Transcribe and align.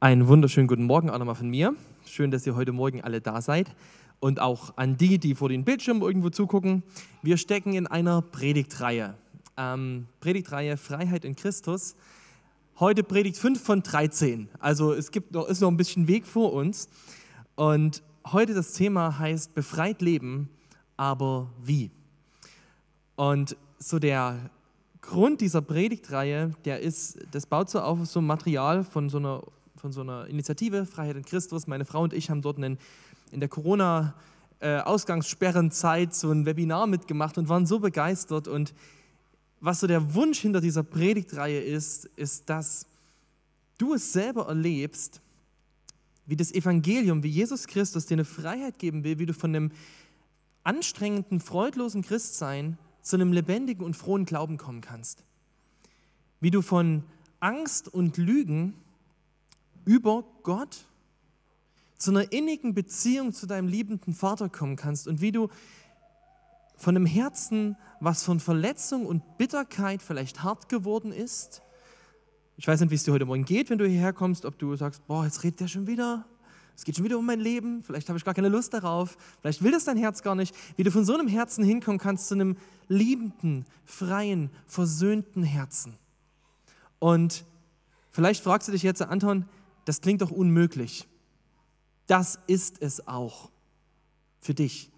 Einen 0.00 0.28
wunderschönen 0.28 0.68
guten 0.68 0.84
Morgen 0.84 1.10
auch 1.10 1.18
nochmal 1.18 1.34
von 1.34 1.50
mir. 1.50 1.74
Schön, 2.06 2.30
dass 2.30 2.46
ihr 2.46 2.54
heute 2.54 2.70
Morgen 2.70 3.02
alle 3.02 3.20
da 3.20 3.40
seid. 3.40 3.74
Und 4.20 4.38
auch 4.38 4.72
an 4.76 4.96
die, 4.96 5.18
die 5.18 5.34
vor 5.34 5.48
den 5.48 5.64
Bildschirmen 5.64 6.02
irgendwo 6.02 6.30
zugucken. 6.30 6.84
Wir 7.20 7.36
stecken 7.36 7.72
in 7.72 7.88
einer 7.88 8.22
Predigtreihe. 8.22 9.14
Ähm, 9.56 10.06
Predigtreihe 10.20 10.76
Freiheit 10.76 11.24
in 11.24 11.34
Christus. 11.34 11.96
Heute 12.78 13.02
Predigt 13.02 13.38
5 13.38 13.60
von 13.60 13.82
13. 13.82 14.48
Also 14.60 14.92
es 14.92 15.10
gibt 15.10 15.32
noch, 15.32 15.48
ist 15.48 15.62
noch 15.62 15.68
ein 15.68 15.76
bisschen 15.76 16.06
Weg 16.06 16.28
vor 16.28 16.52
uns. 16.52 16.88
Und 17.56 18.04
heute 18.24 18.54
das 18.54 18.74
Thema 18.74 19.18
heißt 19.18 19.56
Befreit 19.56 20.00
leben, 20.00 20.48
aber 20.96 21.50
wie? 21.60 21.90
Und 23.16 23.56
so 23.80 23.98
der 23.98 24.48
Grund 25.00 25.40
dieser 25.40 25.60
Predigtreihe, 25.60 26.52
der 26.64 26.78
ist, 26.82 27.18
das 27.32 27.46
baut 27.46 27.68
so 27.68 27.80
auf 27.80 28.06
so 28.06 28.20
Material 28.20 28.84
von 28.84 29.08
so 29.08 29.18
einer 29.18 29.42
von 29.78 29.92
so 29.92 30.00
einer 30.00 30.26
Initiative, 30.26 30.86
Freiheit 30.86 31.16
in 31.16 31.24
Christus. 31.24 31.66
Meine 31.66 31.84
Frau 31.84 32.02
und 32.02 32.12
ich 32.12 32.30
haben 32.30 32.42
dort 32.42 32.58
einen, 32.58 32.78
in 33.30 33.40
der 33.40 33.48
Corona-Ausgangssperrenzeit 33.48 36.14
so 36.14 36.30
ein 36.30 36.46
Webinar 36.46 36.86
mitgemacht 36.86 37.38
und 37.38 37.48
waren 37.48 37.66
so 37.66 37.78
begeistert. 37.78 38.48
Und 38.48 38.74
was 39.60 39.80
so 39.80 39.86
der 39.86 40.14
Wunsch 40.14 40.40
hinter 40.40 40.60
dieser 40.60 40.82
Predigtreihe 40.82 41.60
ist, 41.60 42.06
ist, 42.16 42.50
dass 42.50 42.86
du 43.78 43.94
es 43.94 44.12
selber 44.12 44.48
erlebst, 44.48 45.20
wie 46.26 46.36
das 46.36 46.52
Evangelium, 46.52 47.22
wie 47.22 47.28
Jesus 47.28 47.66
Christus 47.66 48.06
dir 48.06 48.16
eine 48.16 48.24
Freiheit 48.24 48.78
geben 48.78 49.04
will, 49.04 49.18
wie 49.18 49.26
du 49.26 49.32
von 49.32 49.54
einem 49.54 49.70
anstrengenden, 50.62 51.40
freudlosen 51.40 52.02
Christsein 52.02 52.76
zu 53.00 53.16
einem 53.16 53.32
lebendigen 53.32 53.84
und 53.84 53.96
frohen 53.96 54.26
Glauben 54.26 54.58
kommen 54.58 54.82
kannst. 54.82 55.24
Wie 56.40 56.50
du 56.50 56.60
von 56.60 57.02
Angst 57.40 57.88
und 57.88 58.18
Lügen 58.18 58.74
über 59.88 60.22
Gott 60.42 60.84
zu 61.96 62.10
einer 62.10 62.30
innigen 62.30 62.74
Beziehung 62.74 63.32
zu 63.32 63.46
deinem 63.46 63.68
liebenden 63.68 64.12
Vater 64.12 64.50
kommen 64.50 64.76
kannst 64.76 65.08
und 65.08 65.22
wie 65.22 65.32
du 65.32 65.48
von 66.76 66.94
einem 66.94 67.06
Herzen, 67.06 67.74
was 67.98 68.22
von 68.22 68.38
Verletzung 68.38 69.06
und 69.06 69.38
Bitterkeit 69.38 70.02
vielleicht 70.02 70.42
hart 70.42 70.68
geworden 70.68 71.10
ist. 71.10 71.62
Ich 72.58 72.68
weiß 72.68 72.80
nicht, 72.80 72.90
wie 72.90 72.96
es 72.96 73.04
dir 73.04 73.12
heute 73.12 73.24
Morgen 73.24 73.46
geht, 73.46 73.70
wenn 73.70 73.78
du 73.78 73.88
hierher 73.88 74.12
kommst, 74.12 74.44
ob 74.44 74.58
du 74.58 74.76
sagst, 74.76 75.06
boah, 75.06 75.24
jetzt 75.24 75.42
redet 75.42 75.60
der 75.60 75.68
schon 75.68 75.86
wieder. 75.86 76.26
Es 76.76 76.84
geht 76.84 76.96
schon 76.96 77.06
wieder 77.06 77.18
um 77.18 77.24
mein 77.24 77.40
Leben. 77.40 77.82
Vielleicht 77.82 78.10
habe 78.10 78.18
ich 78.18 78.26
gar 78.26 78.34
keine 78.34 78.50
Lust 78.50 78.74
darauf. 78.74 79.16
Vielleicht 79.40 79.62
will 79.64 79.72
das 79.72 79.84
dein 79.84 79.96
Herz 79.96 80.22
gar 80.22 80.34
nicht. 80.34 80.54
Wie 80.76 80.82
du 80.82 80.90
von 80.90 81.06
so 81.06 81.14
einem 81.14 81.28
Herzen 81.28 81.64
hinkommen 81.64 81.98
kannst 81.98 82.28
zu 82.28 82.34
einem 82.34 82.58
liebenden, 82.88 83.64
freien, 83.86 84.50
versöhnten 84.66 85.44
Herzen. 85.44 85.96
Und 86.98 87.46
vielleicht 88.10 88.44
fragst 88.44 88.68
du 88.68 88.72
dich 88.72 88.82
jetzt, 88.82 89.00
Anton, 89.00 89.46
das 89.88 90.02
klingt 90.02 90.20
doch 90.20 90.30
unmöglich. 90.30 91.08
Das 92.06 92.38
ist 92.46 92.82
es 92.82 93.08
auch 93.08 93.50
für 94.38 94.52
dich. 94.52 94.90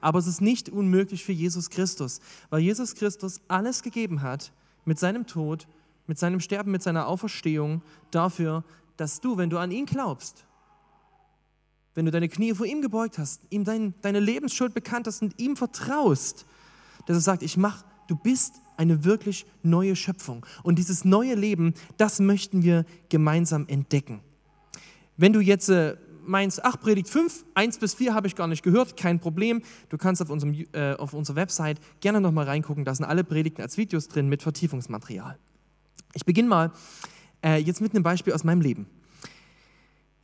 Aber 0.00 0.18
es 0.18 0.26
ist 0.26 0.40
nicht 0.40 0.68
unmöglich 0.68 1.24
für 1.24 1.30
Jesus 1.30 1.70
Christus, 1.70 2.20
weil 2.48 2.60
Jesus 2.60 2.96
Christus 2.96 3.40
alles 3.46 3.84
gegeben 3.84 4.22
hat 4.22 4.52
mit 4.84 4.98
seinem 4.98 5.28
Tod, 5.28 5.68
mit 6.08 6.18
seinem 6.18 6.40
Sterben, 6.40 6.72
mit 6.72 6.82
seiner 6.82 7.06
Auferstehung 7.06 7.82
dafür, 8.10 8.64
dass 8.96 9.20
du, 9.20 9.36
wenn 9.36 9.48
du 9.48 9.58
an 9.58 9.70
ihn 9.70 9.86
glaubst, 9.86 10.44
wenn 11.94 12.04
du 12.04 12.10
deine 12.10 12.28
Knie 12.28 12.52
vor 12.52 12.66
ihm 12.66 12.82
gebeugt 12.82 13.16
hast, 13.16 13.42
ihm 13.50 13.62
dein, 13.62 13.94
deine 14.02 14.18
Lebensschuld 14.18 14.74
bekannt 14.74 15.06
hast 15.06 15.22
und 15.22 15.38
ihm 15.38 15.54
vertraust, 15.54 16.46
dass 17.06 17.16
er 17.16 17.20
sagt, 17.20 17.44
ich 17.44 17.56
mach, 17.56 17.84
du 18.08 18.16
bist 18.16 18.60
eine 18.80 19.04
wirklich 19.04 19.44
neue 19.62 19.94
Schöpfung. 19.94 20.46
Und 20.62 20.78
dieses 20.78 21.04
neue 21.04 21.34
Leben, 21.34 21.74
das 21.98 22.18
möchten 22.18 22.62
wir 22.62 22.86
gemeinsam 23.10 23.66
entdecken. 23.68 24.20
Wenn 25.18 25.34
du 25.34 25.40
jetzt 25.40 25.68
äh, 25.68 25.96
meinst, 26.24 26.64
ach, 26.64 26.80
Predigt 26.80 27.10
5, 27.10 27.44
1 27.54 27.78
bis 27.78 27.92
4 27.92 28.14
habe 28.14 28.26
ich 28.26 28.36
gar 28.36 28.46
nicht 28.46 28.62
gehört, 28.62 28.96
kein 28.96 29.20
Problem. 29.20 29.60
Du 29.90 29.98
kannst 29.98 30.22
auf, 30.22 30.30
unserem, 30.30 30.64
äh, 30.72 30.94
auf 30.94 31.12
unserer 31.12 31.36
Website 31.36 31.78
gerne 32.00 32.22
nochmal 32.22 32.46
reingucken. 32.46 32.86
Da 32.86 32.94
sind 32.94 33.04
alle 33.04 33.22
Predigten 33.22 33.60
als 33.60 33.76
Videos 33.76 34.08
drin 34.08 34.30
mit 34.30 34.42
Vertiefungsmaterial. 34.42 35.38
Ich 36.14 36.24
beginne 36.24 36.48
mal 36.48 36.72
äh, 37.44 37.58
jetzt 37.58 37.82
mit 37.82 37.94
einem 37.94 38.02
Beispiel 38.02 38.32
aus 38.32 38.44
meinem 38.44 38.62
Leben. 38.62 38.86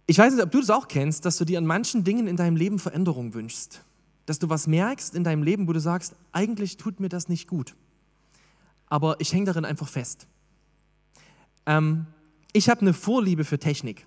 Ich 0.07 0.17
weiß 0.17 0.33
nicht, 0.33 0.43
ob 0.43 0.51
du 0.51 0.61
das 0.61 0.71
auch 0.71 0.89
kennst, 0.89 1.27
dass 1.27 1.37
du 1.37 1.45
dir 1.45 1.59
an 1.59 1.67
manchen 1.67 2.05
Dingen 2.05 2.27
in 2.27 2.37
deinem 2.37 2.57
Leben 2.57 2.79
Veränderung 2.79 3.35
wünschst. 3.35 3.85
Dass 4.25 4.39
du 4.39 4.49
was 4.49 4.67
merkst 4.67 5.15
in 5.15 5.25
deinem 5.25 5.43
Leben, 5.43 5.69
wo 5.69 5.75
du 5.75 5.81
sagst, 5.81 6.15
eigentlich 6.33 6.79
tut 6.79 7.01
mir 7.01 7.11
das 7.11 7.29
nicht 7.29 7.49
gut 7.49 7.77
aber 8.89 9.17
ich 9.21 9.33
hänge 9.33 9.47
darin 9.47 9.65
einfach 9.65 9.89
fest. 9.89 10.27
Ähm, 11.67 12.07
ich 12.53 12.69
habe 12.69 12.81
eine 12.81 12.95
Vorliebe 12.95 13.45
für 13.45 13.59
Technik. 13.59 14.07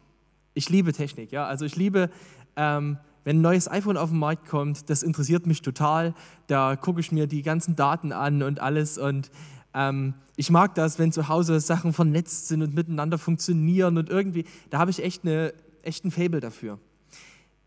Ich 0.53 0.69
liebe 0.69 0.93
Technik, 0.93 1.31
ja. 1.31 1.45
Also 1.45 1.65
ich 1.65 1.75
liebe, 1.75 2.09
ähm, 2.55 2.97
wenn 3.23 3.37
ein 3.37 3.41
neues 3.41 3.69
iPhone 3.69 3.97
auf 3.97 4.09
den 4.09 4.19
Markt 4.19 4.47
kommt, 4.47 4.89
das 4.89 5.03
interessiert 5.03 5.45
mich 5.45 5.61
total. 5.61 6.15
Da 6.47 6.75
gucke 6.75 6.99
ich 6.99 7.11
mir 7.11 7.27
die 7.27 7.43
ganzen 7.43 7.75
Daten 7.75 8.11
an 8.11 8.41
und 8.41 8.59
alles. 8.59 8.97
Und 8.97 9.29
ähm, 9.73 10.15
ich 10.35 10.49
mag 10.49 10.73
das, 10.75 10.97
wenn 10.97 11.11
zu 11.11 11.27
Hause 11.27 11.59
Sachen 11.59 11.93
vernetzt 11.93 12.47
sind 12.47 12.61
und 12.61 12.73
miteinander 12.73 13.17
funktionieren 13.17 13.97
und 13.97 14.09
irgendwie, 14.09 14.45
da 14.69 14.79
habe 14.79 14.89
ich 14.89 15.03
echt, 15.03 15.23
eine, 15.23 15.53
echt 15.83 16.05
ein 16.05 16.11
Fable 16.11 16.39
dafür. 16.39 16.79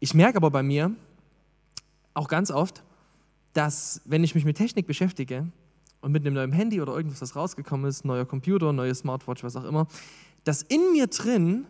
Ich 0.01 0.15
merke 0.15 0.37
aber 0.37 0.51
bei 0.51 0.63
mir 0.63 0.91
auch 2.15 2.29
ganz 2.29 2.51
oft, 2.51 2.83
dass 3.53 4.01
wenn 4.05 4.25
ich 4.25 4.35
mich 4.35 4.45
mit 4.45 4.57
Technik 4.57 4.87
beschäftige, 4.87 5.47
und 6.03 6.13
mit 6.13 6.27
einem 6.27 6.35
neuen 6.35 6.53
Handy 6.53 6.83
oder 6.83 6.95
irgendwas, 6.95 7.21
das 7.21 7.35
rausgekommen 7.35 7.89
ist, 7.89 8.05
neuer 8.05 8.27
Computer, 8.27 8.73
neue 8.73 8.95
Smartwatch, 8.95 9.43
was 9.43 9.57
auch 9.57 9.65
immer, 9.65 9.87
dass 10.45 10.63
in 10.63 10.93
mir 10.93 11.07
drin 11.07 11.65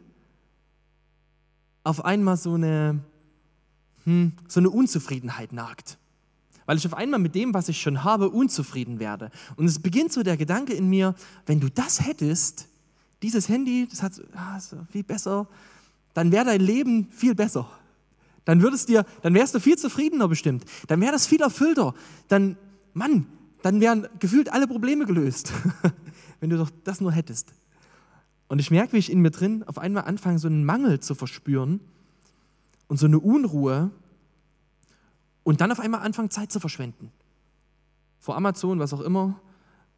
auf 1.85 2.05
einmal 2.05 2.37
so 2.37 2.55
eine, 2.55 3.01
hm, 4.05 4.33
so 4.49 4.61
eine 4.61 4.71
Unzufriedenheit 4.71 5.53
nagt. 5.53 5.99
Weil 6.65 6.79
ich 6.79 6.87
auf 6.87 6.95
einmal 6.95 7.21
mit 7.21 7.35
dem, 7.35 7.53
was 7.53 7.69
ich 7.69 7.81
schon 7.81 8.05
habe, 8.05 8.31
unzufrieden 8.31 8.99
werde. 8.99 9.31
Und 9.57 9.67
es 9.67 9.81
beginnt 9.81 10.13
so 10.13 10.23
der 10.23 10.37
Gedanke 10.37 10.73
in 10.73 10.89
mir, 10.89 11.15
wenn 11.45 11.61
du 11.61 11.69
das 11.69 12.07
hättest, 12.07 12.69
dieses 13.23 13.49
Handy, 13.49 13.87
das 13.89 14.03
hat 14.03 14.13
ah, 14.35 14.59
so 14.59 14.79
viel 14.91 15.03
besser, 15.03 15.47
dann 16.15 16.33
wäre 16.33 16.47
dein 16.47 16.61
Leben 16.61 17.09
viel 17.11 17.35
besser. 17.35 17.69
Dann 18.45 18.63
würdest 18.63 18.89
dir, 18.89 19.05
dann 19.23 19.35
wärst 19.35 19.55
du 19.55 19.61
viel 19.61 19.77
zufriedener 19.77 20.27
bestimmt. 20.27 20.65
Dann 20.89 21.01
wäre 21.01 21.13
das 21.13 21.27
viel 21.27 21.43
erfüllter. 21.43 21.95
Dann, 22.29 22.57
Mann, 22.95 23.27
dann 23.63 23.81
wären 23.81 24.09
gefühlt 24.19 24.53
alle 24.53 24.67
Probleme 24.67 25.07
gelöst, 25.07 25.53
wenn 26.41 26.51
du 26.51 26.59
doch 26.59 26.71
das 26.85 27.01
nur 27.01 27.13
hättest. 27.13 27.55
Und 28.49 28.59
ich 28.59 28.71
merke, 28.71 28.93
wie 28.93 28.99
ich 28.99 29.11
in 29.11 29.21
mir 29.21 29.31
drin 29.31 29.63
auf 29.67 29.79
einmal 29.79 30.05
anfange, 30.05 30.39
so 30.39 30.49
einen 30.49 30.65
Mangel 30.65 31.01
zu 31.01 31.15
verspüren 31.15 31.81
und 32.89 32.99
so 32.99 33.07
eine 33.07 33.19
Unruhe 33.19 33.91
und 35.45 35.61
dann 35.61 35.73
auf 35.73 35.81
einmal 35.81 36.03
anfange, 36.03 36.29
Zeit 36.29 36.53
zu 36.53 36.61
verschwenden. 36.61 37.11
Vor 38.19 38.37
Amazon, 38.37 38.79
was 38.79 38.93
auch 38.93 39.01
immer, 39.01 39.41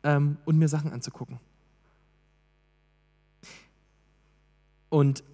ähm, 0.03 0.37
und 0.45 0.59
mir 0.59 0.69
Sachen 0.69 0.93
anzugucken. 0.93 1.41
Und 4.91 5.25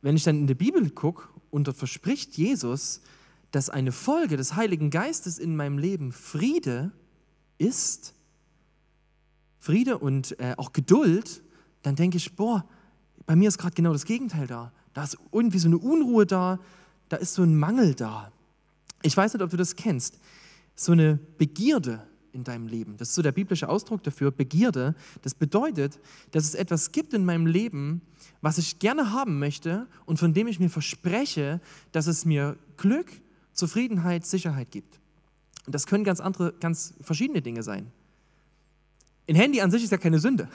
wenn 0.00 0.16
ich 0.16 0.24
dann 0.24 0.36
in 0.36 0.46
die 0.46 0.54
Bibel 0.54 0.88
gucke 0.90 1.28
und 1.50 1.66
dort 1.66 1.76
verspricht 1.76 2.36
Jesus, 2.36 3.02
dass 3.50 3.68
eine 3.68 3.92
Folge 3.92 4.36
des 4.36 4.56
Heiligen 4.56 4.90
Geistes 4.90 5.38
in 5.38 5.56
meinem 5.56 5.78
Leben 5.78 6.12
Friede 6.12 6.92
ist, 6.92 7.03
Friede 9.58 9.98
und 9.98 10.38
äh, 10.38 10.54
auch 10.58 10.72
Geduld, 10.72 11.42
dann 11.82 11.96
denke 11.96 12.16
ich, 12.18 12.36
boah, 12.36 12.64
bei 13.26 13.36
mir 13.36 13.48
ist 13.48 13.58
gerade 13.58 13.74
genau 13.74 13.92
das 13.92 14.04
Gegenteil 14.04 14.46
da. 14.46 14.72
Da 14.92 15.04
ist 15.04 15.16
irgendwie 15.32 15.58
so 15.58 15.68
eine 15.68 15.78
Unruhe 15.78 16.26
da, 16.26 16.60
da 17.08 17.16
ist 17.16 17.34
so 17.34 17.42
ein 17.42 17.56
Mangel 17.58 17.94
da. 17.94 18.30
Ich 19.02 19.16
weiß 19.16 19.34
nicht, 19.34 19.42
ob 19.42 19.50
du 19.50 19.56
das 19.56 19.76
kennst. 19.76 20.18
So 20.74 20.92
eine 20.92 21.18
Begierde 21.38 22.06
in 22.32 22.44
deinem 22.44 22.66
Leben. 22.66 22.96
Das 22.96 23.10
ist 23.10 23.14
so 23.14 23.22
der 23.22 23.32
biblische 23.32 23.68
Ausdruck 23.68 24.02
dafür, 24.02 24.30
Begierde. 24.30 24.94
Das 25.22 25.34
bedeutet, 25.34 26.00
dass 26.32 26.44
es 26.44 26.54
etwas 26.54 26.92
gibt 26.92 27.14
in 27.14 27.24
meinem 27.24 27.46
Leben, 27.46 28.02
was 28.40 28.58
ich 28.58 28.78
gerne 28.80 29.12
haben 29.12 29.38
möchte 29.38 29.86
und 30.04 30.18
von 30.18 30.34
dem 30.34 30.48
ich 30.48 30.58
mir 30.58 30.70
verspreche, 30.70 31.60
dass 31.92 32.06
es 32.06 32.24
mir 32.24 32.58
Glück, 32.76 33.12
Zufriedenheit, 33.52 34.26
Sicherheit 34.26 34.70
gibt. 34.72 35.00
Und 35.66 35.74
das 35.74 35.86
können 35.86 36.04
ganz 36.04 36.20
andere, 36.20 36.52
ganz 36.54 36.94
verschiedene 37.00 37.42
Dinge 37.42 37.62
sein. 37.62 37.90
Ein 39.28 39.36
Handy 39.36 39.60
an 39.60 39.70
sich 39.70 39.84
ist 39.84 39.90
ja 39.90 39.98
keine 39.98 40.18
Sünde. 40.18 40.48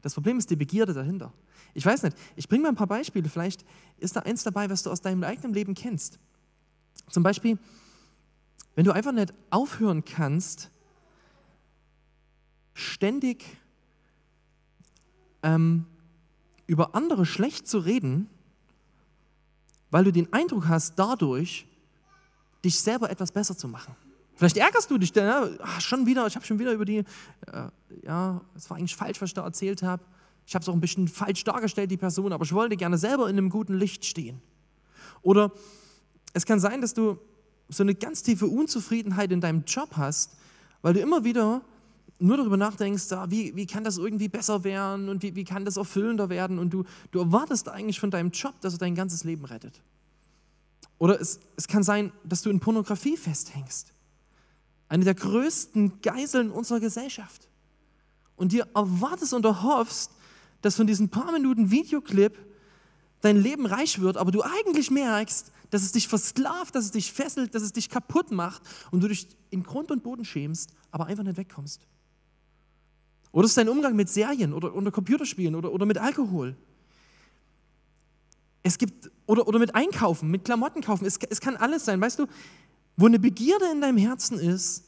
Das 0.00 0.14
Problem 0.14 0.38
ist 0.38 0.50
die 0.50 0.56
Begierde 0.56 0.94
dahinter. 0.94 1.32
Ich 1.74 1.84
weiß 1.84 2.02
nicht, 2.02 2.16
ich 2.36 2.48
bringe 2.48 2.64
mal 2.64 2.68
ein 2.70 2.76
paar 2.76 2.86
Beispiele. 2.86 3.28
Vielleicht 3.28 3.64
ist 3.98 4.16
da 4.16 4.20
eins 4.20 4.42
dabei, 4.42 4.68
was 4.68 4.82
du 4.82 4.90
aus 4.90 5.00
deinem 5.00 5.22
eigenen 5.24 5.54
Leben 5.54 5.74
kennst. 5.74 6.18
Zum 7.08 7.22
Beispiel, 7.22 7.58
wenn 8.74 8.84
du 8.84 8.92
einfach 8.92 9.12
nicht 9.12 9.32
aufhören 9.50 10.04
kannst, 10.04 10.70
ständig 12.74 13.44
ähm, 15.42 15.86
über 16.66 16.94
andere 16.94 17.26
schlecht 17.26 17.66
zu 17.68 17.78
reden, 17.78 18.28
weil 19.90 20.04
du 20.04 20.12
den 20.12 20.32
Eindruck 20.32 20.68
hast, 20.68 20.98
dadurch 20.98 21.66
dich 22.64 22.80
selber 22.80 23.10
etwas 23.10 23.32
besser 23.32 23.56
zu 23.56 23.68
machen. 23.68 23.94
Vielleicht 24.34 24.56
ärgerst 24.56 24.90
du 24.90 24.98
dich, 24.98 25.14
ja, 25.14 25.48
ach, 25.60 25.80
schon 25.80 26.06
wieder, 26.06 26.26
ich 26.26 26.34
habe 26.34 26.44
schon 26.44 26.58
wieder 26.58 26.72
über 26.72 26.84
die, 26.84 26.98
äh, 26.98 27.04
ja, 28.02 28.40
es 28.56 28.68
war 28.70 28.76
eigentlich 28.76 28.96
falsch, 28.96 29.20
was 29.20 29.30
ich 29.30 29.34
da 29.34 29.44
erzählt 29.44 29.82
habe. 29.82 30.02
ich 30.46 30.54
habe 30.54 30.62
es 30.62 30.68
auch 30.68 30.72
ein 30.72 30.80
bisschen 30.80 31.08
falsch 31.08 31.44
dargestellt, 31.44 31.90
die 31.90 31.96
Person, 31.96 32.32
aber 32.32 32.44
ich 32.44 32.52
wollte 32.52 32.76
gerne 32.76 32.98
selber 32.98 33.28
in 33.28 33.38
einem 33.38 33.50
guten 33.50 33.74
Licht 33.74 34.04
stehen. 34.04 34.40
Oder 35.22 35.52
es 36.32 36.46
kann 36.46 36.60
sein, 36.60 36.80
dass 36.80 36.94
du 36.94 37.18
so 37.68 37.82
eine 37.82 37.94
ganz 37.94 38.22
tiefe 38.22 38.46
Unzufriedenheit 38.46 39.32
in 39.32 39.40
deinem 39.40 39.64
Job 39.64 39.90
hast, 39.96 40.32
weil 40.82 40.94
du 40.94 41.00
immer 41.00 41.24
wieder 41.24 41.62
nur 42.18 42.36
darüber 42.36 42.56
nachdenkst, 42.56 43.12
ah, 43.12 43.26
wie, 43.30 43.54
wie 43.56 43.66
kann 43.66 43.84
das 43.84 43.98
irgendwie 43.98 44.28
besser 44.28 44.64
werden 44.64 45.08
und 45.08 45.22
wie, 45.22 45.34
wie 45.34 45.44
kann 45.44 45.64
das 45.64 45.76
erfüllender 45.76 46.28
werden 46.28 46.58
und 46.58 46.70
du, 46.70 46.84
du 47.10 47.18
erwartest 47.18 47.68
eigentlich 47.68 47.98
von 47.98 48.10
deinem 48.10 48.30
Job, 48.30 48.60
dass 48.60 48.74
er 48.74 48.78
dein 48.78 48.94
ganzes 48.94 49.24
Leben 49.24 49.44
rettet. 49.44 49.82
Oder 50.98 51.20
es, 51.20 51.40
es 51.56 51.66
kann 51.66 51.82
sein, 51.82 52.12
dass 52.24 52.42
du 52.42 52.50
in 52.50 52.60
Pornografie 52.60 53.16
festhängst. 53.16 53.92
Eine 54.92 55.04
der 55.04 55.14
größten 55.14 56.02
Geiseln 56.02 56.50
unserer 56.50 56.78
Gesellschaft. 56.78 57.48
Und 58.36 58.52
dir 58.52 58.68
erwartest 58.74 59.32
und 59.32 59.42
erhoffst, 59.42 60.10
dass 60.60 60.76
von 60.76 60.86
diesen 60.86 61.08
paar 61.08 61.32
Minuten 61.32 61.70
Videoclip 61.70 62.36
dein 63.22 63.38
Leben 63.38 63.64
reich 63.64 64.00
wird, 64.00 64.18
aber 64.18 64.32
du 64.32 64.42
eigentlich 64.42 64.90
merkst, 64.90 65.50
dass 65.70 65.80
es 65.80 65.92
dich 65.92 66.08
versklavt, 66.08 66.74
dass 66.74 66.84
es 66.84 66.90
dich 66.90 67.10
fesselt, 67.10 67.54
dass 67.54 67.62
es 67.62 67.72
dich 67.72 67.88
kaputt 67.88 68.32
macht 68.32 68.60
und 68.90 69.02
du 69.02 69.08
dich 69.08 69.28
in 69.48 69.62
Grund 69.62 69.90
und 69.90 70.02
Boden 70.02 70.26
schämst, 70.26 70.74
aber 70.90 71.06
einfach 71.06 71.24
nicht 71.24 71.38
wegkommst. 71.38 71.86
Oder 73.30 73.46
es 73.46 73.52
ist 73.52 73.56
dein 73.56 73.70
Umgang 73.70 73.96
mit 73.96 74.10
Serien 74.10 74.52
oder, 74.52 74.74
oder 74.74 74.90
Computerspielen 74.90 75.54
oder, 75.54 75.72
oder 75.72 75.86
mit 75.86 75.96
Alkohol. 75.96 76.54
Es 78.62 78.76
gibt, 78.76 79.10
oder, 79.24 79.48
oder 79.48 79.58
mit 79.58 79.74
Einkaufen, 79.74 80.30
mit 80.30 80.44
Klamotten 80.44 80.82
kaufen. 80.82 81.06
Es, 81.06 81.16
es 81.30 81.40
kann 81.40 81.56
alles 81.56 81.86
sein. 81.86 81.98
Weißt 81.98 82.18
du, 82.18 82.26
wo 82.96 83.06
eine 83.06 83.18
Begierde 83.18 83.66
in 83.72 83.80
deinem 83.80 83.98
Herzen 83.98 84.38
ist, 84.38 84.84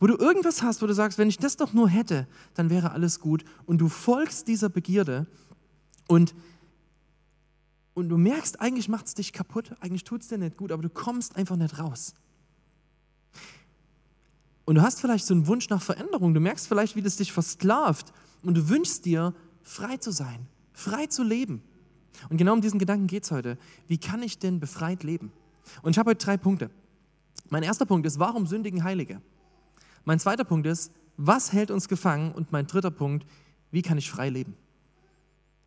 wo 0.00 0.06
du 0.08 0.16
irgendwas 0.16 0.62
hast, 0.62 0.82
wo 0.82 0.86
du 0.86 0.94
sagst, 0.94 1.18
wenn 1.18 1.28
ich 1.28 1.38
das 1.38 1.56
doch 1.56 1.72
nur 1.72 1.88
hätte, 1.88 2.26
dann 2.54 2.70
wäre 2.70 2.90
alles 2.90 3.20
gut. 3.20 3.44
Und 3.66 3.78
du 3.78 3.88
folgst 3.88 4.48
dieser 4.48 4.68
Begierde 4.68 5.26
und, 6.08 6.34
und 7.94 8.08
du 8.08 8.16
merkst, 8.16 8.60
eigentlich 8.60 8.88
macht 8.88 9.06
es 9.06 9.14
dich 9.14 9.32
kaputt, 9.32 9.76
eigentlich 9.78 10.02
tut 10.02 10.22
es 10.22 10.28
dir 10.28 10.38
nicht 10.38 10.56
gut, 10.56 10.72
aber 10.72 10.82
du 10.82 10.88
kommst 10.88 11.36
einfach 11.36 11.56
nicht 11.56 11.78
raus. 11.78 12.14
Und 14.64 14.74
du 14.74 14.82
hast 14.82 15.00
vielleicht 15.00 15.24
so 15.24 15.34
einen 15.34 15.46
Wunsch 15.46 15.68
nach 15.68 15.82
Veränderung, 15.82 16.34
du 16.34 16.40
merkst 16.40 16.66
vielleicht, 16.66 16.96
wie 16.96 17.02
das 17.02 17.16
dich 17.16 17.32
versklavt 17.32 18.12
und 18.42 18.54
du 18.54 18.68
wünschst 18.68 19.04
dir, 19.04 19.34
frei 19.62 19.98
zu 19.98 20.10
sein, 20.10 20.48
frei 20.72 21.06
zu 21.06 21.22
leben. 21.22 21.62
Und 22.28 22.36
genau 22.38 22.54
um 22.54 22.60
diesen 22.60 22.80
Gedanken 22.80 23.06
geht 23.06 23.24
es 23.24 23.30
heute. 23.30 23.56
Wie 23.86 23.98
kann 23.98 24.22
ich 24.22 24.38
denn 24.38 24.60
befreit 24.60 25.04
leben? 25.04 25.32
Und 25.82 25.92
ich 25.92 25.98
habe 25.98 26.10
heute 26.10 26.24
drei 26.24 26.36
Punkte. 26.36 26.70
Mein 27.52 27.64
erster 27.64 27.84
Punkt 27.84 28.06
ist, 28.06 28.18
warum 28.18 28.46
sündigen 28.46 28.82
Heilige? 28.82 29.20
Mein 30.06 30.18
zweiter 30.18 30.42
Punkt 30.42 30.66
ist, 30.66 30.90
was 31.18 31.52
hält 31.52 31.70
uns 31.70 31.86
gefangen? 31.86 32.32
Und 32.32 32.50
mein 32.50 32.66
dritter 32.66 32.90
Punkt, 32.90 33.26
wie 33.70 33.82
kann 33.82 33.98
ich 33.98 34.10
frei 34.10 34.30
leben? 34.30 34.56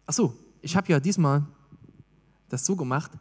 Ach 0.07 0.13
so, 0.13 0.33
ich 0.63 0.75
habe 0.75 0.91
ja 0.91 0.99
diesmal 0.99 1.45
das 2.49 2.65
so 2.65 2.75
gemacht, 2.75 3.11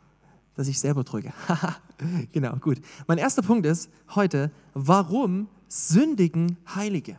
dass 0.55 0.66
ich 0.66 0.81
selber 0.81 1.05
drücke. 1.05 1.34
genau, 2.32 2.56
gut. 2.56 2.81
Mein 3.06 3.19
erster 3.19 3.43
Punkt 3.43 3.66
ist 3.66 3.90
heute, 4.14 4.50
warum 4.72 5.49
sündigen 5.69 6.56
Heilige? 6.75 7.19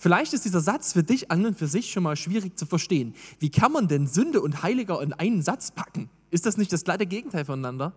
Vielleicht 0.00 0.32
ist 0.32 0.44
dieser 0.44 0.60
Satz 0.60 0.94
für 0.94 1.04
dich 1.04 1.30
an 1.30 1.46
und 1.46 1.56
für 1.56 1.68
sich 1.68 1.92
schon 1.92 2.02
mal 2.02 2.16
schwierig 2.16 2.58
zu 2.58 2.66
verstehen. 2.66 3.14
Wie 3.38 3.50
kann 3.50 3.70
man 3.70 3.86
denn 3.86 4.08
Sünde 4.08 4.40
und 4.40 4.64
Heiliger 4.64 5.00
in 5.00 5.12
einen 5.12 5.42
Satz 5.42 5.70
packen? 5.70 6.10
Ist 6.32 6.44
das 6.44 6.56
nicht 6.56 6.72
das 6.72 6.82
gleiche 6.82 7.06
Gegenteil 7.06 7.44
voneinander? 7.44 7.92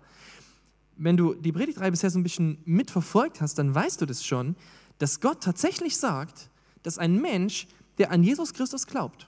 Wenn 1.03 1.17
du 1.17 1.33
die 1.33 1.51
Predigtreihe 1.51 1.89
bisher 1.89 2.11
so 2.11 2.19
ein 2.19 2.23
bisschen 2.23 2.59
mitverfolgt 2.63 3.41
hast, 3.41 3.57
dann 3.57 3.73
weißt 3.73 3.99
du 4.01 4.05
das 4.05 4.23
schon, 4.23 4.55
dass 4.99 5.19
Gott 5.19 5.41
tatsächlich 5.41 5.97
sagt, 5.97 6.51
dass 6.83 6.99
ein 6.99 7.19
Mensch, 7.19 7.67
der 7.97 8.11
an 8.11 8.21
Jesus 8.21 8.53
Christus 8.53 8.85
glaubt 8.85 9.27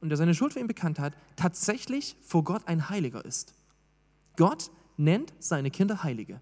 und 0.00 0.08
der 0.08 0.18
seine 0.18 0.34
Schuld 0.34 0.52
für 0.52 0.58
ihn 0.58 0.66
bekannt 0.66 0.98
hat, 0.98 1.14
tatsächlich 1.36 2.16
vor 2.22 2.42
Gott 2.42 2.66
ein 2.66 2.88
Heiliger 2.88 3.24
ist. 3.24 3.54
Gott 4.36 4.72
nennt 4.96 5.32
seine 5.38 5.70
Kinder 5.70 6.02
Heilige. 6.02 6.40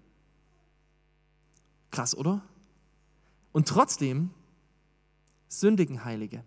Krass, 1.91 2.17
oder? 2.17 2.41
Und 3.51 3.67
trotzdem 3.67 4.31
sündigen 5.47 6.05
Heilige. 6.05 6.43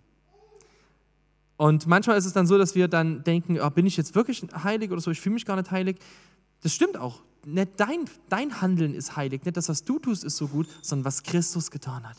Und 1.56 1.86
manchmal 1.86 2.18
ist 2.18 2.24
es 2.24 2.32
dann 2.32 2.48
so, 2.48 2.58
dass 2.58 2.74
wir 2.74 2.88
dann 2.88 3.22
denken, 3.22 3.60
oh, 3.60 3.70
bin 3.70 3.86
ich 3.86 3.96
jetzt 3.96 4.16
wirklich 4.16 4.44
heilig 4.64 4.90
oder 4.90 5.00
so, 5.00 5.12
ich 5.12 5.20
fühle 5.20 5.34
mich 5.34 5.46
gar 5.46 5.54
nicht 5.54 5.70
heilig. 5.70 6.00
Das 6.64 6.72
stimmt 6.72 6.96
auch. 6.96 7.20
Nicht 7.44 7.72
dein, 7.76 8.06
dein 8.30 8.62
Handeln 8.62 8.94
ist 8.94 9.16
heilig, 9.16 9.44
nicht 9.44 9.56
das, 9.58 9.68
was 9.68 9.84
du 9.84 9.98
tust, 9.98 10.24
ist 10.24 10.38
so 10.38 10.48
gut, 10.48 10.66
sondern 10.80 11.04
was 11.04 11.22
Christus 11.22 11.70
getan 11.70 12.08
hat. 12.08 12.16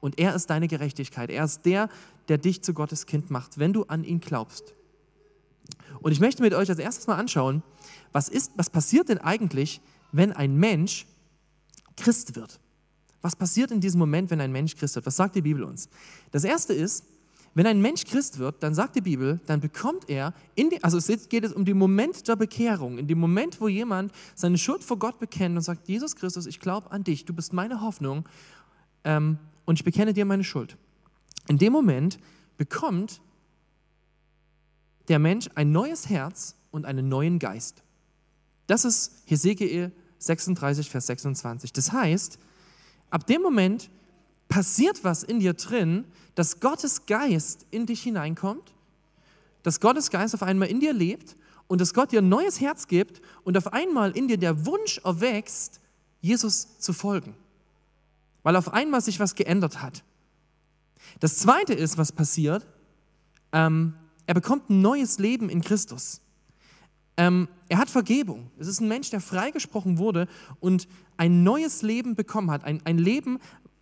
Und 0.00 0.18
er 0.18 0.34
ist 0.34 0.48
deine 0.48 0.68
Gerechtigkeit. 0.68 1.28
Er 1.28 1.44
ist 1.44 1.66
der, 1.66 1.90
der 2.28 2.38
dich 2.38 2.62
zu 2.62 2.72
Gottes 2.72 3.04
Kind 3.04 3.30
macht, 3.30 3.58
wenn 3.58 3.74
du 3.74 3.82
an 3.84 4.04
ihn 4.04 4.20
glaubst. 4.20 4.72
Und 6.00 6.12
ich 6.12 6.20
möchte 6.20 6.42
mit 6.42 6.54
euch 6.54 6.70
als 6.70 6.78
erstes 6.78 7.06
mal 7.08 7.16
anschauen, 7.16 7.62
was, 8.10 8.30
ist, 8.30 8.52
was 8.56 8.70
passiert 8.70 9.10
denn 9.10 9.18
eigentlich, 9.18 9.82
wenn 10.12 10.32
ein 10.32 10.56
Mensch 10.56 11.06
Christ 11.98 12.36
wird? 12.36 12.58
Was 13.20 13.36
passiert 13.36 13.70
in 13.70 13.82
diesem 13.82 13.98
Moment, 13.98 14.30
wenn 14.30 14.40
ein 14.40 14.52
Mensch 14.52 14.76
Christ 14.76 14.94
wird? 14.94 15.04
Was 15.04 15.16
sagt 15.16 15.36
die 15.36 15.42
Bibel 15.42 15.62
uns? 15.62 15.90
Das 16.30 16.44
erste 16.44 16.72
ist, 16.72 17.04
wenn 17.58 17.66
ein 17.66 17.82
Mensch 17.82 18.04
Christ 18.04 18.38
wird, 18.38 18.62
dann 18.62 18.72
sagt 18.72 18.94
die 18.94 19.00
Bibel, 19.00 19.40
dann 19.46 19.58
bekommt 19.58 20.08
er, 20.08 20.32
in 20.54 20.70
die, 20.70 20.84
also 20.84 20.96
es 20.96 21.28
geht 21.28 21.42
es 21.42 21.52
um 21.52 21.64
den 21.64 21.76
Moment 21.76 22.28
der 22.28 22.36
Bekehrung, 22.36 22.98
in 22.98 23.08
dem 23.08 23.18
Moment, 23.18 23.60
wo 23.60 23.66
jemand 23.66 24.12
seine 24.36 24.56
Schuld 24.58 24.84
vor 24.84 24.96
Gott 24.96 25.18
bekennt 25.18 25.56
und 25.56 25.62
sagt, 25.62 25.88
Jesus 25.88 26.14
Christus, 26.14 26.46
ich 26.46 26.60
glaube 26.60 26.92
an 26.92 27.02
dich, 27.02 27.24
du 27.24 27.34
bist 27.34 27.52
meine 27.52 27.80
Hoffnung 27.80 28.28
ähm, 29.02 29.38
und 29.64 29.76
ich 29.80 29.84
bekenne 29.84 30.12
dir 30.12 30.24
meine 30.24 30.44
Schuld. 30.44 30.76
In 31.48 31.58
dem 31.58 31.72
Moment 31.72 32.20
bekommt 32.58 33.20
der 35.08 35.18
Mensch 35.18 35.50
ein 35.56 35.72
neues 35.72 36.08
Herz 36.08 36.54
und 36.70 36.84
einen 36.84 37.08
neuen 37.08 37.40
Geist. 37.40 37.82
Das 38.68 38.84
ist 38.84 39.24
Hesekiel 39.24 39.90
36, 40.20 40.88
Vers 40.88 41.08
26. 41.08 41.72
Das 41.72 41.90
heißt, 41.90 42.38
ab 43.10 43.26
dem 43.26 43.42
Moment 43.42 43.90
passiert 44.48 45.04
was 45.04 45.22
in 45.22 45.40
dir 45.40 45.54
drin, 45.54 46.04
dass 46.34 46.60
Gottes 46.60 47.06
Geist 47.06 47.66
in 47.70 47.86
dich 47.86 48.02
hineinkommt, 48.02 48.72
dass 49.62 49.80
Gottes 49.80 50.10
Geist 50.10 50.34
auf 50.34 50.42
einmal 50.42 50.68
in 50.68 50.80
dir 50.80 50.92
lebt 50.92 51.36
und 51.66 51.80
dass 51.80 51.94
Gott 51.94 52.12
dir 52.12 52.22
ein 52.22 52.28
neues 52.28 52.60
Herz 52.60 52.86
gibt 52.86 53.20
und 53.44 53.56
auf 53.56 53.72
einmal 53.72 54.16
in 54.16 54.28
dir 54.28 54.38
der 54.38 54.66
Wunsch 54.66 54.98
erwächst, 55.04 55.80
Jesus 56.20 56.78
zu 56.78 56.92
folgen, 56.92 57.34
weil 58.42 58.56
auf 58.56 58.72
einmal 58.72 59.00
sich 59.00 59.20
was 59.20 59.34
geändert 59.34 59.82
hat. 59.82 60.02
Das 61.20 61.38
Zweite 61.38 61.74
ist, 61.74 61.98
was 61.98 62.12
passiert, 62.12 62.66
ähm, 63.52 63.94
er 64.26 64.34
bekommt 64.34 64.68
ein 64.70 64.82
neues 64.82 65.18
Leben 65.18 65.48
in 65.48 65.62
Christus. 65.62 66.20
Ähm, 67.16 67.48
er 67.68 67.78
hat 67.78 67.90
Vergebung. 67.90 68.50
Es 68.58 68.68
ist 68.68 68.80
ein 68.80 68.88
Mensch, 68.88 69.10
der 69.10 69.20
freigesprochen 69.20 69.98
wurde 69.98 70.28
und 70.60 70.86
ein 71.16 71.42
neues 71.42 71.82
Leben 71.82 72.14
bekommen 72.14 72.50
hat. 72.50 72.64
Ein, 72.64 72.80
ein 72.84 72.98
Leben, 72.98 73.38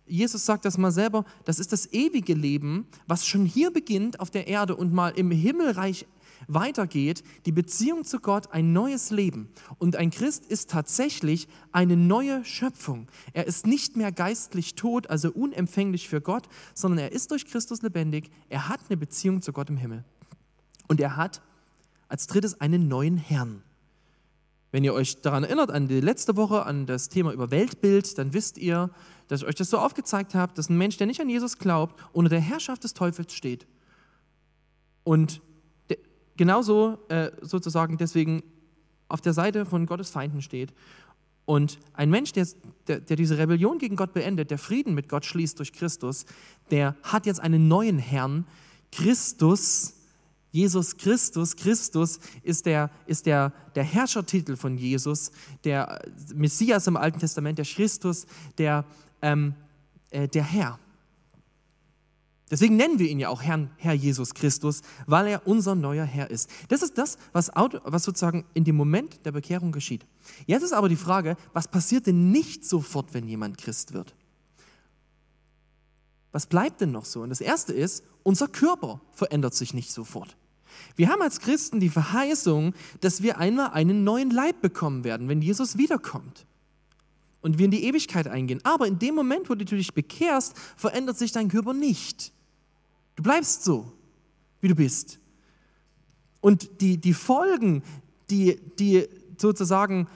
Jesus 0.07 0.45
sagt 0.45 0.65
das 0.65 0.77
mal 0.77 0.91
selber, 0.91 1.25
das 1.45 1.59
ist 1.59 1.71
das 1.73 1.91
ewige 1.91 2.33
Leben, 2.33 2.87
was 3.07 3.25
schon 3.25 3.45
hier 3.45 3.71
beginnt 3.71 4.19
auf 4.19 4.29
der 4.29 4.47
Erde 4.47 4.75
und 4.75 4.93
mal 4.93 5.09
im 5.09 5.31
Himmelreich 5.31 6.05
weitergeht, 6.47 7.23
die 7.45 7.51
Beziehung 7.51 8.03
zu 8.05 8.19
Gott, 8.19 8.51
ein 8.51 8.73
neues 8.73 9.09
Leben. 9.09 9.49
Und 9.79 9.95
ein 9.95 10.11
Christ 10.11 10.45
ist 10.45 10.69
tatsächlich 10.69 11.47
eine 11.71 11.97
neue 11.97 12.45
Schöpfung. 12.45 13.07
Er 13.33 13.47
ist 13.47 13.65
nicht 13.65 13.97
mehr 13.97 14.11
geistlich 14.11 14.75
tot, 14.75 15.09
also 15.09 15.31
unempfänglich 15.31 16.07
für 16.07 16.21
Gott, 16.21 16.47
sondern 16.73 16.99
er 16.99 17.11
ist 17.11 17.31
durch 17.31 17.45
Christus 17.45 17.81
lebendig. 17.81 18.29
Er 18.49 18.69
hat 18.69 18.79
eine 18.89 18.97
Beziehung 18.97 19.41
zu 19.41 19.51
Gott 19.51 19.69
im 19.69 19.77
Himmel. 19.77 20.03
Und 20.87 20.99
er 21.01 21.17
hat 21.17 21.41
als 22.07 22.27
drittes 22.27 22.61
einen 22.61 22.87
neuen 22.87 23.17
Herrn. 23.17 23.63
Wenn 24.71 24.83
ihr 24.83 24.93
euch 24.93 25.21
daran 25.21 25.43
erinnert, 25.43 25.71
an 25.71 25.87
die 25.87 26.01
letzte 26.01 26.35
Woche, 26.35 26.65
an 26.65 26.85
das 26.85 27.09
Thema 27.09 27.31
über 27.31 27.51
Weltbild, 27.51 28.17
dann 28.17 28.33
wisst 28.33 28.57
ihr, 28.57 28.89
dass 29.27 29.41
ich 29.41 29.47
euch 29.47 29.55
das 29.55 29.69
so 29.69 29.77
aufgezeigt 29.77 30.35
habe, 30.35 30.53
dass 30.53 30.69
ein 30.69 30.77
Mensch, 30.77 30.97
der 30.97 31.07
nicht 31.07 31.21
an 31.21 31.29
Jesus 31.29 31.57
glaubt, 31.57 31.99
unter 32.13 32.29
der 32.29 32.39
Herrschaft 32.39 32.83
des 32.83 32.93
Teufels 32.93 33.33
steht. 33.33 33.67
Und 35.03 35.41
genauso 36.37 36.99
äh, 37.09 37.31
sozusagen 37.41 37.97
deswegen 37.97 38.43
auf 39.09 39.21
der 39.21 39.33
Seite 39.33 39.65
von 39.65 39.85
Gottes 39.85 40.09
Feinden 40.09 40.41
steht. 40.41 40.73
Und 41.45 41.79
ein 41.93 42.09
Mensch, 42.09 42.33
der, 42.33 42.45
der, 42.87 42.99
der, 42.99 43.15
diese 43.15 43.37
Rebellion 43.37 43.77
gegen 43.77 43.95
Gott 43.95 44.13
beendet, 44.13 44.51
der 44.51 44.57
Frieden 44.57 44.93
mit 44.93 45.07
Gott 45.07 45.25
schließt 45.25 45.57
durch 45.59 45.71
Christus, 45.71 46.25
der 46.71 46.95
hat 47.03 47.25
jetzt 47.25 47.39
einen 47.39 47.69
neuen 47.69 47.99
Herrn. 47.99 48.45
Christus, 48.91 49.93
Jesus 50.51 50.97
Christus, 50.97 51.55
Christus 51.55 52.19
ist 52.43 52.65
der, 52.65 52.89
ist 53.05 53.25
der, 53.25 53.53
der 53.75 53.83
Herrschertitel 53.83 54.57
von 54.57 54.77
Jesus, 54.77 55.31
der 55.63 56.01
Messias 56.35 56.87
im 56.87 56.97
Alten 56.97 57.19
Testament, 57.19 57.57
der 57.57 57.65
Christus, 57.65 58.25
der, 58.57 58.83
ähm, 59.21 59.55
äh, 60.09 60.27
der 60.27 60.43
Herr. 60.43 60.79
Deswegen 62.49 62.77
nennen 62.77 62.97
wir 62.97 63.09
ihn 63.09 63.19
ja 63.19 63.27
auch 63.27 63.41
Herrn, 63.41 63.71
Herr 63.75 63.93
Jesus 63.93 64.33
Christus, 64.33 64.81
weil 65.05 65.27
er 65.27 65.45
unser 65.45 65.75
neuer 65.75 66.05
Herr 66.05 66.31
ist. 66.31 66.49
Das 66.69 66.81
ist 66.81 66.97
das, 66.97 67.17
was, 67.33 67.51
was 67.53 68.03
sozusagen 68.03 68.45
in 68.53 68.63
dem 68.63 68.77
Moment 68.77 69.25
der 69.25 69.33
Bekehrung 69.33 69.73
geschieht. 69.73 70.05
Jetzt 70.45 70.63
ist 70.63 70.71
aber 70.71 70.87
die 70.87 70.95
Frage, 70.95 71.35
was 71.51 71.67
passiert 71.67 72.07
denn 72.07 72.31
nicht 72.31 72.63
sofort, 72.63 73.13
wenn 73.13 73.27
jemand 73.27 73.57
Christ 73.57 73.93
wird? 73.93 74.15
Was 76.31 76.45
bleibt 76.45 76.79
denn 76.79 76.91
noch 76.91 77.05
so? 77.05 77.21
Und 77.21 77.29
das 77.29 77.41
Erste 77.41 77.73
ist, 77.73 78.03
unser 78.23 78.47
Körper 78.47 79.01
verändert 79.11 79.53
sich 79.53 79.73
nicht 79.73 79.91
sofort. 79.91 80.37
Wir 80.95 81.09
haben 81.09 81.21
als 81.21 81.39
Christen 81.39 81.81
die 81.81 81.89
Verheißung, 81.89 82.73
dass 83.01 83.21
wir 83.21 83.39
einmal 83.39 83.71
einen 83.71 84.05
neuen 84.05 84.29
Leib 84.29 84.61
bekommen 84.61 85.03
werden, 85.03 85.27
wenn 85.27 85.41
Jesus 85.41 85.77
wiederkommt 85.77 86.46
und 87.41 87.57
wir 87.57 87.65
in 87.65 87.71
die 87.71 87.83
Ewigkeit 87.83 88.27
eingehen. 88.27 88.59
Aber 88.63 88.87
in 88.87 88.99
dem 88.99 89.15
Moment, 89.15 89.49
wo 89.49 89.55
du 89.55 89.65
dich 89.65 89.93
bekehrst, 89.93 90.57
verändert 90.75 91.17
sich 91.17 91.31
dein 91.31 91.49
Körper 91.49 91.73
nicht. 91.73 92.31
Du 93.15 93.23
bleibst 93.23 93.63
so, 93.63 93.91
wie 94.61 94.67
du 94.67 94.75
bist. 94.75 95.19
Und 96.41 96.81
die, 96.81 96.97
die 96.97 97.13
Folgen, 97.13 97.83
die, 98.29 98.59
die 98.79 99.07
sozusagen 99.37 100.07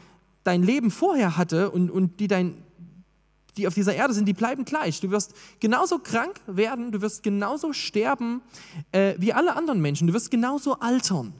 dein 0.44 0.64
Leben 0.64 0.92
vorher 0.92 1.38
hatte 1.38 1.72
und, 1.72 1.90
und 1.90 2.20
die, 2.20 2.28
dein, 2.28 2.64
die 3.58 3.68
auf 3.68 3.74
dieser 3.74 3.96
Erde 3.96 4.14
sind, 4.14 4.28
die 4.28 4.34
bleiben 4.34 4.66
gleich. 4.66 5.00
Du 5.02 5.12
wirst 5.12 5.34
genauso 5.60 6.00
krank 6.00 6.40
werden, 6.48 6.92
du 6.92 7.02
wirst 7.02 7.24
genauso 7.24 7.74
sterben 7.74 8.42
äh, 8.92 9.16
wie 9.18 9.34
alle 9.34 9.56
anderen 9.56 9.82
Menschen, 9.82 10.08
du 10.08 10.14
wirst 10.14 10.32
genauso 10.32 10.80
altern. 10.80 11.34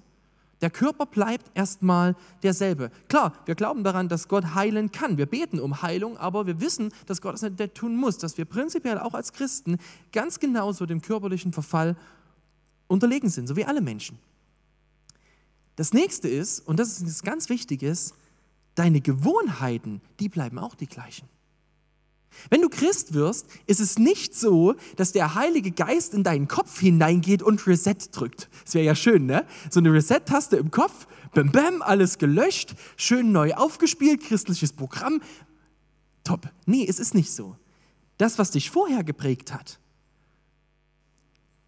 Der 0.62 0.70
Körper 0.70 1.08
bleibt 1.08 1.50
erstmal 1.56 2.16
derselbe. 2.44 2.92
Klar, 3.08 3.34
wir 3.46 3.56
glauben 3.56 3.84
daran, 3.84 4.10
dass 4.10 4.28
Gott 4.28 4.54
heilen 4.54 4.92
kann. 4.92 5.18
Wir 5.18 5.26
beten 5.26 5.60
um 5.60 5.82
Heilung, 5.82 6.18
aber 6.18 6.46
wir 6.46 6.62
wissen, 6.62 6.94
dass 7.08 7.22
Gott 7.22 7.36
es 7.36 7.42
nicht 7.42 7.76
tun 7.76 7.96
muss, 7.96 8.20
dass 8.20 8.38
wir 8.38 8.46
prinzipiell 8.46 9.00
auch 9.00 9.16
als 9.16 9.34
Christen 9.34 9.78
ganz 10.12 10.40
genauso 10.40 10.86
dem 10.86 11.02
körperlichen 11.02 11.52
Verfall 11.52 11.98
unterlegen 12.88 13.30
sind, 13.30 13.48
so 13.48 13.56
wie 13.56 13.66
alle 13.66 13.82
Menschen. 13.82 14.20
Das 15.78 15.94
nächste 15.94 16.28
ist, 16.28 16.60
und 16.60 16.80
das 16.80 17.02
ist 17.02 17.24
ganz 17.24 17.50
wichtig 17.50 17.82
ist, 17.82 18.14
deine 18.76 19.02
Gewohnheiten, 19.02 20.02
die 20.20 20.30
bleiben 20.30 20.60
auch 20.60 20.76
die 20.76 20.88
gleichen. 20.88 21.28
Wenn 22.50 22.62
du 22.62 22.70
Christ 22.70 23.14
wirst, 23.14 23.48
ist 23.68 23.80
es 23.80 24.00
nicht 24.00 24.36
so, 24.36 24.76
dass 24.96 25.12
der 25.12 25.36
Heilige 25.36 25.72
Geist 25.72 26.14
in 26.14 26.24
deinen 26.24 26.48
Kopf 26.48 26.80
hineingeht 26.80 27.44
und 27.44 27.66
Reset 27.68 27.96
drückt. 28.12 28.50
Das 28.64 28.74
wäre 28.74 28.86
ja 28.86 28.96
schön, 28.96 29.26
ne? 29.26 29.46
So 29.70 29.80
eine 29.80 29.94
Reset-Taste 29.94 30.58
im 30.58 30.72
Kopf, 30.72 31.08
bam, 31.34 31.52
bam, 31.52 31.82
alles 31.82 32.18
gelöscht, 32.18 32.76
schön 32.98 33.32
neu 33.32 33.54
aufgespielt, 33.54 34.22
christliches 34.22 34.74
Programm. 34.74 35.22
Top. 36.24 36.50
Nee, 36.66 36.86
es 36.88 37.00
ist 37.00 37.14
nicht 37.14 37.32
so. 37.32 37.56
Das, 38.18 38.38
was 38.38 38.52
dich 38.52 38.70
vorher 38.70 39.04
geprägt 39.04 39.54
hat, 39.54 39.80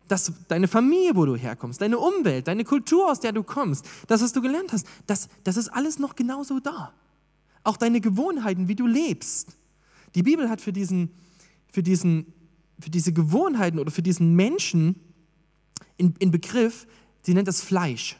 das, 0.07 0.31
deine 0.47 0.67
Familie, 0.67 1.15
wo 1.15 1.25
du 1.25 1.35
herkommst, 1.35 1.81
deine 1.81 1.97
Umwelt, 1.97 2.47
deine 2.47 2.63
Kultur, 2.63 3.09
aus 3.09 3.19
der 3.19 3.31
du 3.31 3.43
kommst, 3.43 3.85
das, 4.07 4.21
was 4.21 4.33
du 4.33 4.41
gelernt 4.41 4.71
hast, 4.73 4.85
das, 5.07 5.29
das 5.43 5.57
ist 5.57 5.69
alles 5.69 5.97
noch 5.97 6.15
genauso 6.15 6.59
da. 6.59 6.93
Auch 7.63 7.77
deine 7.77 8.01
Gewohnheiten, 8.01 8.67
wie 8.67 8.75
du 8.75 8.85
lebst. 8.85 9.57
Die 10.15 10.23
Bibel 10.23 10.49
hat 10.49 10.61
für, 10.61 10.73
diesen, 10.73 11.11
für, 11.71 11.83
diesen, 11.83 12.33
für 12.79 12.89
diese 12.89 13.13
Gewohnheiten 13.13 13.79
oder 13.79 13.91
für 13.91 14.01
diesen 14.01 14.35
Menschen 14.35 14.95
in, 15.97 16.13
in 16.19 16.31
Begriff, 16.31 16.87
sie 17.21 17.33
nennt 17.33 17.47
das 17.47 17.61
Fleisch. 17.61 18.17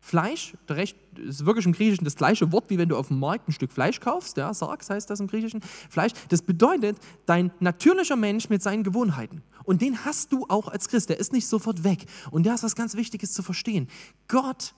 Fleisch, 0.00 0.56
recht, 0.70 0.96
ist 1.18 1.44
wirklich 1.44 1.66
im 1.66 1.72
Griechischen 1.72 2.04
das 2.04 2.16
gleiche 2.16 2.50
Wort, 2.50 2.70
wie 2.70 2.78
wenn 2.78 2.88
du 2.88 2.96
auf 2.96 3.08
dem 3.08 3.18
Markt 3.18 3.46
ein 3.46 3.52
Stück 3.52 3.72
Fleisch 3.72 4.00
kaufst. 4.00 4.38
Ja, 4.38 4.54
Sarx 4.54 4.88
heißt 4.88 5.10
das 5.10 5.20
im 5.20 5.26
Griechischen. 5.26 5.60
Fleisch, 5.90 6.12
das 6.30 6.40
bedeutet 6.40 6.96
dein 7.26 7.50
natürlicher 7.60 8.16
Mensch 8.16 8.48
mit 8.48 8.62
seinen 8.62 8.84
Gewohnheiten. 8.84 9.42
Und 9.64 9.82
den 9.82 10.06
hast 10.06 10.32
du 10.32 10.46
auch 10.48 10.68
als 10.68 10.88
Christ. 10.88 11.10
Der 11.10 11.20
ist 11.20 11.34
nicht 11.34 11.46
sofort 11.46 11.84
weg. 11.84 12.06
Und 12.30 12.46
da 12.46 12.54
ist 12.54 12.62
was 12.62 12.74
ganz 12.74 12.94
Wichtiges 12.94 13.34
zu 13.34 13.42
verstehen. 13.42 13.88
Gott 14.28 14.74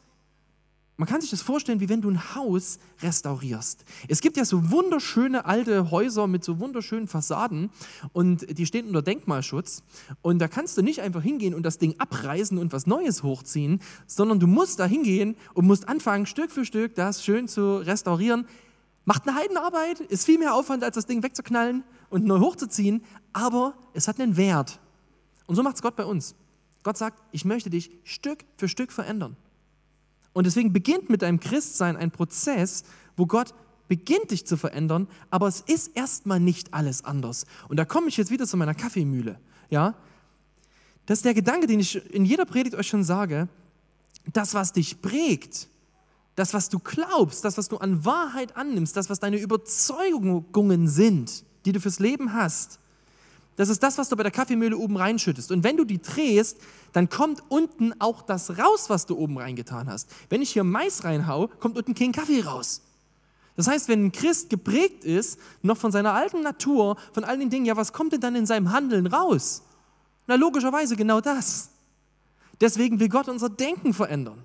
man 1.00 1.08
kann 1.08 1.22
sich 1.22 1.30
das 1.30 1.40
vorstellen, 1.40 1.80
wie 1.80 1.88
wenn 1.88 2.02
du 2.02 2.10
ein 2.10 2.34
Haus 2.34 2.78
restaurierst. 3.00 3.86
Es 4.08 4.20
gibt 4.20 4.36
ja 4.36 4.44
so 4.44 4.70
wunderschöne 4.70 5.46
alte 5.46 5.90
Häuser 5.90 6.26
mit 6.26 6.44
so 6.44 6.60
wunderschönen 6.60 7.08
Fassaden 7.08 7.70
und 8.12 8.58
die 8.58 8.66
stehen 8.66 8.86
unter 8.86 9.00
Denkmalschutz. 9.00 9.82
Und 10.20 10.40
da 10.40 10.46
kannst 10.46 10.76
du 10.76 10.82
nicht 10.82 11.00
einfach 11.00 11.22
hingehen 11.22 11.54
und 11.54 11.62
das 11.62 11.78
Ding 11.78 11.94
abreißen 11.96 12.58
und 12.58 12.74
was 12.74 12.86
Neues 12.86 13.22
hochziehen, 13.22 13.80
sondern 14.06 14.40
du 14.40 14.46
musst 14.46 14.78
da 14.78 14.84
hingehen 14.84 15.36
und 15.54 15.66
musst 15.66 15.88
anfangen, 15.88 16.26
Stück 16.26 16.50
für 16.50 16.66
Stück 16.66 16.94
das 16.96 17.24
schön 17.24 17.48
zu 17.48 17.78
restaurieren. 17.78 18.46
Macht 19.06 19.26
eine 19.26 19.38
Heidenarbeit, 19.38 20.00
ist 20.00 20.26
viel 20.26 20.38
mehr 20.38 20.54
Aufwand, 20.54 20.84
als 20.84 20.96
das 20.96 21.06
Ding 21.06 21.22
wegzuknallen 21.22 21.82
und 22.10 22.26
neu 22.26 22.40
hochzuziehen, 22.40 23.02
aber 23.32 23.72
es 23.94 24.06
hat 24.06 24.20
einen 24.20 24.36
Wert. 24.36 24.80
Und 25.46 25.56
so 25.56 25.62
macht 25.62 25.76
es 25.76 25.82
Gott 25.82 25.96
bei 25.96 26.04
uns. 26.04 26.34
Gott 26.82 26.98
sagt, 26.98 27.22
ich 27.32 27.46
möchte 27.46 27.70
dich 27.70 27.90
Stück 28.04 28.44
für 28.58 28.68
Stück 28.68 28.92
verändern. 28.92 29.38
Und 30.32 30.46
deswegen 30.46 30.72
beginnt 30.72 31.10
mit 31.10 31.22
deinem 31.22 31.40
Christsein 31.40 31.96
ein 31.96 32.10
Prozess, 32.10 32.84
wo 33.16 33.26
Gott 33.26 33.54
beginnt 33.88 34.30
dich 34.30 34.46
zu 34.46 34.56
verändern, 34.56 35.08
aber 35.30 35.48
es 35.48 35.62
ist 35.62 35.96
erstmal 35.96 36.38
nicht 36.38 36.72
alles 36.72 37.04
anders. 37.04 37.44
Und 37.68 37.76
da 37.76 37.84
komme 37.84 38.06
ich 38.08 38.16
jetzt 38.16 38.30
wieder 38.30 38.46
zu 38.46 38.56
meiner 38.56 38.74
Kaffeemühle. 38.74 39.40
Ja? 39.68 39.96
Das 41.06 41.18
ist 41.18 41.24
der 41.24 41.34
Gedanke, 41.34 41.66
den 41.66 41.80
ich 41.80 41.96
in 42.12 42.24
jeder 42.24 42.44
Predigt 42.44 42.76
euch 42.76 42.86
schon 42.86 43.02
sage. 43.02 43.48
Das, 44.32 44.54
was 44.54 44.72
dich 44.72 45.02
prägt, 45.02 45.68
das, 46.36 46.54
was 46.54 46.68
du 46.68 46.78
glaubst, 46.78 47.44
das, 47.44 47.58
was 47.58 47.68
du 47.68 47.78
an 47.78 48.04
Wahrheit 48.04 48.56
annimmst, 48.56 48.96
das, 48.96 49.10
was 49.10 49.18
deine 49.18 49.38
Überzeugungen 49.38 50.86
sind, 50.86 51.44
die 51.64 51.72
du 51.72 51.80
fürs 51.80 51.98
Leben 51.98 52.32
hast, 52.32 52.78
das 53.56 53.68
ist 53.68 53.82
das, 53.82 53.98
was 53.98 54.08
du 54.08 54.16
bei 54.16 54.22
der 54.22 54.32
Kaffeemühle 54.32 54.76
oben 54.76 54.96
reinschüttest. 54.96 55.52
Und 55.52 55.64
wenn 55.64 55.76
du 55.76 55.84
die 55.84 56.00
drehst, 56.00 56.58
dann 56.92 57.08
kommt 57.08 57.42
unten 57.48 57.92
auch 58.00 58.22
das 58.22 58.58
raus, 58.58 58.88
was 58.88 59.06
du 59.06 59.16
oben 59.16 59.38
reingetan 59.38 59.88
hast. 59.88 60.08
Wenn 60.28 60.40
ich 60.40 60.50
hier 60.50 60.64
Mais 60.64 61.04
reinhau, 61.04 61.48
kommt 61.60 61.76
unten 61.76 61.94
kein 61.94 62.12
Kaffee 62.12 62.40
raus. 62.40 62.82
Das 63.56 63.66
heißt, 63.66 63.88
wenn 63.88 64.06
ein 64.06 64.12
Christ 64.12 64.48
geprägt 64.48 65.04
ist, 65.04 65.38
noch 65.62 65.76
von 65.76 65.92
seiner 65.92 66.14
alten 66.14 66.42
Natur, 66.42 66.96
von 67.12 67.24
all 67.24 67.38
den 67.38 67.50
Dingen, 67.50 67.66
ja, 67.66 67.76
was 67.76 67.92
kommt 67.92 68.12
denn 68.12 68.20
dann 68.20 68.34
in 68.34 68.46
seinem 68.46 68.72
Handeln 68.72 69.06
raus? 69.06 69.62
Na, 70.26 70.36
logischerweise 70.36 70.96
genau 70.96 71.20
das. 71.20 71.68
Deswegen 72.60 73.00
will 73.00 73.08
Gott 73.08 73.28
unser 73.28 73.50
Denken 73.50 73.92
verändern. 73.92 74.42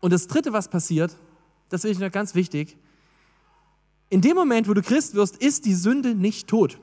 Und 0.00 0.12
das 0.12 0.26
Dritte, 0.26 0.52
was 0.52 0.68
passiert, 0.68 1.14
das 1.68 1.82
finde 1.82 1.92
ich 1.92 1.98
noch 1.98 2.12
ganz 2.12 2.34
wichtig, 2.34 2.76
in 4.10 4.20
dem 4.20 4.36
Moment, 4.36 4.68
wo 4.68 4.74
du 4.74 4.82
Christ 4.82 5.14
wirst, 5.14 5.36
ist 5.36 5.64
die 5.64 5.74
Sünde 5.74 6.14
nicht 6.14 6.48
tot. 6.48 6.78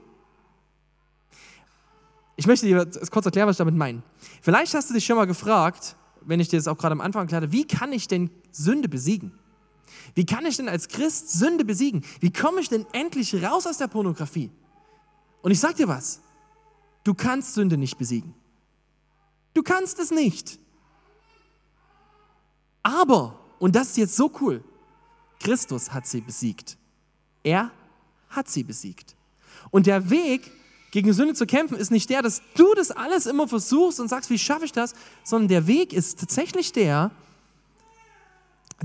Ich 2.37 2.47
möchte 2.47 2.65
dir 2.65 2.85
kurz 3.11 3.25
erklären, 3.25 3.47
was 3.47 3.55
ich 3.55 3.57
damit 3.57 3.75
meine. 3.75 4.01
Vielleicht 4.41 4.73
hast 4.73 4.89
du 4.89 4.93
dich 4.93 5.05
schon 5.05 5.17
mal 5.17 5.25
gefragt, 5.25 5.97
wenn 6.21 6.39
ich 6.39 6.47
dir 6.47 6.57
das 6.57 6.67
auch 6.67 6.77
gerade 6.77 6.93
am 6.93 7.01
Anfang 7.01 7.23
erklärte, 7.23 7.51
wie 7.51 7.65
kann 7.65 7.91
ich 7.91 8.07
denn 8.07 8.29
Sünde 8.51 8.87
besiegen? 8.87 9.37
Wie 10.15 10.25
kann 10.25 10.45
ich 10.45 10.57
denn 10.57 10.69
als 10.69 10.87
Christ 10.87 11.31
Sünde 11.31 11.65
besiegen? 11.65 12.03
Wie 12.19 12.31
komme 12.31 12.61
ich 12.61 12.69
denn 12.69 12.85
endlich 12.93 13.43
raus 13.43 13.67
aus 13.67 13.77
der 13.77 13.87
Pornografie? 13.87 14.51
Und 15.41 15.51
ich 15.51 15.59
sag 15.59 15.75
dir 15.75 15.87
was, 15.87 16.21
du 17.03 17.13
kannst 17.13 17.53
Sünde 17.53 17.77
nicht 17.77 17.97
besiegen. 17.97 18.33
Du 19.53 19.63
kannst 19.63 19.99
es 19.99 20.11
nicht. 20.11 20.59
Aber, 22.83 23.39
und 23.59 23.75
das 23.75 23.89
ist 23.89 23.97
jetzt 23.97 24.15
so 24.15 24.31
cool, 24.39 24.63
Christus 25.39 25.91
hat 25.91 26.07
sie 26.07 26.21
besiegt. 26.21 26.77
Er 27.43 27.71
hat 28.29 28.49
sie 28.49 28.63
besiegt. 28.63 29.15
Und 29.71 29.87
der 29.87 30.09
Weg, 30.09 30.51
gegen 30.91 31.11
Sünde 31.13 31.33
zu 31.33 31.45
kämpfen, 31.45 31.77
ist 31.77 31.91
nicht 31.91 32.09
der, 32.09 32.21
dass 32.21 32.41
du 32.55 32.73
das 32.73 32.91
alles 32.91 33.25
immer 33.25 33.47
versuchst 33.47 33.99
und 33.99 34.07
sagst, 34.07 34.29
wie 34.29 34.39
schaffe 34.39 34.65
ich 34.65 34.71
das, 34.71 34.93
sondern 35.23 35.49
der 35.49 35.67
Weg 35.67 35.93
ist 35.93 36.19
tatsächlich 36.19 36.71
der, 36.71 37.11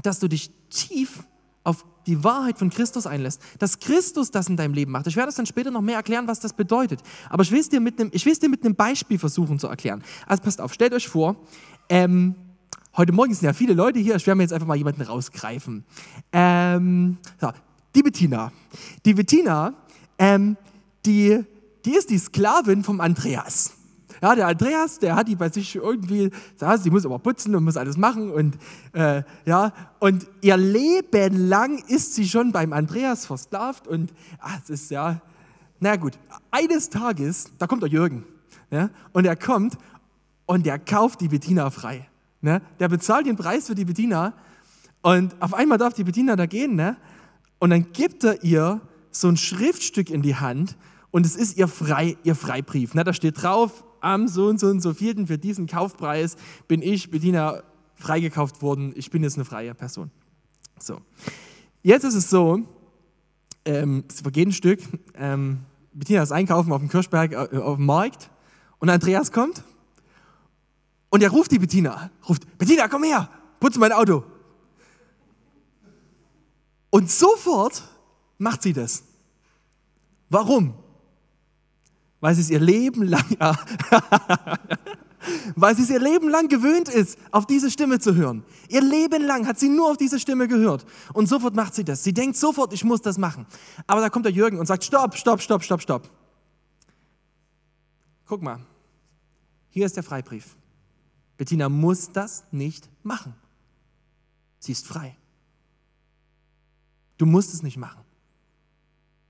dass 0.03 0.19
du 0.19 0.29
dich 0.29 0.51
tief 0.71 1.25
auf 1.65 1.85
die 2.07 2.25
Wahrheit 2.25 2.59
von 2.59 2.71
Christus 2.71 3.07
einlässt, 3.07 3.41
dass 3.59 3.79
Christus 3.79 4.31
das 4.31 4.49
in 4.49 4.57
deinem 4.57 4.75
Leben 4.75 4.91
macht. 4.91 5.07
Ich 5.07 5.17
werde 5.17 5.29
es 5.29 5.37
dann 5.37 5.47
später 5.47 5.71
noch 5.71 5.81
mehr 5.81 5.97
erklären, 5.97 6.27
was 6.27 6.41
das 6.41 6.53
bedeutet. 6.53 7.01
Aber 7.31 7.43
ich 7.43 7.51
will 7.53 7.61
es 7.61 7.69
dir 7.69 7.81
mit 7.81 8.01
einem, 8.01 8.11
ich 8.13 8.25
will 8.25 8.33
es 8.33 8.41
dir 8.41 8.49
mit 8.49 8.65
einem 8.65 8.75
Beispiel 8.75 9.19
versuchen 9.19 9.59
zu 9.59 9.69
erklären. 9.69 10.03
Also 10.27 10.43
passt 10.43 10.61
auf, 10.61 10.73
stellt 10.73 10.93
euch 10.95 11.09
vor, 11.09 11.37
ähm, 11.89 12.35
heute 12.97 13.13
Morgen 13.13 13.33
sind 13.33 13.45
ja 13.45 13.53
viele 13.53 13.75
Leute 13.75 14.01
hier, 14.01 14.17
ich 14.17 14.27
werde 14.27 14.37
mir 14.37 14.43
jetzt 14.43 14.53
einfach 14.53 14.67
mal 14.67 14.77
jemanden 14.77 15.03
rausgreifen. 15.03 15.85
Ähm, 16.33 17.19
so, 17.41 17.53
die 17.95 18.03
Bettina. 18.03 18.53
Die 19.05 19.15
Bettina, 19.15 19.75
ähm, 20.19 20.57
die, 21.05 21.45
die 21.85 21.95
ist 21.95 22.11
die 22.11 22.19
Sklavin 22.19 22.85
vom 22.85 23.01
Andreas. 23.01 23.73
Ja, 24.23 24.37
der 24.37 24.47
Andreas, 24.47 25.01
der 25.01 25.17
hat 25.17 25.27
die 25.27 25.35
bei 25.35 25.49
sich 25.49 25.75
irgendwie, 25.75 26.31
sie 26.79 26.91
muss 26.91 27.05
aber 27.05 27.19
putzen 27.19 27.57
und 27.57 27.65
muss 27.65 27.77
alles 27.77 27.97
machen 27.97 28.31
und 28.31 28.57
äh, 28.93 29.25
ja, 29.45 29.73
und 29.99 30.29
ihr 30.43 30.57
Leben 30.57 31.49
lang 31.49 31.83
ist 31.89 32.15
sie 32.15 32.29
schon 32.29 32.53
beim 32.53 32.73
Andreas 32.73 33.27
versklavt 33.27 33.89
und 33.89 34.13
ach, 34.39 34.61
es 34.63 34.71
ist 34.71 34.91
ja, 34.93 35.21
na 35.81 35.97
gut, 35.97 36.13
eines 36.53 36.89
Tages, 36.89 37.47
da 37.59 37.67
kommt 37.67 37.83
der 37.83 37.91
Jürgen 37.91 38.25
ja, 38.71 38.91
und 39.13 39.25
er 39.25 39.35
kommt 39.35 39.77
und 40.47 40.67
der 40.67 40.79
kauft 40.79 41.21
die 41.21 41.29
Bettina 41.29 41.71
frei. 41.71 42.09
Ne? 42.43 42.63
Der 42.79 42.89
bezahlt 42.89 43.27
den 43.27 43.37
Preis 43.37 43.67
für 43.67 43.75
die 43.75 43.85
Bettina 43.85 44.35
und 45.01 45.35
auf 45.43 45.53
einmal 45.53 45.79
darf 45.79 45.95
die 45.95 46.05
Bettina 46.05 46.37
da 46.37 46.47
gehen 46.47 46.77
ne? 46.77 46.97
Und 47.63 47.71
dann 47.71 47.93
gibt 47.93 48.25
er 48.25 48.43
ihr 48.43 48.81
so 49.13 49.29
ein 49.29 49.37
Schriftstück 49.37 50.11
in 50.11 50.21
die 50.21 50.35
Hand 50.35 50.77
und 51.13 51.25
es 51.25 51.37
ist 51.37 51.57
ihr, 51.57 51.69
Frei, 51.69 52.17
ihr 52.25 52.35
Freibrief. 52.35 52.93
Ne? 52.95 53.05
Da 53.05 53.13
steht 53.13 53.41
drauf, 53.41 53.85
am 54.01 54.27
so 54.27 54.49
und 54.49 54.59
so 54.59 54.67
und 54.67 54.81
so 54.81 54.93
vierten 54.93 55.29
für 55.29 55.39
diesen 55.39 55.69
Kaufpreis 55.69 56.35
bin 56.67 56.83
ich, 56.83 57.13
Bediener, 57.13 57.63
freigekauft 57.95 58.63
worden. 58.63 58.93
Ich 58.97 59.13
bin 59.13 59.23
jetzt 59.23 59.37
eine 59.37 59.45
freie 59.45 59.77
Person. 59.77 60.11
So. 60.81 61.03
Jetzt 61.85 62.03
ist 62.03 62.17
es 62.17 62.31
so, 62.31 62.63
ähm, 63.65 64.07
es 64.09 64.23
vergeht 64.23 64.49
ein 64.49 64.53
Stück, 64.53 64.81
ähm, 65.15 65.61
Bettina 65.93 66.25
ist 66.25 66.33
einkaufen 66.33 66.73
auf 66.73 66.81
dem 66.81 66.89
Kirschberg, 66.89 67.31
äh, 67.31 67.59
auf 67.59 67.77
dem 67.77 67.87
Markt 67.87 68.29
und 68.81 68.89
Andreas 68.89 69.31
kommt 69.31 69.63
und 71.11 71.23
er 71.23 71.31
ruft 71.31 71.53
die 71.53 71.61
Bettina, 71.61 72.11
ruft, 72.29 72.59
Bettina, 72.59 72.89
komm 72.89 73.05
her, 73.05 73.29
putze 73.61 73.79
mein 73.79 73.93
Auto. 73.93 74.25
Und 76.93 77.11
sofort 77.11 77.83
macht 78.37 78.63
sie 78.63 78.75
das. 78.75 79.03
Warum? 80.29 80.75
Weil 82.21 82.35
sie 82.35 82.43
es 82.43 82.51
ihr 82.51 82.61
Leben 82.61 83.05
lang, 83.05 83.25
weil 85.57 85.75
sie 85.75 85.85
es 85.85 85.91
ihr 85.91 85.99
Leben 85.99 86.29
lang 86.29 86.49
gewöhnt 86.49 86.91
ist, 86.91 87.19
auf 87.31 87.47
diese 87.47 87.71
Stimme 87.71 87.99
zu 87.99 88.15
hören. 88.15 88.45
Ihr 88.69 88.83
Leben 88.83 89.25
lang 89.25 89.47
hat 89.47 89.59
sie 89.59 89.71
nur 89.71 89.91
auf 89.91 89.97
diese 89.97 90.21
Stimme 90.21 90.49
gehört. 90.49 90.85
Und 91.15 91.31
sofort 91.31 91.57
macht 91.57 91.75
sie 91.75 91.83
das. 91.83 92.05
Sie 92.05 92.13
denkt 92.13 92.37
sofort, 92.37 92.75
ich 92.75 92.85
muss 92.85 93.01
das 93.01 93.17
machen. 93.17 93.47
Aber 93.87 94.03
da 94.03 94.11
kommt 94.11 94.27
der 94.27 94.33
Jürgen 94.33 94.59
und 94.59 94.67
sagt, 94.67 94.85
stopp, 94.85 95.17
stopp, 95.17 95.41
stopp, 95.41 95.63
stopp, 95.63 95.81
stopp. 95.81 96.11
Guck 98.27 98.43
mal, 98.43 98.61
hier 99.71 99.87
ist 99.87 99.97
der 99.97 100.03
Freibrief. 100.03 100.57
Bettina 101.39 101.71
muss 101.71 102.13
das 102.13 102.45
nicht 102.51 102.91
machen. 103.03 103.35
Sie 104.59 104.73
ist 104.73 104.87
frei. 104.87 105.17
Du 107.23 107.27
musst 107.27 107.55
es 107.55 107.63
nicht 107.63 107.77
machen. 107.77 108.03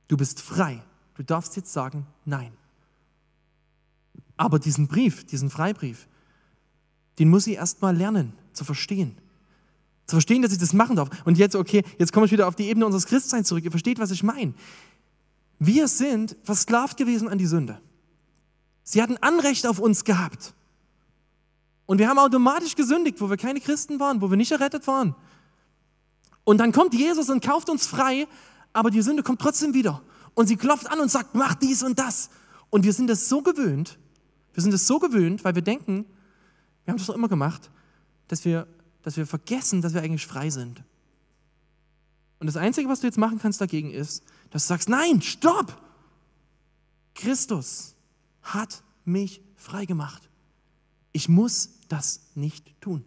Du 0.08 0.16
bist 0.16 0.40
frei. 0.40 0.82
Du 1.14 1.22
darfst 1.22 1.56
jetzt 1.56 1.75
sagen, 1.75 2.06
nein. 2.25 2.50
Aber 4.38 4.58
diesen 4.58 4.88
Brief, 4.88 5.26
diesen 5.26 5.50
Freibrief, 5.50 6.08
den 7.18 7.28
muss 7.28 7.44
sie 7.44 7.52
erst 7.52 7.82
mal 7.82 7.94
lernen 7.94 8.32
zu 8.54 8.64
verstehen. 8.64 9.18
Zu 10.06 10.16
verstehen, 10.16 10.40
dass 10.40 10.52
ich 10.52 10.58
das 10.58 10.72
machen 10.72 10.96
darf. 10.96 11.11
Und 11.26 11.37
jetzt, 11.37 11.54
okay, 11.54 11.84
jetzt 11.99 12.14
komme 12.14 12.25
ich 12.25 12.32
wieder 12.32 12.49
auf 12.49 12.56
die 12.56 12.66
Ebene 12.70 12.87
unseres 12.87 13.04
Christseins 13.04 13.49
zurück. 13.49 13.62
Ihr 13.62 13.70
versteht, 13.70 13.99
was 13.99 14.11
ich 14.11 14.22
meine. 14.22 14.54
Wir 15.58 15.87
sind 15.87 16.34
versklavt 16.44 16.96
gewesen 16.96 17.28
an 17.28 17.37
die 17.37 17.44
Sünde. 17.44 17.78
Sie 18.84 19.02
hatten 19.02 19.18
Anrecht 19.18 19.66
auf 19.66 19.78
uns 19.78 20.04
gehabt. 20.04 20.54
Und 21.84 21.99
wir 21.99 22.08
haben 22.08 22.18
automatisch 22.18 22.75
gesündigt, 22.75 23.20
wo 23.20 23.28
wir 23.28 23.37
keine 23.37 23.61
Christen 23.61 24.00
waren, 24.00 24.22
wo 24.22 24.30
wir 24.30 24.38
nicht 24.38 24.52
errettet 24.52 24.87
waren. 24.87 25.14
Und 26.44 26.58
dann 26.58 26.72
kommt 26.72 26.94
Jesus 26.94 27.30
und 27.30 27.42
kauft 27.42 27.68
uns 27.70 27.87
frei, 27.87 28.26
aber 28.72 28.90
die 28.90 29.02
Sünde 29.02 29.22
kommt 29.22 29.40
trotzdem 29.40 29.75
wieder. 29.75 30.02
Und 30.34 30.46
sie 30.46 30.56
klopft 30.56 30.90
an 30.90 31.00
und 31.00 31.11
sagt, 31.11 31.34
mach 31.34 31.54
dies 31.54 31.82
und 31.82 31.99
das. 31.99 32.30
Und 32.70 32.84
wir 32.84 32.92
sind 32.92 33.11
es 33.11 33.28
so 33.28 33.42
gewöhnt, 33.42 33.99
wir 34.54 34.62
sind 34.62 34.72
es 34.72 34.87
so 34.87 34.99
gewöhnt, 34.99 35.44
weil 35.44 35.54
wir 35.54 35.62
denken, 35.62 36.06
wir 36.84 36.92
haben 36.92 36.99
das 36.99 37.06
doch 37.06 37.14
immer 37.14 37.28
gemacht, 37.28 37.70
dass 38.28 38.44
wir, 38.44 38.66
dass 39.02 39.16
wir 39.16 39.26
vergessen, 39.26 39.82
dass 39.82 39.94
wir 39.94 40.02
eigentlich 40.02 40.26
frei 40.26 40.50
sind. 40.50 40.82
Und 42.38 42.46
das 42.46 42.56
Einzige, 42.56 42.88
was 42.88 43.00
du 43.00 43.06
jetzt 43.06 43.18
machen 43.18 43.38
kannst 43.38 43.61
dagegen 43.61 43.90
ist, 43.90 44.25
dass 44.50 44.64
du 44.64 44.68
sagst, 44.68 44.88
nein, 44.88 45.22
stopp! 45.22 45.80
Christus 47.14 47.94
hat 48.42 48.82
mich 49.04 49.42
frei 49.54 49.84
gemacht. 49.84 50.28
Ich 51.12 51.28
muss 51.28 51.70
das 51.88 52.20
nicht 52.34 52.80
tun. 52.80 53.04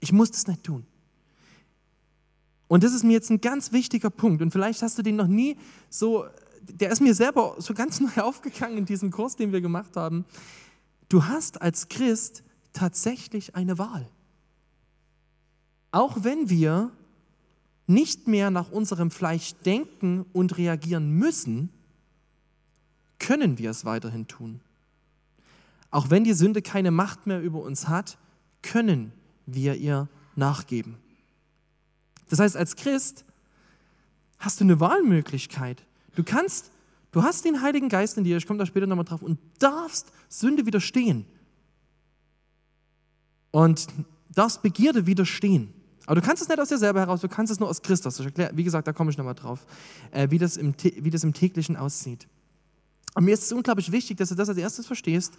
Ich 0.00 0.12
muss 0.12 0.30
das 0.30 0.46
nicht 0.46 0.64
tun. 0.64 0.86
Und 2.72 2.82
das 2.82 2.94
ist 2.94 3.04
mir 3.04 3.12
jetzt 3.12 3.28
ein 3.28 3.42
ganz 3.42 3.72
wichtiger 3.72 4.08
Punkt. 4.08 4.40
Und 4.40 4.50
vielleicht 4.50 4.80
hast 4.80 4.96
du 4.96 5.02
den 5.02 5.16
noch 5.16 5.26
nie 5.26 5.58
so, 5.90 6.24
der 6.62 6.90
ist 6.90 7.02
mir 7.02 7.14
selber 7.14 7.56
so 7.58 7.74
ganz 7.74 8.00
neu 8.16 8.22
aufgegangen 8.22 8.78
in 8.78 8.86
diesem 8.86 9.10
Kurs, 9.10 9.36
den 9.36 9.52
wir 9.52 9.60
gemacht 9.60 9.94
haben. 9.94 10.24
Du 11.10 11.26
hast 11.26 11.60
als 11.60 11.90
Christ 11.90 12.42
tatsächlich 12.72 13.54
eine 13.56 13.76
Wahl. 13.76 14.08
Auch 15.90 16.24
wenn 16.24 16.48
wir 16.48 16.90
nicht 17.86 18.26
mehr 18.26 18.50
nach 18.50 18.70
unserem 18.70 19.10
Fleisch 19.10 19.52
denken 19.66 20.24
und 20.32 20.56
reagieren 20.56 21.10
müssen, 21.10 21.68
können 23.18 23.58
wir 23.58 23.68
es 23.68 23.84
weiterhin 23.84 24.28
tun. 24.28 24.62
Auch 25.90 26.08
wenn 26.08 26.24
die 26.24 26.32
Sünde 26.32 26.62
keine 26.62 26.90
Macht 26.90 27.26
mehr 27.26 27.42
über 27.42 27.60
uns 27.60 27.88
hat, 27.88 28.16
können 28.62 29.12
wir 29.44 29.74
ihr 29.74 30.08
nachgeben. 30.36 30.96
Das 32.32 32.38
heißt, 32.38 32.56
als 32.56 32.76
Christ 32.76 33.26
hast 34.38 34.58
du 34.58 34.64
eine 34.64 34.80
Wahlmöglichkeit. 34.80 35.84
Du 36.14 36.24
kannst, 36.24 36.70
du 37.10 37.22
hast 37.22 37.44
den 37.44 37.60
Heiligen 37.60 37.90
Geist 37.90 38.16
in 38.16 38.24
dir, 38.24 38.38
ich 38.38 38.46
komme 38.46 38.58
da 38.58 38.64
später 38.64 38.86
nochmal 38.86 39.04
drauf, 39.04 39.20
und 39.20 39.38
darfst 39.58 40.10
Sünde 40.30 40.64
widerstehen. 40.64 41.26
Und 43.50 43.86
darfst 44.34 44.62
Begierde 44.62 45.04
widerstehen. 45.04 45.74
Aber 46.06 46.22
du 46.22 46.26
kannst 46.26 46.40
es 46.40 46.48
nicht 46.48 46.58
aus 46.58 46.70
dir 46.70 46.78
selber 46.78 47.00
heraus, 47.00 47.20
du 47.20 47.28
kannst 47.28 47.52
es 47.52 47.60
nur 47.60 47.68
aus 47.68 47.82
Christus. 47.82 48.18
Ich 48.18 48.24
erkläre, 48.24 48.56
wie 48.56 48.64
gesagt, 48.64 48.88
da 48.88 48.94
komme 48.94 49.10
ich 49.10 49.18
nochmal 49.18 49.34
drauf, 49.34 49.66
äh, 50.10 50.30
wie, 50.30 50.38
das 50.38 50.56
im, 50.56 50.74
wie 50.80 51.10
das 51.10 51.24
im 51.24 51.34
täglichen 51.34 51.76
aussieht. 51.76 52.28
Und 53.14 53.26
mir 53.26 53.34
ist 53.34 53.42
es 53.42 53.52
unglaublich 53.52 53.92
wichtig, 53.92 54.16
dass 54.16 54.30
du 54.30 54.36
das 54.36 54.48
als 54.48 54.56
erstes 54.56 54.86
verstehst. 54.86 55.34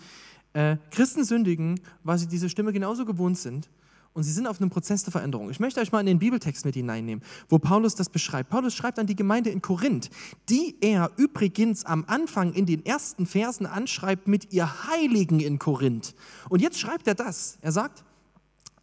Äh, 0.53 0.77
Christen 0.91 1.23
sündigen, 1.23 1.79
weil 2.03 2.19
sie 2.19 2.27
diese 2.27 2.49
Stimme 2.49 2.71
genauso 2.71 3.03
gewohnt 3.03 3.39
sind 3.39 3.67
und 4.13 4.23
sie 4.23 4.32
sind 4.32 4.45
auf 4.45 4.62
einem 4.62 4.69
Prozess 4.69 5.04
der 5.04 5.12
Veränderung. 5.12 5.49
Ich 5.49 5.60
möchte 5.60 5.80
euch 5.80 5.91
mal 5.91 5.99
in 5.99 6.06
den 6.06 6.19
Bibeltext 6.19 6.65
mit 6.65 6.76
hineinnehmen, 6.76 7.23
wo 7.49 7.58
Paulus 7.58 7.95
das 7.95 8.10
beschreibt. 8.10 8.49
Paulus 8.49 8.76
schreibt 8.76 8.99
an 8.99 9.08
die 9.08 9.15
Gemeinde 9.15 9.49
in 9.49 9.62
Korinth, 9.62 10.10
die 10.49 10.76
er 10.82 11.12
übrigens 11.17 11.84
am 11.86 12.06
Anfang 12.08 12.54
in 12.54 12.65
den 12.65 12.86
ersten 12.86 13.26
Versen 13.26 13.65
anschreibt 13.65 14.28
mit 14.28 14.54
ihr 14.54 14.88
Heiligen 14.88 15.39
in 15.39 15.58
Korinth. 15.58 16.13
Und 16.49 16.62
jetzt 16.62 16.80
schreibt 16.80 17.08
er 17.08 17.15
das. 17.15 17.58
Er 17.62 17.71
sagt, 17.71 18.04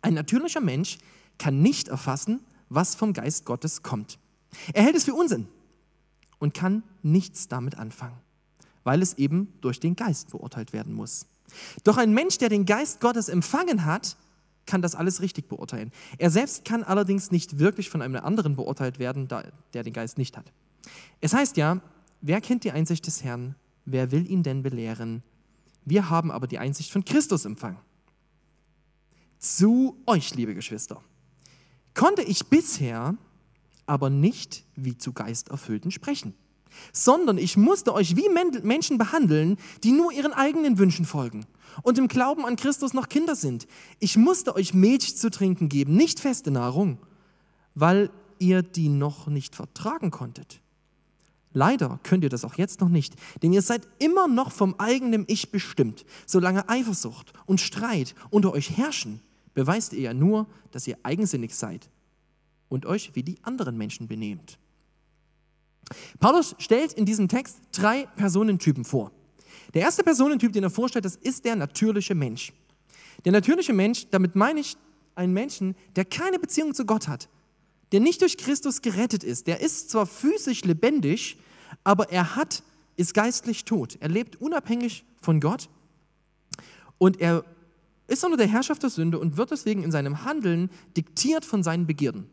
ein 0.02 0.14
natürlicher 0.14 0.60
Mensch 0.60 0.98
kann 1.38 1.62
nicht 1.62 1.88
erfassen, 1.88 2.40
was 2.68 2.94
vom 2.94 3.12
Geist 3.12 3.44
Gottes 3.44 3.82
kommt. 3.82 4.18
Er 4.72 4.82
hält 4.82 4.96
es 4.96 5.04
für 5.04 5.14
Unsinn 5.14 5.46
und 6.38 6.54
kann 6.54 6.82
nichts 7.02 7.46
damit 7.46 7.78
anfangen, 7.78 8.18
weil 8.82 9.00
es 9.00 9.14
eben 9.14 9.52
durch 9.60 9.78
den 9.78 9.94
Geist 9.94 10.30
beurteilt 10.30 10.72
werden 10.72 10.92
muss. 10.92 11.26
Doch 11.84 11.98
ein 11.98 12.12
Mensch, 12.14 12.38
der 12.38 12.48
den 12.48 12.66
Geist 12.66 13.00
Gottes 13.00 13.28
empfangen 13.28 13.84
hat, 13.84 14.16
kann 14.66 14.82
das 14.82 14.94
alles 14.94 15.20
richtig 15.20 15.48
beurteilen. 15.48 15.90
Er 16.18 16.30
selbst 16.30 16.64
kann 16.64 16.82
allerdings 16.82 17.30
nicht 17.30 17.58
wirklich 17.58 17.90
von 17.90 18.02
einem 18.02 18.16
anderen 18.16 18.56
beurteilt 18.56 18.98
werden, 18.98 19.28
der 19.28 19.82
den 19.82 19.92
Geist 19.92 20.18
nicht 20.18 20.36
hat. 20.36 20.52
Es 21.20 21.34
heißt 21.34 21.56
ja, 21.56 21.80
wer 22.20 22.40
kennt 22.40 22.64
die 22.64 22.72
Einsicht 22.72 23.06
des 23.06 23.24
Herrn? 23.24 23.56
Wer 23.84 24.12
will 24.12 24.30
ihn 24.30 24.42
denn 24.42 24.62
belehren? 24.62 25.22
Wir 25.84 26.10
haben 26.10 26.30
aber 26.30 26.46
die 26.46 26.58
Einsicht 26.58 26.90
von 26.90 27.04
Christus 27.04 27.44
empfangen. 27.44 27.78
Zu 29.38 29.96
euch, 30.06 30.34
liebe 30.34 30.54
Geschwister, 30.54 31.02
konnte 31.94 32.22
ich 32.22 32.46
bisher 32.46 33.16
aber 33.86 34.10
nicht 34.10 34.64
wie 34.76 34.96
zu 34.96 35.12
Geisterfüllten 35.12 35.90
sprechen 35.90 36.34
sondern 36.92 37.38
ich 37.38 37.56
musste 37.56 37.94
euch 37.94 38.16
wie 38.16 38.28
Menschen 38.28 38.98
behandeln, 38.98 39.56
die 39.84 39.92
nur 39.92 40.12
ihren 40.12 40.32
eigenen 40.32 40.78
Wünschen 40.78 41.04
folgen 41.04 41.46
und 41.82 41.98
im 41.98 42.08
Glauben 42.08 42.44
an 42.44 42.56
Christus 42.56 42.94
noch 42.94 43.08
Kinder 43.08 43.34
sind. 43.34 43.66
Ich 43.98 44.16
musste 44.16 44.54
euch 44.54 44.74
Milch 44.74 45.16
zu 45.16 45.30
trinken 45.30 45.68
geben, 45.68 45.96
nicht 45.96 46.20
feste 46.20 46.50
Nahrung, 46.50 46.98
weil 47.74 48.10
ihr 48.38 48.62
die 48.62 48.88
noch 48.88 49.26
nicht 49.26 49.54
vertragen 49.54 50.10
konntet. 50.10 50.60
Leider 51.52 51.98
könnt 52.04 52.22
ihr 52.22 52.30
das 52.30 52.44
auch 52.44 52.54
jetzt 52.54 52.80
noch 52.80 52.88
nicht, 52.88 53.16
denn 53.42 53.52
ihr 53.52 53.62
seid 53.62 53.88
immer 53.98 54.28
noch 54.28 54.52
vom 54.52 54.76
eigenen 54.78 55.24
Ich 55.26 55.50
bestimmt. 55.50 56.04
Solange 56.26 56.68
Eifersucht 56.68 57.32
und 57.46 57.60
Streit 57.60 58.14
unter 58.30 58.52
euch 58.52 58.76
herrschen, 58.76 59.20
beweist 59.52 59.92
ihr 59.92 60.00
ja 60.00 60.14
nur, 60.14 60.46
dass 60.70 60.86
ihr 60.86 60.98
eigensinnig 61.02 61.54
seid 61.54 61.90
und 62.68 62.86
euch 62.86 63.14
wie 63.14 63.24
die 63.24 63.38
anderen 63.42 63.76
Menschen 63.76 64.06
benehmt. 64.06 64.58
Paulus 66.18 66.54
stellt 66.58 66.92
in 66.92 67.04
diesem 67.04 67.28
Text 67.28 67.58
drei 67.72 68.06
Personentypen 68.16 68.84
vor. 68.84 69.12
Der 69.74 69.82
erste 69.82 70.02
Personentyp, 70.02 70.52
den 70.52 70.64
er 70.64 70.70
vorstellt, 70.70 71.04
das 71.04 71.16
ist 71.16 71.44
der 71.44 71.56
natürliche 71.56 72.14
Mensch. 72.14 72.52
Der 73.24 73.32
natürliche 73.32 73.72
Mensch, 73.72 74.06
damit 74.10 74.34
meine 74.34 74.60
ich 74.60 74.76
einen 75.14 75.32
Menschen, 75.32 75.76
der 75.96 76.04
keine 76.04 76.38
Beziehung 76.38 76.74
zu 76.74 76.84
Gott 76.84 77.08
hat, 77.08 77.28
der 77.92 78.00
nicht 78.00 78.22
durch 78.22 78.38
Christus 78.38 78.82
gerettet 78.82 79.24
ist. 79.24 79.46
Der 79.46 79.60
ist 79.60 79.90
zwar 79.90 80.06
physisch 80.06 80.64
lebendig, 80.64 81.36
aber 81.84 82.10
er 82.10 82.36
hat, 82.36 82.62
ist 82.96 83.14
geistlich 83.14 83.64
tot. 83.64 83.96
Er 84.00 84.08
lebt 84.08 84.40
unabhängig 84.40 85.04
von 85.20 85.40
Gott 85.40 85.68
und 86.98 87.20
er 87.20 87.44
ist 88.06 88.24
unter 88.24 88.36
der 88.36 88.48
Herrschaft 88.48 88.82
der 88.82 88.90
Sünde 88.90 89.18
und 89.18 89.36
wird 89.36 89.50
deswegen 89.50 89.82
in 89.82 89.92
seinem 89.92 90.24
Handeln 90.24 90.70
diktiert 90.96 91.44
von 91.44 91.62
seinen 91.62 91.86
Begierden. 91.86 92.26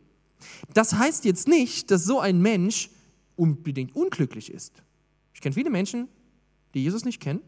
Das 0.74 0.93
heißt 0.93 1.26
jetzt 1.26 1.48
nicht, 1.48 1.91
dass 1.91 2.04
so 2.04 2.20
ein 2.20 2.41
Mensch 2.41 2.89
unbedingt 3.38 3.95
unglücklich 3.95 4.52
ist. 4.52 4.84
Ich 5.34 5.41
kenne 5.41 5.54
viele 5.54 5.69
Menschen, 5.69 6.10
die 6.73 6.84
Jesus 6.84 7.06
nicht 7.06 7.21
kennen, 7.21 7.41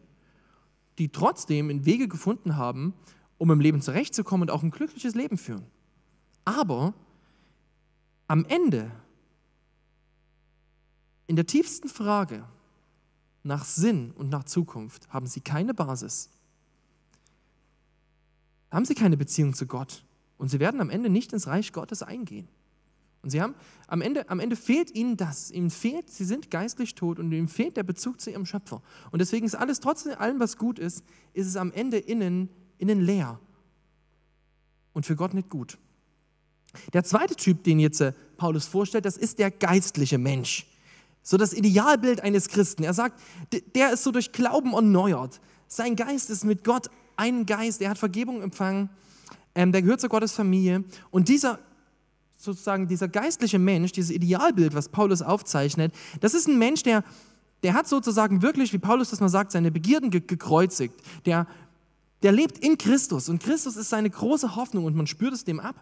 die 0.98 1.10
trotzdem 1.10 1.84
Wege 1.84 2.08
gefunden 2.08 2.56
haben, 2.56 2.94
um 3.36 3.50
im 3.50 3.60
Leben 3.60 3.82
zurechtzukommen 3.82 4.48
und 4.48 4.54
auch 4.54 4.62
ein 4.62 4.70
glückliches 4.70 5.14
Leben 5.14 5.38
führen. 5.38 5.66
Aber 6.44 6.94
am 8.26 8.44
Ende, 8.44 8.90
in 11.26 11.36
der 11.36 11.46
tiefsten 11.46 11.88
Frage 11.88 12.44
nach 13.42 13.64
Sinn 13.64 14.12
und 14.12 14.28
nach 14.28 14.44
Zukunft, 14.44 15.08
haben 15.08 15.26
sie 15.26 15.40
keine 15.40 15.74
Basis. 15.74 16.30
Haben 18.70 18.84
sie 18.84 18.94
keine 18.94 19.16
Beziehung 19.16 19.54
zu 19.54 19.66
Gott 19.66 20.04
und 20.38 20.48
sie 20.48 20.60
werden 20.60 20.80
am 20.80 20.90
Ende 20.90 21.08
nicht 21.10 21.32
ins 21.32 21.46
Reich 21.46 21.72
Gottes 21.72 22.02
eingehen. 22.02 22.48
Und 23.22 23.30
sie 23.30 23.40
haben, 23.42 23.54
am 23.86 24.00
Ende, 24.00 24.28
am 24.30 24.40
Ende 24.40 24.56
fehlt 24.56 24.94
ihnen 24.94 25.16
das. 25.16 25.50
Ihnen 25.50 25.70
fehlt, 25.70 26.08
sie 26.08 26.24
sind 26.24 26.50
geistlich 26.50 26.94
tot 26.94 27.18
und 27.18 27.30
ihnen 27.32 27.48
fehlt 27.48 27.76
der 27.76 27.82
Bezug 27.82 28.20
zu 28.20 28.30
ihrem 28.30 28.46
Schöpfer. 28.46 28.82
Und 29.10 29.20
deswegen 29.20 29.44
ist 29.44 29.54
alles, 29.54 29.80
trotz 29.80 30.06
allem, 30.06 30.40
was 30.40 30.56
gut 30.56 30.78
ist, 30.78 31.04
ist 31.34 31.46
es 31.46 31.56
am 31.56 31.72
Ende 31.72 31.98
innen, 31.98 32.48
innen 32.78 33.00
leer. 33.00 33.38
Und 34.92 35.04
für 35.04 35.16
Gott 35.16 35.34
nicht 35.34 35.50
gut. 35.50 35.78
Der 36.92 37.04
zweite 37.04 37.34
Typ, 37.34 37.64
den 37.64 37.80
jetzt 37.80 38.00
äh, 38.00 38.12
Paulus 38.36 38.66
vorstellt, 38.66 39.04
das 39.04 39.16
ist 39.16 39.38
der 39.38 39.50
geistliche 39.50 40.18
Mensch. 40.18 40.66
So 41.22 41.36
das 41.36 41.52
Idealbild 41.52 42.22
eines 42.22 42.48
Christen. 42.48 42.82
Er 42.84 42.94
sagt, 42.94 43.20
der 43.74 43.92
ist 43.92 44.02
so 44.02 44.10
durch 44.12 44.32
Glauben 44.32 44.72
erneuert. 44.72 45.40
Sein 45.66 45.94
Geist 45.96 46.30
ist 46.30 46.44
mit 46.44 46.64
Gott 46.64 46.88
ein 47.16 47.44
Geist. 47.44 47.82
Er 47.82 47.90
hat 47.90 47.98
Vergebung 47.98 48.40
empfangen. 48.40 48.88
Ähm, 49.54 49.72
der 49.72 49.82
gehört 49.82 50.00
zu 50.00 50.08
Gottes 50.08 50.32
Familie. 50.32 50.84
Und 51.10 51.28
dieser 51.28 51.58
sozusagen 52.42 52.88
dieser 52.88 53.08
geistliche 53.08 53.58
Mensch, 53.58 53.92
dieses 53.92 54.10
Idealbild, 54.10 54.74
was 54.74 54.88
Paulus 54.88 55.22
aufzeichnet, 55.22 55.92
das 56.20 56.34
ist 56.34 56.48
ein 56.48 56.58
Mensch, 56.58 56.82
der, 56.82 57.04
der 57.62 57.74
hat 57.74 57.86
sozusagen 57.86 58.42
wirklich, 58.42 58.72
wie 58.72 58.78
Paulus 58.78 59.10
das 59.10 59.20
mal 59.20 59.28
sagt, 59.28 59.52
seine 59.52 59.70
Begierden 59.70 60.10
ge 60.10 60.22
gekreuzigt. 60.26 60.94
Der, 61.26 61.46
der 62.22 62.32
lebt 62.32 62.58
in 62.58 62.78
Christus 62.78 63.28
und 63.28 63.42
Christus 63.42 63.76
ist 63.76 63.90
seine 63.90 64.10
große 64.10 64.56
Hoffnung 64.56 64.84
und 64.84 64.96
man 64.96 65.06
spürt 65.06 65.34
es 65.34 65.44
dem 65.44 65.60
ab. 65.60 65.76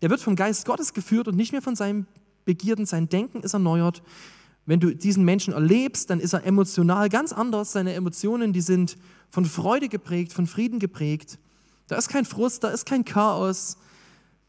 Der 0.00 0.10
wird 0.10 0.20
vom 0.20 0.36
Geist 0.36 0.66
Gottes 0.66 0.92
geführt 0.92 1.28
und 1.28 1.36
nicht 1.36 1.52
mehr 1.52 1.62
von 1.62 1.76
seinen 1.76 2.06
Begierden. 2.44 2.86
Sein 2.86 3.08
Denken 3.08 3.40
ist 3.40 3.54
erneuert. 3.54 4.02
Wenn 4.66 4.80
du 4.80 4.94
diesen 4.94 5.24
Menschen 5.24 5.54
erlebst, 5.54 6.10
dann 6.10 6.20
ist 6.20 6.32
er 6.32 6.44
emotional 6.44 7.08
ganz 7.08 7.32
anders. 7.32 7.72
Seine 7.72 7.94
Emotionen, 7.94 8.52
die 8.52 8.60
sind 8.60 8.96
von 9.30 9.44
Freude 9.44 9.88
geprägt, 9.88 10.32
von 10.32 10.46
Frieden 10.46 10.78
geprägt. 10.78 11.38
Da 11.86 11.96
ist 11.96 12.08
kein 12.08 12.24
Frust, 12.24 12.64
da 12.64 12.68
ist 12.68 12.86
kein 12.86 13.04
Chaos, 13.04 13.76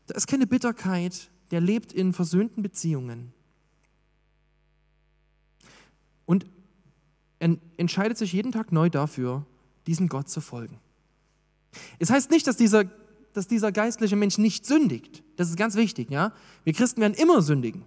da 0.08 0.16
ist 0.16 0.28
keine 0.28 0.48
Bitterkeit, 0.48 1.30
der 1.54 1.62
lebt 1.62 1.94
in 1.94 2.14
versöhnten 2.14 2.64
Beziehungen. 2.64 3.32
Und 6.26 6.48
entscheidet 7.78 8.18
sich 8.18 8.34
jeden 8.34 8.52
Tag 8.52 8.72
neu 8.72 8.90
dafür, 8.90 9.46
diesem 9.86 10.08
Gott 10.08 10.30
zu 10.30 10.42
folgen. 10.42 10.80
Es 12.00 12.10
heißt 12.10 12.32
nicht, 12.32 12.48
dass 12.48 12.58
dieser, 12.58 12.86
dass 13.34 13.48
dieser 13.48 13.72
geistliche 13.72 14.16
Mensch 14.16 14.40
nicht 14.40 14.66
sündigt. 14.66 15.22
Das 15.36 15.52
ist 15.52 15.56
ganz 15.56 15.76
wichtig. 15.76 16.10
Ja? 16.10 16.34
Wir 16.64 16.74
Christen 16.74 17.02
werden 17.02 17.14
immer 17.14 17.44
sündigen. 17.44 17.86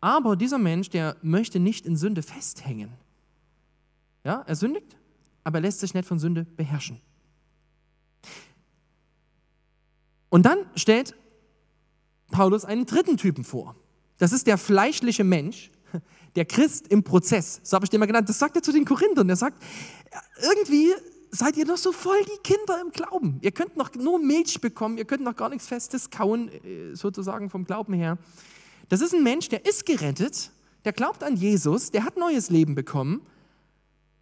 Aber 0.00 0.34
dieser 0.34 0.56
Mensch, 0.56 0.88
der 0.88 1.18
möchte 1.20 1.60
nicht 1.60 1.84
in 1.84 1.98
Sünde 1.98 2.22
festhängen. 2.22 2.92
Ja, 4.24 4.40
er 4.46 4.56
sündigt, 4.56 4.96
aber 5.44 5.58
er 5.58 5.62
lässt 5.62 5.80
sich 5.80 5.92
nicht 5.92 6.08
von 6.08 6.18
Sünde 6.18 6.44
beherrschen. 6.44 7.02
Und 10.30 10.46
dann 10.46 10.60
stellt 10.76 11.14
Paulus 12.30 12.64
einen 12.64 12.86
dritten 12.86 13.16
Typen 13.16 13.44
vor. 13.44 13.76
Das 14.18 14.32
ist 14.32 14.46
der 14.46 14.58
fleischliche 14.58 15.24
Mensch, 15.24 15.70
der 16.36 16.44
Christ 16.44 16.88
im 16.88 17.02
Prozess. 17.02 17.60
So 17.62 17.74
habe 17.74 17.84
ich 17.84 17.90
den 17.90 18.00
mal 18.00 18.06
genannt. 18.06 18.28
Das 18.28 18.38
sagt 18.38 18.56
er 18.56 18.62
zu 18.62 18.72
den 18.72 18.84
Korinthern. 18.84 19.28
Er 19.28 19.36
sagt, 19.36 19.62
irgendwie 20.42 20.92
seid 21.30 21.56
ihr 21.56 21.66
noch 21.66 21.76
so 21.76 21.92
voll 21.92 22.22
die 22.24 22.42
Kinder 22.42 22.80
im 22.80 22.90
Glauben. 22.90 23.38
Ihr 23.42 23.52
könnt 23.52 23.76
noch 23.76 23.94
nur 23.94 24.18
Milch 24.18 24.60
bekommen, 24.60 24.98
ihr 24.98 25.04
könnt 25.04 25.22
noch 25.22 25.36
gar 25.36 25.48
nichts 25.48 25.66
Festes 25.66 26.10
kauen, 26.10 26.48
äh, 26.48 26.94
sozusagen 26.94 27.50
vom 27.50 27.64
Glauben 27.64 27.92
her. 27.92 28.18
Das 28.88 29.00
ist 29.00 29.14
ein 29.14 29.22
Mensch, 29.22 29.48
der 29.48 29.66
ist 29.66 29.84
gerettet, 29.84 30.50
der 30.84 30.92
glaubt 30.92 31.22
an 31.24 31.36
Jesus, 31.36 31.90
der 31.90 32.04
hat 32.04 32.16
neues 32.16 32.50
Leben 32.50 32.74
bekommen, 32.74 33.22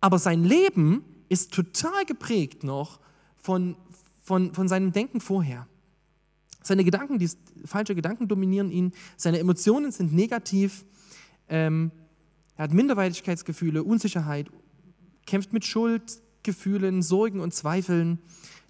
aber 0.00 0.18
sein 0.18 0.44
Leben 0.44 1.04
ist 1.28 1.52
total 1.52 2.04
geprägt 2.04 2.64
noch 2.64 3.00
von, 3.36 3.76
von, 4.22 4.54
von 4.54 4.68
seinem 4.68 4.92
Denken 4.92 5.20
vorher. 5.20 5.66
Seine 6.64 6.82
Gedanken, 6.82 7.18
die 7.18 7.30
falsche 7.66 7.94
Gedanken 7.94 8.26
dominieren 8.26 8.70
ihn, 8.70 8.92
seine 9.18 9.38
Emotionen 9.38 9.92
sind 9.92 10.14
negativ, 10.14 10.84
ähm, 11.48 11.92
er 12.56 12.64
hat 12.64 12.72
Minderwertigkeitsgefühle, 12.72 13.84
Unsicherheit, 13.84 14.48
kämpft 15.26 15.52
mit 15.52 15.66
Schuldgefühlen, 15.66 17.02
Sorgen 17.02 17.40
und 17.40 17.52
Zweifeln, 17.52 18.18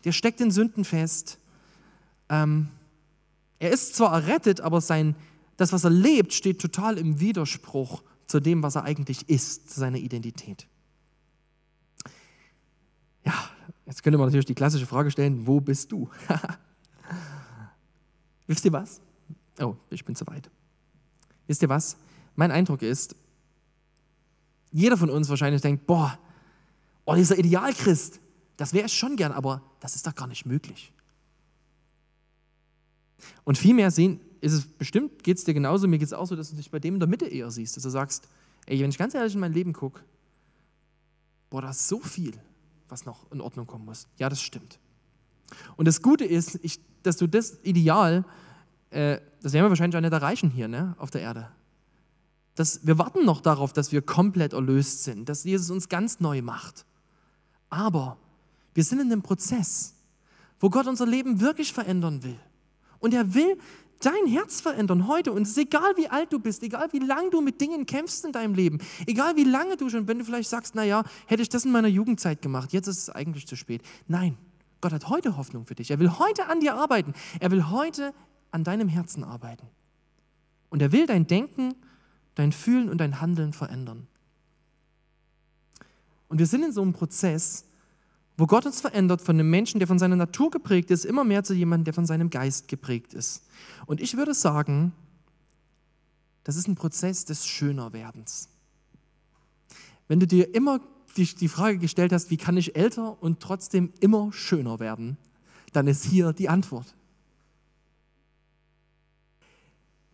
der 0.04 0.10
steckt 0.10 0.40
in 0.40 0.50
Sünden 0.50 0.84
fest. 0.84 1.38
Ähm, 2.28 2.68
er 3.60 3.70
ist 3.70 3.94
zwar 3.94 4.12
errettet, 4.12 4.60
aber 4.60 4.80
sein, 4.80 5.14
das, 5.56 5.72
was 5.72 5.84
er 5.84 5.90
lebt, 5.90 6.32
steht 6.32 6.60
total 6.60 6.98
im 6.98 7.20
Widerspruch 7.20 8.02
zu 8.26 8.40
dem, 8.40 8.64
was 8.64 8.74
er 8.74 8.82
eigentlich 8.82 9.28
ist, 9.28 9.70
zu 9.70 9.78
seiner 9.78 9.98
Identität. 9.98 10.66
Ja, 13.24 13.34
jetzt 13.86 14.02
könnte 14.02 14.18
man 14.18 14.26
natürlich 14.26 14.46
die 14.46 14.54
klassische 14.54 14.86
Frage 14.86 15.12
stellen, 15.12 15.46
wo 15.46 15.60
bist 15.60 15.92
du? 15.92 16.10
Wisst 18.46 18.64
ihr 18.64 18.72
was? 18.72 19.00
Oh, 19.60 19.76
ich 19.90 20.04
bin 20.04 20.14
zu 20.14 20.26
weit. 20.26 20.50
Wisst 21.46 21.62
ihr 21.62 21.68
was? 21.68 21.96
Mein 22.36 22.50
Eindruck 22.50 22.82
ist, 22.82 23.14
jeder 24.72 24.96
von 24.96 25.10
uns 25.10 25.28
wahrscheinlich 25.28 25.62
denkt, 25.62 25.86
boah, 25.86 26.18
oh, 27.04 27.14
dieser 27.14 27.38
Idealchrist, 27.38 28.20
das 28.56 28.72
wäre 28.72 28.86
es 28.86 28.92
schon 28.92 29.16
gern, 29.16 29.32
aber 29.32 29.62
das 29.80 29.94
ist 29.94 30.06
doch 30.06 30.14
gar 30.14 30.26
nicht 30.26 30.46
möglich. 30.46 30.92
Und 33.44 33.56
vielmehr 33.56 33.90
sehen, 33.90 34.20
ist 34.40 34.52
es 34.52 34.66
bestimmt, 34.66 35.22
geht 35.22 35.38
es 35.38 35.44
dir 35.44 35.54
genauso, 35.54 35.86
mir 35.88 35.98
geht 35.98 36.08
es 36.08 36.12
auch 36.12 36.26
so, 36.26 36.36
dass 36.36 36.50
du 36.50 36.56
dich 36.56 36.70
bei 36.70 36.78
dem 36.78 36.94
in 36.94 37.00
der 37.00 37.08
Mitte 37.08 37.26
eher 37.26 37.50
siehst, 37.50 37.76
dass 37.76 37.84
du 37.84 37.90
sagst, 37.90 38.28
ey, 38.66 38.80
wenn 38.80 38.90
ich 38.90 38.98
ganz 38.98 39.14
ehrlich 39.14 39.34
in 39.34 39.40
mein 39.40 39.52
Leben 39.52 39.72
gucke, 39.72 40.02
boah, 41.50 41.62
da 41.62 41.70
ist 41.70 41.88
so 41.88 42.00
viel, 42.00 42.34
was 42.88 43.06
noch 43.06 43.30
in 43.32 43.40
Ordnung 43.40 43.66
kommen 43.66 43.84
muss. 43.84 44.08
Ja, 44.18 44.28
das 44.28 44.42
stimmt. 44.42 44.78
Und 45.76 45.86
das 45.86 46.02
Gute 46.02 46.24
ist, 46.24 46.58
ich, 46.62 46.80
dass 47.04 47.16
du 47.16 47.26
das 47.26 47.58
Ideal, 47.62 48.24
äh, 48.90 49.18
das 49.42 49.52
werden 49.52 49.66
wir 49.66 49.70
wahrscheinlich 49.70 49.96
auch 49.96 50.02
nicht 50.02 50.12
erreichen 50.12 50.50
hier 50.50 50.68
ne, 50.68 50.94
auf 50.98 51.10
der 51.10 51.20
Erde. 51.20 51.48
Das, 52.54 52.86
wir 52.86 52.98
warten 52.98 53.24
noch 53.24 53.40
darauf, 53.40 53.72
dass 53.72 53.92
wir 53.92 54.02
komplett 54.02 54.52
erlöst 54.52 55.04
sind, 55.04 55.28
dass 55.28 55.44
Jesus 55.44 55.70
uns 55.70 55.88
ganz 55.88 56.20
neu 56.20 56.40
macht. 56.40 56.84
Aber 57.68 58.16
wir 58.74 58.84
sind 58.84 59.00
in 59.00 59.10
einem 59.10 59.22
Prozess, 59.22 59.94
wo 60.60 60.70
Gott 60.70 60.86
unser 60.86 61.06
Leben 61.06 61.40
wirklich 61.40 61.72
verändern 61.72 62.22
will. 62.22 62.38
Und 63.00 63.12
er 63.12 63.34
will 63.34 63.58
dein 64.00 64.26
Herz 64.26 64.60
verändern 64.60 65.08
heute. 65.08 65.32
Und 65.32 65.42
es 65.42 65.50
ist 65.50 65.58
egal, 65.58 65.96
wie 65.96 66.08
alt 66.08 66.32
du 66.32 66.38
bist, 66.38 66.62
egal, 66.62 66.88
wie 66.92 66.98
lange 66.98 67.30
du 67.30 67.40
mit 67.40 67.60
Dingen 67.60 67.86
kämpfst 67.86 68.24
in 68.24 68.32
deinem 68.32 68.54
Leben, 68.54 68.78
egal, 69.06 69.36
wie 69.36 69.44
lange 69.44 69.76
du 69.76 69.88
schon, 69.88 70.06
wenn 70.08 70.18
du 70.18 70.24
vielleicht 70.24 70.48
sagst, 70.48 70.74
naja, 70.74 71.04
hätte 71.26 71.42
ich 71.42 71.48
das 71.48 71.64
in 71.64 71.72
meiner 71.72 71.88
Jugendzeit 71.88 72.42
gemacht, 72.42 72.72
jetzt 72.72 72.86
ist 72.86 72.98
es 72.98 73.10
eigentlich 73.10 73.46
zu 73.46 73.56
spät. 73.56 73.82
Nein, 74.06 74.36
Gott 74.84 74.92
hat 74.92 75.08
heute 75.08 75.38
Hoffnung 75.38 75.64
für 75.64 75.74
dich. 75.74 75.90
Er 75.90 75.98
will 75.98 76.18
heute 76.18 76.46
an 76.46 76.60
dir 76.60 76.74
arbeiten. 76.74 77.14
Er 77.40 77.50
will 77.50 77.70
heute 77.70 78.12
an 78.50 78.64
deinem 78.64 78.86
Herzen 78.86 79.24
arbeiten. 79.24 79.66
Und 80.68 80.82
er 80.82 80.92
will 80.92 81.06
dein 81.06 81.26
Denken, 81.26 81.74
dein 82.34 82.52
Fühlen 82.52 82.90
und 82.90 82.98
dein 82.98 83.22
Handeln 83.22 83.54
verändern. 83.54 84.06
Und 86.28 86.38
wir 86.38 86.46
sind 86.46 86.64
in 86.64 86.72
so 86.72 86.82
einem 86.82 86.92
Prozess, 86.92 87.64
wo 88.36 88.46
Gott 88.46 88.66
uns 88.66 88.82
verändert 88.82 89.22
von 89.22 89.36
einem 89.36 89.48
Menschen, 89.48 89.78
der 89.78 89.88
von 89.88 89.98
seiner 89.98 90.16
Natur 90.16 90.50
geprägt 90.50 90.90
ist, 90.90 91.06
immer 91.06 91.24
mehr 91.24 91.44
zu 91.44 91.54
jemandem, 91.54 91.84
der 91.84 91.94
von 91.94 92.04
seinem 92.04 92.28
Geist 92.28 92.68
geprägt 92.68 93.14
ist. 93.14 93.42
Und 93.86 94.02
ich 94.02 94.18
würde 94.18 94.34
sagen, 94.34 94.92
das 96.42 96.56
ist 96.56 96.68
ein 96.68 96.74
Prozess 96.74 97.24
des 97.24 97.46
Schönerwerdens. 97.46 98.50
Wenn 100.08 100.20
du 100.20 100.26
dir 100.26 100.54
immer 100.54 100.80
die, 101.16 101.26
die 101.34 101.48
Frage 101.48 101.78
gestellt 101.78 102.12
hast, 102.12 102.30
wie 102.30 102.36
kann 102.36 102.56
ich 102.56 102.76
älter 102.76 103.22
und 103.22 103.40
trotzdem 103.40 103.92
immer 104.00 104.32
schöner 104.32 104.80
werden, 104.80 105.16
dann 105.72 105.86
ist 105.86 106.04
hier 106.04 106.32
die 106.32 106.48
Antwort. 106.48 106.94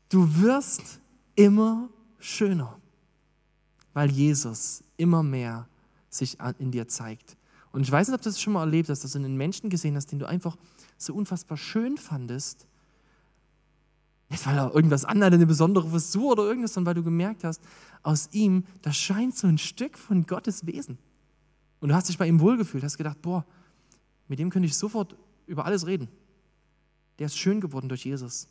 Du 0.08 0.40
wirst 0.40 1.00
immer 1.36 1.88
schöner, 2.18 2.78
weil 3.92 4.10
Jesus 4.10 4.82
immer 4.96 5.22
mehr 5.22 5.68
sich 6.08 6.38
in 6.58 6.72
dir 6.72 6.88
zeigt. 6.88 7.36
Und 7.72 7.82
ich 7.82 7.92
weiß 7.92 8.08
nicht, 8.08 8.14
ob 8.16 8.22
du 8.22 8.28
das 8.28 8.40
schon 8.40 8.52
mal 8.52 8.60
erlebt 8.60 8.88
hast, 8.88 9.04
dass 9.04 9.12
du 9.12 9.18
einen 9.18 9.36
Menschen 9.36 9.70
gesehen 9.70 9.94
hast, 9.96 10.06
den 10.06 10.18
du 10.18 10.26
einfach 10.26 10.56
so 10.98 11.14
unfassbar 11.14 11.56
schön 11.56 11.96
fandest. 11.96 12.66
Nicht, 14.30 14.46
weil 14.46 14.56
er 14.56 14.74
irgendwas 14.74 15.04
anhat, 15.04 15.34
eine 15.34 15.46
besondere 15.46 15.88
Frisur 15.88 16.32
oder 16.32 16.44
irgendwas, 16.44 16.72
sondern 16.72 16.94
weil 16.94 17.02
du 17.02 17.04
gemerkt 17.04 17.42
hast, 17.42 17.60
aus 18.02 18.28
ihm, 18.32 18.64
da 18.82 18.92
scheint 18.92 19.36
so 19.36 19.48
ein 19.48 19.58
Stück 19.58 19.98
von 19.98 20.24
Gottes 20.24 20.66
Wesen. 20.66 20.98
Und 21.80 21.88
du 21.88 21.94
hast 21.94 22.08
dich 22.08 22.16
bei 22.16 22.28
ihm 22.28 22.40
wohlgefühlt, 22.40 22.84
hast 22.84 22.96
gedacht, 22.96 23.20
boah, 23.20 23.44
mit 24.28 24.38
dem 24.38 24.50
könnte 24.50 24.66
ich 24.66 24.76
sofort 24.76 25.16
über 25.46 25.64
alles 25.64 25.86
reden. 25.86 26.08
Der 27.18 27.26
ist 27.26 27.36
schön 27.36 27.60
geworden 27.60 27.88
durch 27.88 28.04
Jesus. 28.04 28.46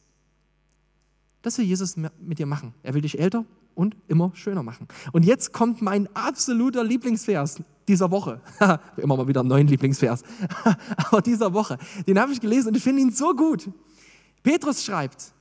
Das 1.41 1.57
will 1.57 1.65
Jesus 1.65 1.95
mit 1.95 2.39
dir 2.39 2.45
machen. 2.45 2.73
Er 2.83 2.93
will 2.93 3.01
dich 3.01 3.17
älter 3.17 3.45
und 3.73 3.95
immer 4.09 4.31
schöner 4.35 4.61
machen. 4.61 4.87
Und 5.13 5.23
jetzt 5.23 5.53
kommt 5.53 5.81
mein 5.81 6.13
absoluter 6.13 6.83
Lieblingsvers 6.83 7.63
dieser 7.87 8.11
Woche. 8.11 8.41
immer 8.97 9.15
mal 9.15 9.27
wieder 9.27 9.39
einen 9.39 9.49
neuen 9.49 9.67
Lieblingsvers. 9.67 10.23
Aber 10.97 11.21
dieser 11.21 11.53
Woche. 11.53 11.77
Den 12.05 12.19
habe 12.19 12.33
ich 12.33 12.41
gelesen 12.41 12.69
und 12.69 12.77
ich 12.77 12.83
finde 12.83 13.01
ihn 13.01 13.11
so 13.11 13.33
gut. 13.33 13.69
Petrus 14.43 14.83
schreibt, 14.83 15.33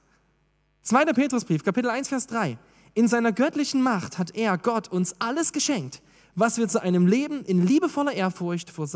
2. 0.89 1.05
Petrusbrief, 1.13 1.65
Kapitel 1.65 1.91
1, 1.91 2.09
Vers 2.09 2.27
3. 2.29 2.57
In 2.95 3.09
seiner 3.09 3.31
göttlichen 3.33 3.83
Macht 3.83 4.17
hat 4.17 4.35
er, 4.35 4.57
Gott, 4.57 4.89
uns 4.89 5.15
alles 5.19 5.53
geschenkt, 5.53 6.01
was 6.35 6.57
wir 6.57 6.67
zu 6.67 6.81
einem 6.81 7.07
Leben 7.07 7.45
in 7.45 7.67
liebevoller 7.67 8.15
Ehrfurcht 8.15 8.71
vor, 8.71 8.89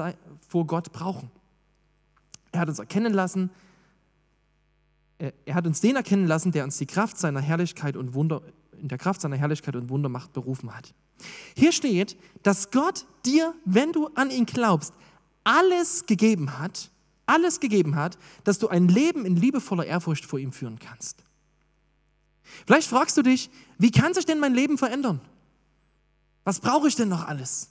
vor 0.49 0.67
Gott 0.67 0.93
brauchen. 0.93 1.31
Er 2.51 2.61
hat 2.61 2.71
uns 2.71 2.79
erkennen 2.79 3.13
lassen, 3.13 3.51
äh, 5.19 5.33
er 5.45 5.55
hat 5.55 5.67
uns 5.67 5.83
den 5.83 5.97
erkennen 5.97 6.27
lassen, 6.27 6.51
der 6.51 6.65
uns 6.65 6.79
die 6.79 6.87
Kraft 6.87 7.19
seiner 7.19 7.43
Herrlichkeit 7.43 7.99
und 7.99 8.15
Wunder, 8.15 8.41
in 8.81 8.89
der 8.89 8.97
Kraft 8.97 9.21
seiner 9.21 9.37
Herrlichkeit 9.37 9.77
und 9.77 9.91
Wundermacht 9.91 10.33
berufen 10.33 10.75
hat. 10.75 10.95
Hier 11.55 11.73
steht, 11.73 12.17
dass 12.43 12.71
Gott 12.71 13.05
dir, 13.27 13.53
wenn 13.67 13.93
du 13.93 14.07
an 14.15 14.31
ihn 14.31 14.47
glaubst, 14.47 14.95
alles 15.45 16.07
gegeben 16.07 16.59
hat, 16.59 16.91
alles 17.27 17.61
gegeben 17.61 17.97
hat, 17.97 18.17
dass 18.45 18.59
du 18.59 18.69
ein 18.69 18.89
Leben 18.89 19.27
in 19.27 19.37
liebevoller 19.37 19.85
Ehrfurcht 19.85 20.25
vor 20.25 20.39
ihm 20.39 20.53
führen 20.53 20.79
kannst. 20.79 21.23
Vielleicht 22.67 22.89
fragst 22.89 23.17
du 23.17 23.23
dich, 23.23 23.51
wie 23.79 23.91
kann 23.91 24.15
sich 24.15 24.27
denn 24.27 24.39
mein 24.39 24.55
Leben 24.55 24.79
verändern? 24.79 25.21
Was 26.45 26.61
brauche 26.61 26.89
ich 26.89 26.97
denn 26.97 27.09
noch 27.09 27.27
alles? 27.27 27.71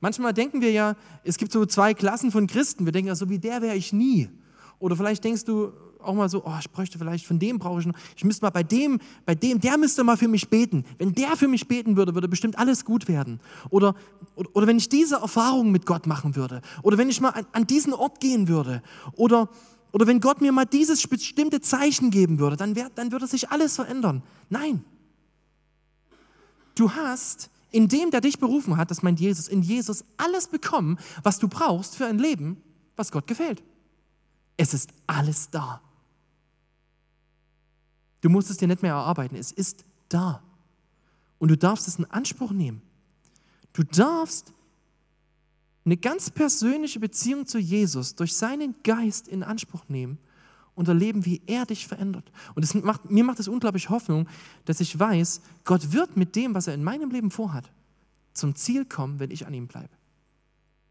Manchmal 0.00 0.32
denken 0.32 0.60
wir 0.60 0.72
ja, 0.72 0.96
es 1.24 1.36
gibt 1.36 1.52
so 1.52 1.66
zwei 1.66 1.94
Klassen 1.94 2.32
von 2.32 2.46
Christen. 2.46 2.84
Wir 2.84 2.92
denken 2.92 3.08
ja, 3.08 3.14
so 3.14 3.28
wie 3.28 3.38
der 3.38 3.60
wäre 3.62 3.76
ich 3.76 3.92
nie. 3.92 4.30
Oder 4.78 4.96
vielleicht 4.96 5.22
denkst 5.22 5.44
du 5.44 5.72
auch 6.02 6.14
mal 6.14 6.28
so, 6.28 6.42
oh, 6.44 6.54
ich 6.58 6.70
bräuchte 6.70 6.98
vielleicht, 6.98 7.26
von 7.26 7.38
dem 7.38 7.58
brauche 7.58 7.80
ich 7.80 7.86
noch, 7.86 7.94
ich 8.16 8.24
müsste 8.24 8.44
mal 8.44 8.50
bei 8.50 8.62
dem, 8.62 8.98
bei 9.26 9.34
dem, 9.34 9.60
der 9.60 9.76
müsste 9.76 10.02
mal 10.02 10.16
für 10.16 10.28
mich 10.28 10.48
beten. 10.48 10.84
Wenn 10.98 11.12
der 11.12 11.36
für 11.36 11.48
mich 11.48 11.68
beten 11.68 11.96
würde, 11.96 12.14
würde 12.14 12.28
bestimmt 12.28 12.58
alles 12.58 12.86
gut 12.86 13.08
werden. 13.08 13.40
Oder, 13.68 13.94
oder, 14.34 14.48
oder 14.54 14.66
wenn 14.66 14.78
ich 14.78 14.88
diese 14.88 15.16
Erfahrung 15.16 15.70
mit 15.70 15.84
Gott 15.84 16.06
machen 16.06 16.36
würde. 16.36 16.62
Oder 16.82 16.96
wenn 16.98 17.10
ich 17.10 17.20
mal 17.20 17.30
an, 17.30 17.46
an 17.52 17.66
diesen 17.66 17.92
Ort 17.92 18.20
gehen 18.20 18.48
würde. 18.48 18.82
Oder, 19.12 19.48
oder 19.92 20.06
wenn 20.06 20.20
Gott 20.20 20.40
mir 20.40 20.52
mal 20.52 20.66
dieses 20.66 21.06
bestimmte 21.06 21.60
Zeichen 21.60 22.10
geben 22.10 22.38
würde, 22.38 22.56
dann, 22.56 22.76
wär, 22.76 22.90
dann 22.90 23.12
würde 23.12 23.26
sich 23.26 23.50
alles 23.50 23.76
verändern. 23.76 24.22
Nein. 24.48 24.84
Du 26.74 26.92
hast 26.92 27.50
in 27.72 27.88
dem, 27.88 28.10
der 28.10 28.20
dich 28.20 28.38
berufen 28.38 28.76
hat, 28.76 28.90
das 28.90 29.02
meint 29.02 29.20
Jesus, 29.20 29.48
in 29.48 29.62
Jesus 29.62 30.04
alles 30.16 30.48
bekommen, 30.48 30.98
was 31.22 31.38
du 31.38 31.48
brauchst 31.48 31.96
für 31.96 32.06
ein 32.06 32.18
Leben, 32.18 32.60
was 32.96 33.12
Gott 33.12 33.26
gefällt. 33.26 33.62
Es 34.56 34.74
ist 34.74 34.90
alles 35.06 35.50
da. 35.50 35.80
Du 38.20 38.28
musst 38.28 38.50
es 38.50 38.58
dir 38.58 38.68
nicht 38.68 38.82
mehr 38.82 38.92
erarbeiten, 38.92 39.36
es 39.36 39.52
ist 39.52 39.84
da. 40.08 40.42
Und 41.38 41.48
du 41.48 41.56
darfst 41.56 41.88
es 41.88 41.98
in 41.98 42.04
Anspruch 42.06 42.50
nehmen. 42.50 42.82
Du 43.72 43.82
darfst 43.82 44.52
eine 45.84 45.96
ganz 45.96 46.30
persönliche 46.30 47.00
Beziehung 47.00 47.46
zu 47.46 47.58
Jesus 47.58 48.14
durch 48.14 48.34
seinen 48.34 48.74
Geist 48.82 49.28
in 49.28 49.42
Anspruch 49.42 49.84
nehmen 49.88 50.18
und 50.74 50.88
erleben, 50.88 51.24
wie 51.26 51.42
er 51.46 51.66
dich 51.66 51.86
verändert. 51.86 52.30
Und 52.54 52.84
macht, 52.84 53.10
mir 53.10 53.24
macht 53.24 53.40
es 53.40 53.48
unglaublich 53.48 53.90
Hoffnung, 53.90 54.28
dass 54.64 54.80
ich 54.80 54.98
weiß, 54.98 55.40
Gott 55.64 55.92
wird 55.92 56.16
mit 56.16 56.36
dem, 56.36 56.54
was 56.54 56.66
er 56.66 56.74
in 56.74 56.84
meinem 56.84 57.10
Leben 57.10 57.30
vorhat, 57.30 57.70
zum 58.34 58.54
Ziel 58.54 58.84
kommen, 58.84 59.18
wenn 59.18 59.30
ich 59.30 59.46
an 59.46 59.54
ihm 59.54 59.66
bleibe. 59.66 59.90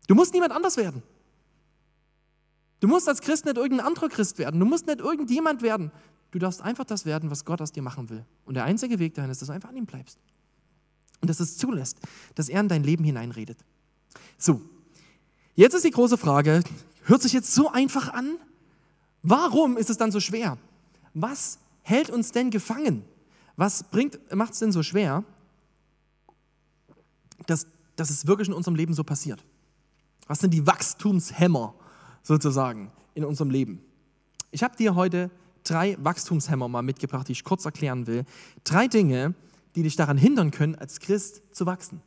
Du 0.08 0.15
musst 0.15 0.34
niemand 0.34 0.52
anders 0.52 0.78
werden. 0.78 1.04
Du 2.80 2.88
musst 2.88 3.08
als 3.08 3.21
Christ 3.21 3.45
nicht 3.45 3.58
irgendein 3.58 3.86
anderer 3.86 4.10
Christ 4.10 4.38
werden. 4.38 4.60
Du 4.60 4.65
musst 4.65 4.88
nicht 4.88 4.99
irgendjemand 4.99 5.62
werden. 5.62 5.91
Du 6.32 6.39
darfst 6.39 6.62
einfach 6.62 6.86
das 6.86 7.06
werden, 7.06 7.30
was 7.30 7.45
Gott 7.45 7.62
aus 7.62 7.71
dir 7.71 7.84
machen 7.84 8.10
will. 8.10 8.25
Und 8.45 8.54
der 8.56 8.63
einzige 8.63 8.99
Weg 8.99 9.15
dahin 9.15 9.32
ist, 9.32 9.41
dass 9.41 9.47
du 9.47 9.54
einfach 9.54 9.69
an 9.69 9.78
ihm 9.78 9.86
bleibst. 9.86 10.19
Und 11.21 11.30
dass 11.30 11.39
es 11.39 11.58
zulässt, 11.58 11.99
dass 12.36 12.47
er 12.49 12.62
in 12.62 12.69
dein 12.69 12.84
Leben 12.84 13.04
hineinredet. 13.04 13.60
So, 14.38 14.62
jetzt 15.59 15.73
ist 15.73 15.83
die 15.83 15.91
große 15.91 16.17
Frage, 16.17 16.63
hört 17.03 17.21
sich 17.21 17.33
jetzt 17.33 17.53
so 17.53 17.69
einfach 17.69 18.13
an? 18.13 18.37
Warum 19.23 19.77
ist 19.77 19.89
es 19.89 19.97
dann 19.97 20.11
so 20.11 20.19
schwer? 20.19 20.57
Was 21.13 21.59
hält 21.81 22.09
uns 22.09 22.31
denn 22.31 22.49
gefangen? 22.49 23.03
Was 23.57 23.83
macht 24.31 24.53
es 24.53 24.59
denn 24.59 24.71
so 24.71 24.83
schwer, 24.83 25.23
dass, 27.45 27.67
dass 27.97 28.09
es 28.09 28.25
wirklich 28.25 28.47
in 28.47 28.53
unserem 28.53 28.75
Leben 28.75 28.93
so 28.93 29.03
passiert? 29.03 29.43
Was 30.27 30.39
sind 30.39 30.53
die 30.53 30.65
Wachstumshämmer 30.65 31.73
sozusagen 32.23 32.91
in 33.13 33.25
unserem 33.25 33.49
Leben? 33.49 33.81
Ich 34.51 34.63
habe 34.63 34.77
dir 34.77 34.95
heute 34.95 35.29
drei 35.65 35.97
Wachstumshämmer 35.99 36.69
mal 36.69 36.83
mitgebracht, 36.83 37.27
die 37.27 37.33
ich 37.33 37.43
kurz 37.43 37.65
erklären 37.65 38.07
will. 38.07 38.23
Drei 38.63 38.87
Dinge, 38.87 39.35
die 39.75 39.83
dich 39.83 39.97
daran 39.97 40.17
hindern 40.17 40.51
können, 40.51 40.75
als 40.75 40.99
Christ 40.99 41.41
zu 41.51 41.65
wachsen. 41.65 42.01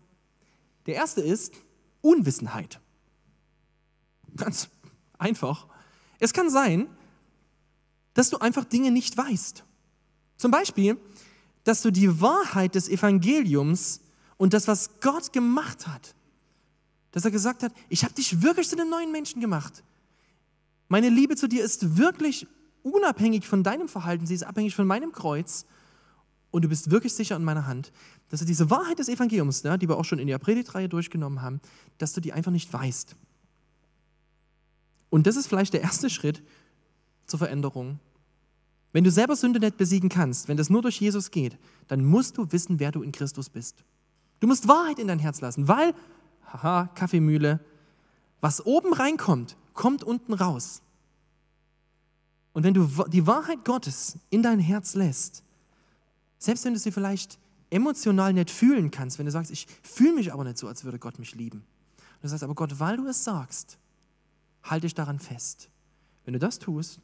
Der 0.86 0.94
erste 0.94 1.20
ist 1.20 1.52
Unwissenheit. 2.00 2.80
Ganz 4.36 4.68
einfach. 5.18 5.66
Es 6.18 6.32
kann 6.32 6.50
sein, 6.50 6.88
dass 8.14 8.30
du 8.30 8.38
einfach 8.38 8.64
Dinge 8.64 8.90
nicht 8.90 9.16
weißt. 9.16 9.64
Zum 10.36 10.50
Beispiel, 10.50 10.96
dass 11.64 11.82
du 11.82 11.90
die 11.90 12.20
Wahrheit 12.20 12.74
des 12.74 12.88
Evangeliums 12.88 14.00
und 14.36 14.54
das, 14.54 14.68
was 14.68 15.00
Gott 15.00 15.32
gemacht 15.32 15.86
hat, 15.86 16.14
dass 17.12 17.24
er 17.24 17.30
gesagt 17.30 17.62
hat, 17.62 17.72
ich 17.88 18.04
habe 18.04 18.14
dich 18.14 18.42
wirklich 18.42 18.68
zu 18.68 18.76
einem 18.76 18.90
neuen 18.90 19.12
Menschen 19.12 19.40
gemacht. 19.40 19.84
Meine 20.88 21.08
Liebe 21.08 21.36
zu 21.36 21.48
dir 21.48 21.62
ist 21.62 21.96
wirklich 21.96 22.46
unabhängig 22.82 23.46
von 23.46 23.62
deinem 23.62 23.88
Verhalten, 23.88 24.26
sie 24.26 24.34
ist 24.34 24.42
abhängig 24.42 24.74
von 24.74 24.86
meinem 24.86 25.12
Kreuz 25.12 25.64
und 26.50 26.64
du 26.64 26.68
bist 26.68 26.90
wirklich 26.90 27.14
sicher 27.14 27.36
in 27.36 27.44
meiner 27.44 27.66
Hand, 27.66 27.92
dass 28.28 28.40
du 28.40 28.46
diese 28.46 28.70
Wahrheit 28.70 28.98
des 28.98 29.08
Evangeliums, 29.08 29.64
ne, 29.64 29.78
die 29.78 29.88
wir 29.88 29.96
auch 29.96 30.04
schon 30.04 30.18
in 30.18 30.26
der 30.26 30.38
Predigtreihe 30.38 30.88
durchgenommen 30.88 31.42
haben, 31.42 31.60
dass 31.98 32.12
du 32.12 32.20
die 32.20 32.32
einfach 32.32 32.50
nicht 32.50 32.72
weißt. 32.72 33.16
Und 35.12 35.26
das 35.26 35.36
ist 35.36 35.46
vielleicht 35.46 35.74
der 35.74 35.82
erste 35.82 36.08
Schritt 36.08 36.42
zur 37.26 37.38
Veränderung. 37.38 38.00
Wenn 38.92 39.04
du 39.04 39.10
selber 39.10 39.36
Sünde 39.36 39.60
nicht 39.60 39.76
besiegen 39.76 40.08
kannst, 40.08 40.48
wenn 40.48 40.56
das 40.56 40.70
nur 40.70 40.80
durch 40.80 40.98
Jesus 41.02 41.30
geht, 41.30 41.58
dann 41.86 42.02
musst 42.02 42.38
du 42.38 42.50
wissen, 42.50 42.80
wer 42.80 42.92
du 42.92 43.02
in 43.02 43.12
Christus 43.12 43.50
bist. 43.50 43.84
Du 44.40 44.46
musst 44.46 44.68
Wahrheit 44.68 44.98
in 44.98 45.08
dein 45.08 45.18
Herz 45.18 45.42
lassen, 45.42 45.68
weil, 45.68 45.94
haha, 46.50 46.86
Kaffeemühle, 46.94 47.60
was 48.40 48.64
oben 48.64 48.94
reinkommt, 48.94 49.58
kommt 49.74 50.02
unten 50.02 50.32
raus. 50.32 50.80
Und 52.54 52.64
wenn 52.64 52.72
du 52.72 52.88
die 53.08 53.26
Wahrheit 53.26 53.66
Gottes 53.66 54.16
in 54.30 54.42
dein 54.42 54.60
Herz 54.60 54.94
lässt, 54.94 55.44
selbst 56.38 56.64
wenn 56.64 56.72
du 56.72 56.80
sie 56.80 56.90
vielleicht 56.90 57.38
emotional 57.68 58.32
nicht 58.32 58.50
fühlen 58.50 58.90
kannst, 58.90 59.18
wenn 59.18 59.26
du 59.26 59.32
sagst, 59.32 59.50
ich 59.50 59.66
fühle 59.82 60.14
mich 60.14 60.32
aber 60.32 60.44
nicht 60.44 60.56
so, 60.56 60.68
als 60.68 60.84
würde 60.84 60.98
Gott 60.98 61.18
mich 61.18 61.34
lieben. 61.34 61.58
Und 61.58 62.22
du 62.22 62.28
sagst, 62.28 62.44
aber 62.44 62.54
Gott, 62.54 62.80
weil 62.80 62.96
du 62.96 63.06
es 63.08 63.22
sagst, 63.24 63.76
halte 64.62 64.86
ich 64.86 64.94
daran 64.94 65.18
fest. 65.18 65.68
Wenn 66.24 66.34
du 66.34 66.38
das 66.38 66.58
tust, 66.58 67.00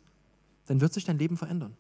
dann 0.67 0.81
wird 0.81 0.93
sich 0.93 1.05
dein 1.05 1.19
Leben 1.19 1.37
verändern. 1.37 1.77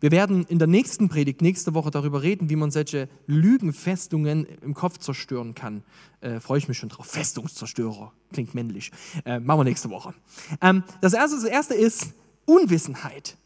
Wir 0.00 0.10
werden 0.10 0.44
in 0.48 0.58
der 0.58 0.68
nächsten 0.68 1.08
Predigt 1.08 1.40
nächste 1.40 1.74
Woche 1.74 1.90
darüber 1.90 2.22
reden, 2.22 2.50
wie 2.50 2.56
man 2.56 2.70
solche 2.70 3.08
Lügenfestungen 3.26 4.44
im 4.60 4.74
Kopf 4.74 4.98
zerstören 4.98 5.54
kann. 5.54 5.82
Äh, 6.20 6.40
Freue 6.40 6.58
ich 6.58 6.68
mich 6.68 6.78
schon 6.78 6.90
drauf. 6.90 7.06
Festungszerstörer. 7.06 8.12
Klingt 8.32 8.54
männlich. 8.54 8.90
Äh, 9.24 9.40
machen 9.40 9.60
wir 9.60 9.64
nächste 9.64 9.90
Woche. 9.90 10.14
Ähm, 10.60 10.84
das, 11.00 11.14
erste, 11.14 11.36
das 11.36 11.44
erste 11.44 11.74
ist 11.74 12.12
Unwissenheit. 12.44 13.36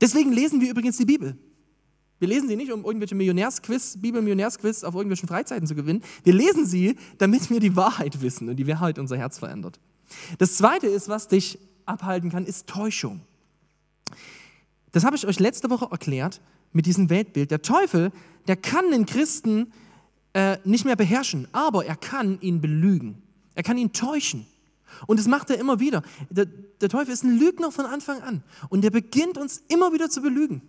Deswegen 0.00 0.32
lesen 0.32 0.60
wir 0.60 0.70
übrigens 0.70 0.96
die 0.96 1.06
Bibel. 1.06 1.36
Wir 2.18 2.28
lesen 2.28 2.48
sie 2.48 2.56
nicht, 2.56 2.72
um 2.72 2.84
irgendwelche 2.84 3.14
Millionärsquiz, 3.14 3.96
Bibel-Millionärsquiz 4.00 4.82
auf 4.82 4.94
irgendwelchen 4.94 5.28
Freizeiten 5.28 5.66
zu 5.66 5.74
gewinnen. 5.74 6.02
Wir 6.24 6.32
lesen 6.32 6.66
sie, 6.66 6.96
damit 7.18 7.48
wir 7.48 7.60
die 7.60 7.76
Wahrheit 7.76 8.20
wissen 8.20 8.48
und 8.48 8.56
die 8.56 8.66
Wahrheit 8.66 8.98
unser 8.98 9.16
Herz 9.16 9.38
verändert. 9.38 9.78
Das 10.38 10.56
zweite 10.56 10.86
ist, 10.86 11.08
was 11.08 11.28
dich 11.28 11.58
abhalten 11.84 12.30
kann, 12.30 12.44
ist 12.46 12.66
Täuschung. 12.66 13.20
Das 14.92 15.04
habe 15.04 15.16
ich 15.16 15.26
euch 15.26 15.38
letzte 15.38 15.70
Woche 15.70 15.88
erklärt 15.90 16.40
mit 16.72 16.86
diesem 16.86 17.10
Weltbild. 17.10 17.50
Der 17.50 17.62
Teufel, 17.62 18.12
der 18.46 18.56
kann 18.56 18.90
den 18.90 19.06
Christen 19.06 19.72
äh, 20.32 20.58
nicht 20.64 20.84
mehr 20.84 20.96
beherrschen, 20.96 21.48
aber 21.52 21.84
er 21.84 21.96
kann 21.96 22.40
ihn 22.40 22.60
belügen. 22.60 23.22
Er 23.54 23.62
kann 23.62 23.76
ihn 23.78 23.92
täuschen. 23.92 24.46
Und 25.06 25.18
das 25.18 25.26
macht 25.26 25.50
er 25.50 25.58
immer 25.58 25.80
wieder. 25.80 26.02
Der, 26.30 26.46
der 26.46 26.88
Teufel 26.88 27.12
ist 27.12 27.24
ein 27.24 27.38
Lügner 27.38 27.70
von 27.70 27.86
Anfang 27.86 28.22
an. 28.22 28.42
Und 28.68 28.84
er 28.84 28.90
beginnt 28.90 29.38
uns 29.38 29.62
immer 29.68 29.92
wieder 29.92 30.08
zu 30.10 30.22
belügen. 30.22 30.62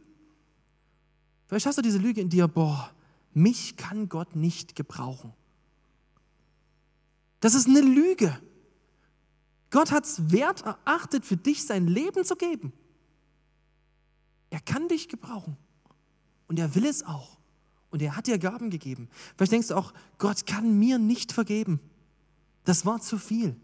Vielleicht 1.47 1.65
hast 1.65 1.77
du 1.77 1.81
diese 1.81 1.97
Lüge 1.97 2.21
in 2.21 2.29
dir, 2.29 2.47
boah, 2.47 2.91
mich 3.33 3.77
kann 3.77 4.09
Gott 4.09 4.35
nicht 4.35 4.75
gebrauchen. 4.75 5.33
Das 7.39 7.55
ist 7.55 7.67
eine 7.67 7.81
Lüge. 7.81 8.37
Gott 9.71 9.91
hat 9.91 10.05
es 10.05 10.31
wert 10.31 10.61
erachtet, 10.61 11.25
für 11.25 11.37
dich 11.37 11.63
sein 11.63 11.87
Leben 11.87 12.23
zu 12.25 12.35
geben. 12.35 12.73
Er 14.49 14.59
kann 14.59 14.87
dich 14.87 15.09
gebrauchen. 15.09 15.57
Und 16.47 16.57
er 16.57 16.73
will 16.73 16.85
es 16.85 17.05
auch. 17.05 17.37
Und 17.91 18.01
er 18.01 18.15
hat 18.15 18.27
dir 18.27 18.39
Gaben 18.39 18.69
gegeben. 18.69 19.09
Vielleicht 19.35 19.51
denkst 19.51 19.67
du 19.67 19.75
auch, 19.75 19.93
Gott 20.17 20.45
kann 20.45 20.77
mir 20.79 20.97
nicht 20.97 21.31
vergeben. 21.31 21.79
Das 22.63 22.85
war 22.85 23.01
zu 23.01 23.17
viel. 23.17 23.55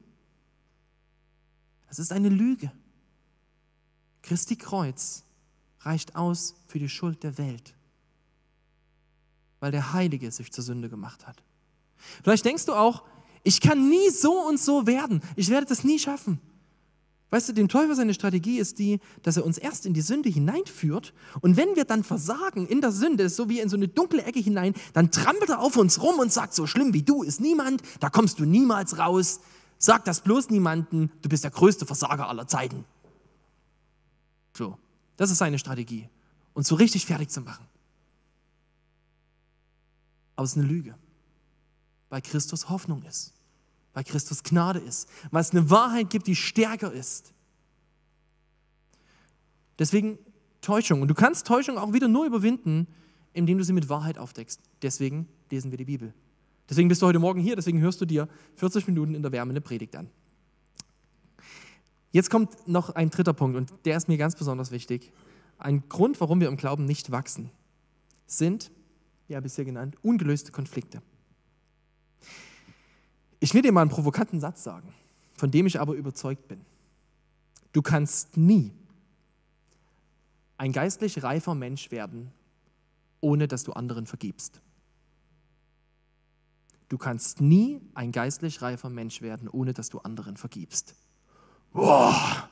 Das 1.87 1.99
ist 1.99 2.11
eine 2.11 2.29
Lüge. 2.29 2.71
Christi 4.21 4.55
Kreuz 4.55 5.23
reicht 5.81 6.15
aus 6.15 6.55
für 6.67 6.79
die 6.79 6.89
Schuld 6.89 7.23
der 7.23 7.37
Welt, 7.37 7.75
weil 9.59 9.71
der 9.71 9.93
Heilige 9.93 10.31
sich 10.31 10.51
zur 10.51 10.63
Sünde 10.63 10.89
gemacht 10.89 11.27
hat. 11.27 11.43
Vielleicht 12.23 12.45
denkst 12.45 12.65
du 12.65 12.73
auch, 12.73 13.03
ich 13.45 13.61
kann 13.61 13.89
nie 13.89 14.09
so 14.09 14.33
und 14.47 14.59
so 14.59 14.85
werden. 14.85 15.21
Ich 15.37 15.49
werde 15.49 15.67
das 15.67 15.85
nie 15.85 15.99
schaffen. 15.99 16.41
Weißt 17.29 17.49
du, 17.49 17.53
dem 17.53 17.69
Teufel 17.69 17.95
seine 17.95 18.13
Strategie 18.13 18.59
ist 18.59 18.79
die, 18.79 18.99
dass 19.23 19.37
er 19.37 19.45
uns 19.45 19.57
erst 19.57 19.85
in 19.85 19.93
die 19.93 20.01
Sünde 20.01 20.29
hineinführt 20.29 21.13
und 21.41 21.57
wenn 21.57 21.75
wir 21.75 21.85
dann 21.85 22.03
versagen 22.03 22.67
in 22.67 22.81
der 22.81 22.91
Sünde, 22.91 23.29
so 23.29 23.49
wie 23.49 23.59
in 23.59 23.69
so 23.69 23.75
eine 23.75 23.87
dunkle 23.87 24.23
Ecke 24.23 24.39
hinein, 24.39 24.73
dann 24.93 25.11
trampelt 25.11 25.49
er 25.49 25.59
auf 25.59 25.75
uns 25.75 26.01
rum 26.01 26.19
und 26.19 26.31
sagt, 26.31 26.53
so 26.53 26.67
schlimm 26.67 26.93
wie 26.93 27.03
du 27.03 27.23
ist 27.23 27.41
niemand, 27.41 27.81
da 27.99 28.09
kommst 28.09 28.39
du 28.39 28.45
niemals 28.45 28.97
raus, 28.97 29.41
sag 29.77 30.05
das 30.05 30.21
bloß 30.21 30.49
niemanden, 30.49 31.11
du 31.21 31.29
bist 31.29 31.43
der 31.43 31.51
größte 31.51 31.85
Versager 31.85 32.29
aller 32.29 32.47
Zeiten. 32.47 32.85
So. 34.53 34.77
Das 35.17 35.31
ist 35.31 35.37
seine 35.37 35.59
Strategie, 35.59 36.09
uns 36.53 36.67
so 36.67 36.75
richtig 36.75 37.05
fertig 37.05 37.29
zu 37.29 37.41
machen. 37.41 37.65
Aber 40.35 40.43
es 40.45 40.51
ist 40.51 40.57
eine 40.57 40.67
Lüge, 40.67 40.95
weil 42.09 42.21
Christus 42.21 42.69
Hoffnung 42.69 43.03
ist, 43.03 43.33
weil 43.95 44.03
Christus 44.03 44.43
Gnade 44.43 44.79
ist, 44.79 45.09
weil 45.31 45.41
es 45.41 45.51
eine 45.51 45.71
Wahrheit 45.71 46.11
gibt, 46.11 46.27
die 46.27 46.35
stärker 46.35 46.91
ist. 46.91 47.33
Deswegen 49.79 50.19
Täuschung. 50.61 51.01
Und 51.01 51.07
du 51.07 51.15
kannst 51.15 51.47
Täuschung 51.47 51.77
auch 51.77 51.93
wieder 51.93 52.07
nur 52.07 52.25
überwinden, 52.25 52.87
indem 53.33 53.57
du 53.57 53.63
sie 53.63 53.73
mit 53.73 53.89
Wahrheit 53.89 54.17
aufdeckst. 54.17 54.59
Deswegen 54.81 55.27
lesen 55.49 55.71
wir 55.71 55.77
die 55.77 55.85
Bibel. 55.85 56.13
Deswegen 56.69 56.89
bist 56.89 57.01
du 57.01 57.05
heute 57.05 57.19
Morgen 57.19 57.39
hier, 57.39 57.55
deswegen 57.55 57.79
hörst 57.79 58.01
du 58.01 58.05
dir 58.05 58.27
40 58.55 58.87
Minuten 58.87 59.15
in 59.15 59.21
der 59.21 59.31
Wärme 59.31 59.51
eine 59.51 59.61
Predigt 59.61 59.95
an. 59.95 60.09
Jetzt 62.11 62.29
kommt 62.29 62.67
noch 62.67 62.89
ein 62.91 63.09
dritter 63.09 63.33
Punkt 63.33 63.55
und 63.55 63.73
der 63.85 63.97
ist 63.97 64.07
mir 64.07 64.17
ganz 64.17 64.35
besonders 64.35 64.71
wichtig. 64.71 65.11
Ein 65.57 65.87
Grund, 65.87 66.19
warum 66.19 66.41
wir 66.41 66.47
im 66.47 66.57
Glauben 66.57 66.85
nicht 66.85 67.11
wachsen, 67.11 67.51
sind, 68.25 68.71
ja 69.27 69.39
bisher 69.39 69.65
genannt, 69.65 69.95
ungelöste 70.01 70.51
Konflikte. 70.51 71.01
Ich 73.45 73.53
will 73.53 73.61
dir 73.61 73.71
mal 73.71 73.81
einen 73.81 73.91
provokanten 73.91 74.39
Satz 74.39 74.63
sagen, 74.63 74.91
von 75.35 75.51
dem 75.51 75.67
ich 75.67 75.79
aber 75.79 75.93
überzeugt 75.93 76.47
bin. 76.47 76.61
Du 77.73 77.83
kannst 77.83 78.37
nie 78.37 78.71
ein 80.57 80.71
geistlich 80.71 81.21
reifer 81.21 81.53
Mensch 81.53 81.91
werden, 81.91 82.31
ohne 83.21 83.47
dass 83.47 83.63
du 83.63 83.73
anderen 83.73 84.07
vergibst. 84.07 84.61
Du 86.89 86.97
kannst 86.97 87.39
nie 87.39 87.81
ein 87.93 88.11
geistlich 88.11 88.63
reifer 88.63 88.89
Mensch 88.89 89.21
werden, 89.21 89.47
ohne 89.47 89.73
dass 89.73 89.89
du 89.89 89.99
anderen 89.99 90.37
vergibst. 90.37 90.95
Boah, 91.71 92.49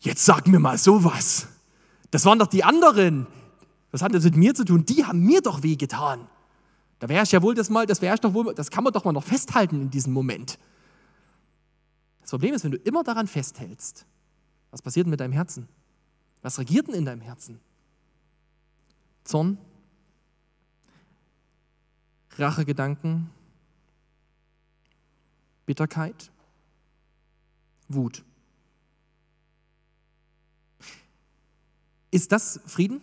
jetzt 0.00 0.24
sag 0.24 0.48
mir 0.48 0.58
mal 0.58 0.78
sowas. 0.78 1.46
Das 2.10 2.24
waren 2.24 2.40
doch 2.40 2.48
die 2.48 2.64
anderen. 2.64 3.28
Was 3.92 4.02
hat 4.02 4.12
das 4.12 4.24
mit 4.24 4.36
mir 4.36 4.52
zu 4.52 4.64
tun? 4.64 4.84
Die 4.84 5.04
haben 5.04 5.20
mir 5.20 5.42
doch 5.42 5.62
wehgetan. 5.62 6.26
Da 7.02 7.08
wäre 7.08 7.24
ich 7.24 7.32
ja 7.32 7.42
wohl 7.42 7.56
das 7.56 7.68
mal, 7.68 7.84
das 7.84 8.00
wäre 8.00 8.16
doch 8.16 8.32
wohl, 8.32 8.54
das 8.54 8.70
kann 8.70 8.84
man 8.84 8.92
doch 8.92 9.04
mal 9.04 9.10
noch 9.10 9.24
festhalten 9.24 9.82
in 9.82 9.90
diesem 9.90 10.12
Moment. 10.12 10.56
Das 12.20 12.30
Problem 12.30 12.54
ist, 12.54 12.62
wenn 12.62 12.70
du 12.70 12.76
immer 12.76 13.02
daran 13.02 13.26
festhältst, 13.26 14.06
was 14.70 14.82
passiert 14.82 15.06
denn 15.06 15.10
mit 15.10 15.18
deinem 15.18 15.32
Herzen? 15.32 15.68
Was 16.42 16.60
regiert 16.60 16.86
denn 16.86 16.94
in 16.94 17.04
deinem 17.04 17.20
Herzen? 17.20 17.58
Zorn, 19.24 19.58
Rachegedanken, 22.36 23.30
Bitterkeit, 25.66 26.30
Wut. 27.88 28.24
Ist 32.12 32.30
das 32.30 32.60
Frieden? 32.64 33.00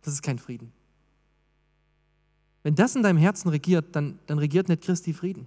Das 0.00 0.14
ist 0.14 0.22
kein 0.22 0.38
Frieden. 0.38 0.72
Wenn 2.66 2.74
das 2.74 2.96
in 2.96 3.04
deinem 3.04 3.18
Herzen 3.18 3.48
regiert, 3.48 3.94
dann, 3.94 4.18
dann 4.26 4.40
regiert 4.40 4.68
nicht 4.68 4.82
Christi 4.82 5.12
Frieden. 5.12 5.46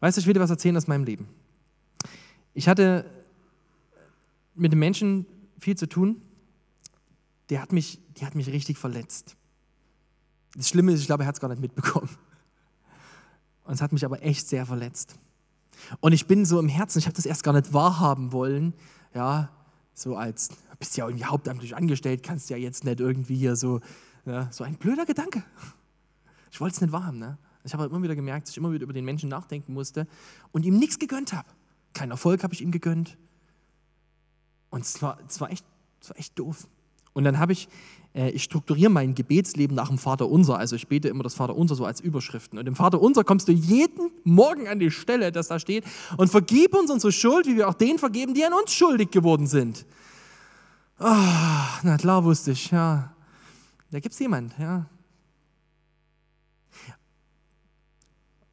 Weißt 0.00 0.16
du, 0.16 0.22
ich 0.22 0.26
will 0.26 0.32
dir 0.32 0.40
was 0.40 0.48
erzählen 0.48 0.74
aus 0.74 0.86
meinem 0.86 1.04
Leben. 1.04 1.28
Ich 2.54 2.66
hatte 2.66 3.04
mit 4.54 4.72
einem 4.72 4.78
Menschen 4.78 5.26
viel 5.58 5.76
zu 5.76 5.86
tun, 5.86 6.22
der 7.50 7.60
hat 7.60 7.72
mich, 7.72 8.00
der 8.18 8.26
hat 8.26 8.36
mich 8.36 8.46
richtig 8.46 8.78
verletzt. 8.78 9.36
Das 10.56 10.70
Schlimme 10.70 10.92
ist, 10.92 11.00
ich 11.00 11.06
glaube, 11.06 11.24
er 11.24 11.26
hat 11.26 11.34
es 11.34 11.42
gar 11.42 11.48
nicht 11.48 11.60
mitbekommen. 11.60 12.08
Und 13.64 13.74
es 13.74 13.82
hat 13.82 13.92
mich 13.92 14.06
aber 14.06 14.22
echt 14.22 14.48
sehr 14.48 14.64
verletzt. 14.64 15.16
Und 16.00 16.12
ich 16.12 16.26
bin 16.26 16.46
so 16.46 16.58
im 16.58 16.70
Herzen, 16.70 17.00
ich 17.00 17.04
habe 17.04 17.16
das 17.16 17.26
erst 17.26 17.42
gar 17.42 17.52
nicht 17.52 17.74
wahrhaben 17.74 18.32
wollen, 18.32 18.72
ja, 19.12 19.50
so 19.92 20.16
als, 20.16 20.48
bist 20.78 20.96
ja 20.96 21.06
irgendwie 21.06 21.26
hauptamtlich 21.26 21.76
angestellt, 21.76 22.22
kannst 22.22 22.48
ja 22.48 22.56
jetzt 22.56 22.82
nicht 22.84 23.00
irgendwie 23.00 23.36
hier 23.36 23.56
so, 23.56 23.80
ja, 24.24 24.50
so 24.52 24.64
ein 24.64 24.76
blöder 24.76 25.04
Gedanke. 25.04 25.44
Ich 26.54 26.60
wollte 26.60 26.76
es 26.76 26.80
nicht 26.80 26.92
wahrhaben, 26.92 27.18
ne? 27.18 27.36
Ich 27.64 27.72
habe 27.72 27.82
halt 27.82 27.90
immer 27.90 28.00
wieder 28.00 28.14
gemerkt, 28.14 28.46
dass 28.46 28.52
ich 28.52 28.58
immer 28.58 28.70
wieder 28.70 28.84
über 28.84 28.92
den 28.92 29.04
Menschen 29.04 29.28
nachdenken 29.28 29.72
musste 29.72 30.06
und 30.52 30.64
ihm 30.64 30.78
nichts 30.78 31.00
gegönnt 31.00 31.32
habe. 31.32 31.48
Keinen 31.94 32.12
Erfolg 32.12 32.44
habe 32.44 32.54
ich 32.54 32.60
ihm 32.60 32.70
gegönnt. 32.70 33.18
Und 34.70 34.82
es 34.82 35.02
war, 35.02 35.18
es 35.26 35.40
war, 35.40 35.50
echt, 35.50 35.66
es 36.00 36.10
war 36.10 36.16
echt 36.16 36.38
doof. 36.38 36.68
Und 37.12 37.24
dann 37.24 37.40
habe 37.40 37.54
ich 37.54 37.68
äh, 38.14 38.30
ich 38.30 38.44
strukturiere 38.44 38.88
mein 38.88 39.16
Gebetsleben 39.16 39.74
nach 39.74 39.88
dem 39.88 39.98
Vater 39.98 40.28
Unser. 40.28 40.56
Also 40.56 40.76
ich 40.76 40.86
bete 40.86 41.08
immer 41.08 41.24
das 41.24 41.34
Vater 41.34 41.56
Unser 41.56 41.74
so 41.74 41.84
als 41.86 42.00
Überschriften. 42.00 42.56
Und 42.56 42.68
im 42.68 42.76
Vater 42.76 43.00
Unser 43.00 43.24
kommst 43.24 43.48
du 43.48 43.52
jeden 43.52 44.12
Morgen 44.22 44.68
an 44.68 44.78
die 44.78 44.92
Stelle, 44.92 45.32
dass 45.32 45.48
da 45.48 45.58
steht, 45.58 45.82
und 46.18 46.30
vergib 46.30 46.72
uns 46.72 46.88
unsere 46.88 47.10
Schuld, 47.10 47.46
wie 47.46 47.56
wir 47.56 47.68
auch 47.68 47.74
denen 47.74 47.98
vergeben, 47.98 48.32
die 48.32 48.44
an 48.44 48.52
uns 48.52 48.72
schuldig 48.72 49.10
geworden 49.10 49.48
sind. 49.48 49.84
Oh, 51.00 51.04
na 51.82 51.96
klar 51.98 52.22
wusste 52.22 52.52
ich, 52.52 52.70
ja. 52.70 53.12
Da 53.90 53.98
gibt 53.98 54.12
es 54.12 54.20
jemand, 54.20 54.56
ja. 54.56 54.86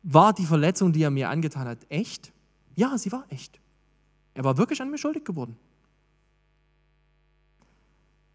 War 0.03 0.33
die 0.33 0.45
Verletzung, 0.45 0.93
die 0.93 1.03
er 1.03 1.11
mir 1.11 1.29
angetan 1.29 1.67
hat, 1.67 1.79
echt? 1.89 2.31
Ja, 2.75 2.97
sie 2.97 3.11
war 3.11 3.25
echt. 3.29 3.59
Er 4.33 4.43
war 4.43 4.57
wirklich 4.57 4.81
an 4.81 4.89
mir 4.89 4.97
schuldig 4.97 5.25
geworden. 5.25 5.57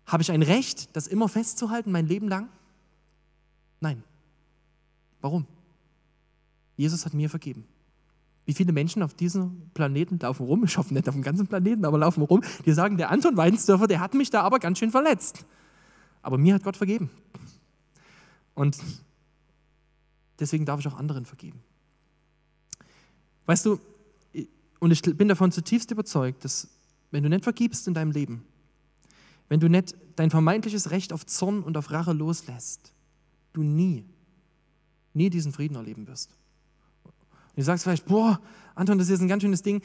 Habe 0.06 0.22
ich 0.22 0.30
ein 0.30 0.42
Recht, 0.42 0.94
das 0.94 1.06
immer 1.08 1.28
festzuhalten, 1.28 1.90
mein 1.90 2.06
Leben 2.06 2.28
lang? 2.28 2.48
Nein. 3.80 4.04
Warum? 5.20 5.46
Jesus 6.76 7.04
hat 7.04 7.14
mir 7.14 7.28
vergeben. 7.28 7.66
Wie 8.44 8.54
viele 8.54 8.72
Menschen 8.72 9.02
auf 9.02 9.14
diesem 9.14 9.70
Planeten 9.74 10.20
laufen 10.20 10.46
rum, 10.46 10.62
ich 10.64 10.78
hoffe 10.78 10.94
nicht 10.94 11.08
auf 11.08 11.14
dem 11.16 11.22
ganzen 11.22 11.48
Planeten, 11.48 11.84
aber 11.84 11.98
laufen 11.98 12.22
rum, 12.22 12.42
die 12.64 12.72
sagen, 12.72 12.96
der 12.96 13.10
Anton 13.10 13.36
Weinsdörfer, 13.36 13.88
der 13.88 13.98
hat 13.98 14.14
mich 14.14 14.30
da 14.30 14.42
aber 14.42 14.60
ganz 14.60 14.78
schön 14.78 14.92
verletzt. 14.92 15.44
Aber 16.22 16.38
mir 16.38 16.54
hat 16.54 16.62
Gott 16.62 16.76
vergeben. 16.76 17.10
Und 18.54 18.78
deswegen 20.38 20.64
darf 20.64 20.80
ich 20.80 20.88
auch 20.88 20.96
anderen 20.96 21.24
vergeben. 21.24 21.62
Weißt 23.46 23.64
du, 23.66 23.78
und 24.80 24.90
ich 24.90 25.02
bin 25.02 25.28
davon 25.28 25.52
zutiefst 25.52 25.90
überzeugt, 25.90 26.44
dass 26.44 26.68
wenn 27.10 27.22
du 27.22 27.28
nicht 27.28 27.44
vergibst 27.44 27.88
in 27.88 27.94
deinem 27.94 28.10
Leben, 28.10 28.44
wenn 29.48 29.60
du 29.60 29.68
nicht 29.68 29.94
dein 30.16 30.30
vermeintliches 30.30 30.90
Recht 30.90 31.12
auf 31.12 31.24
Zorn 31.24 31.62
und 31.62 31.76
auf 31.76 31.90
Rache 31.90 32.12
loslässt, 32.12 32.92
du 33.52 33.62
nie, 33.62 34.04
nie 35.14 35.30
diesen 35.30 35.52
Frieden 35.52 35.76
erleben 35.76 36.06
wirst. 36.06 36.30
Und 37.04 37.58
du 37.58 37.62
sagst 37.62 37.84
vielleicht, 37.84 38.06
boah, 38.06 38.40
Anton, 38.74 38.98
das 38.98 39.08
ist 39.08 39.20
ein 39.20 39.28
ganz 39.28 39.42
schönes 39.42 39.62
Ding. 39.62 39.82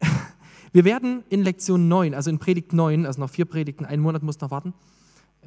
Wir 0.72 0.84
werden 0.84 1.24
in 1.30 1.42
Lektion 1.42 1.88
9, 1.88 2.14
also 2.14 2.28
in 2.28 2.38
Predigt 2.38 2.72
9, 2.72 3.06
also 3.06 3.20
noch 3.20 3.30
vier 3.30 3.46
Predigten, 3.46 3.86
einen 3.86 4.02
Monat 4.02 4.22
muss 4.22 4.38
noch 4.40 4.50
warten, 4.50 4.74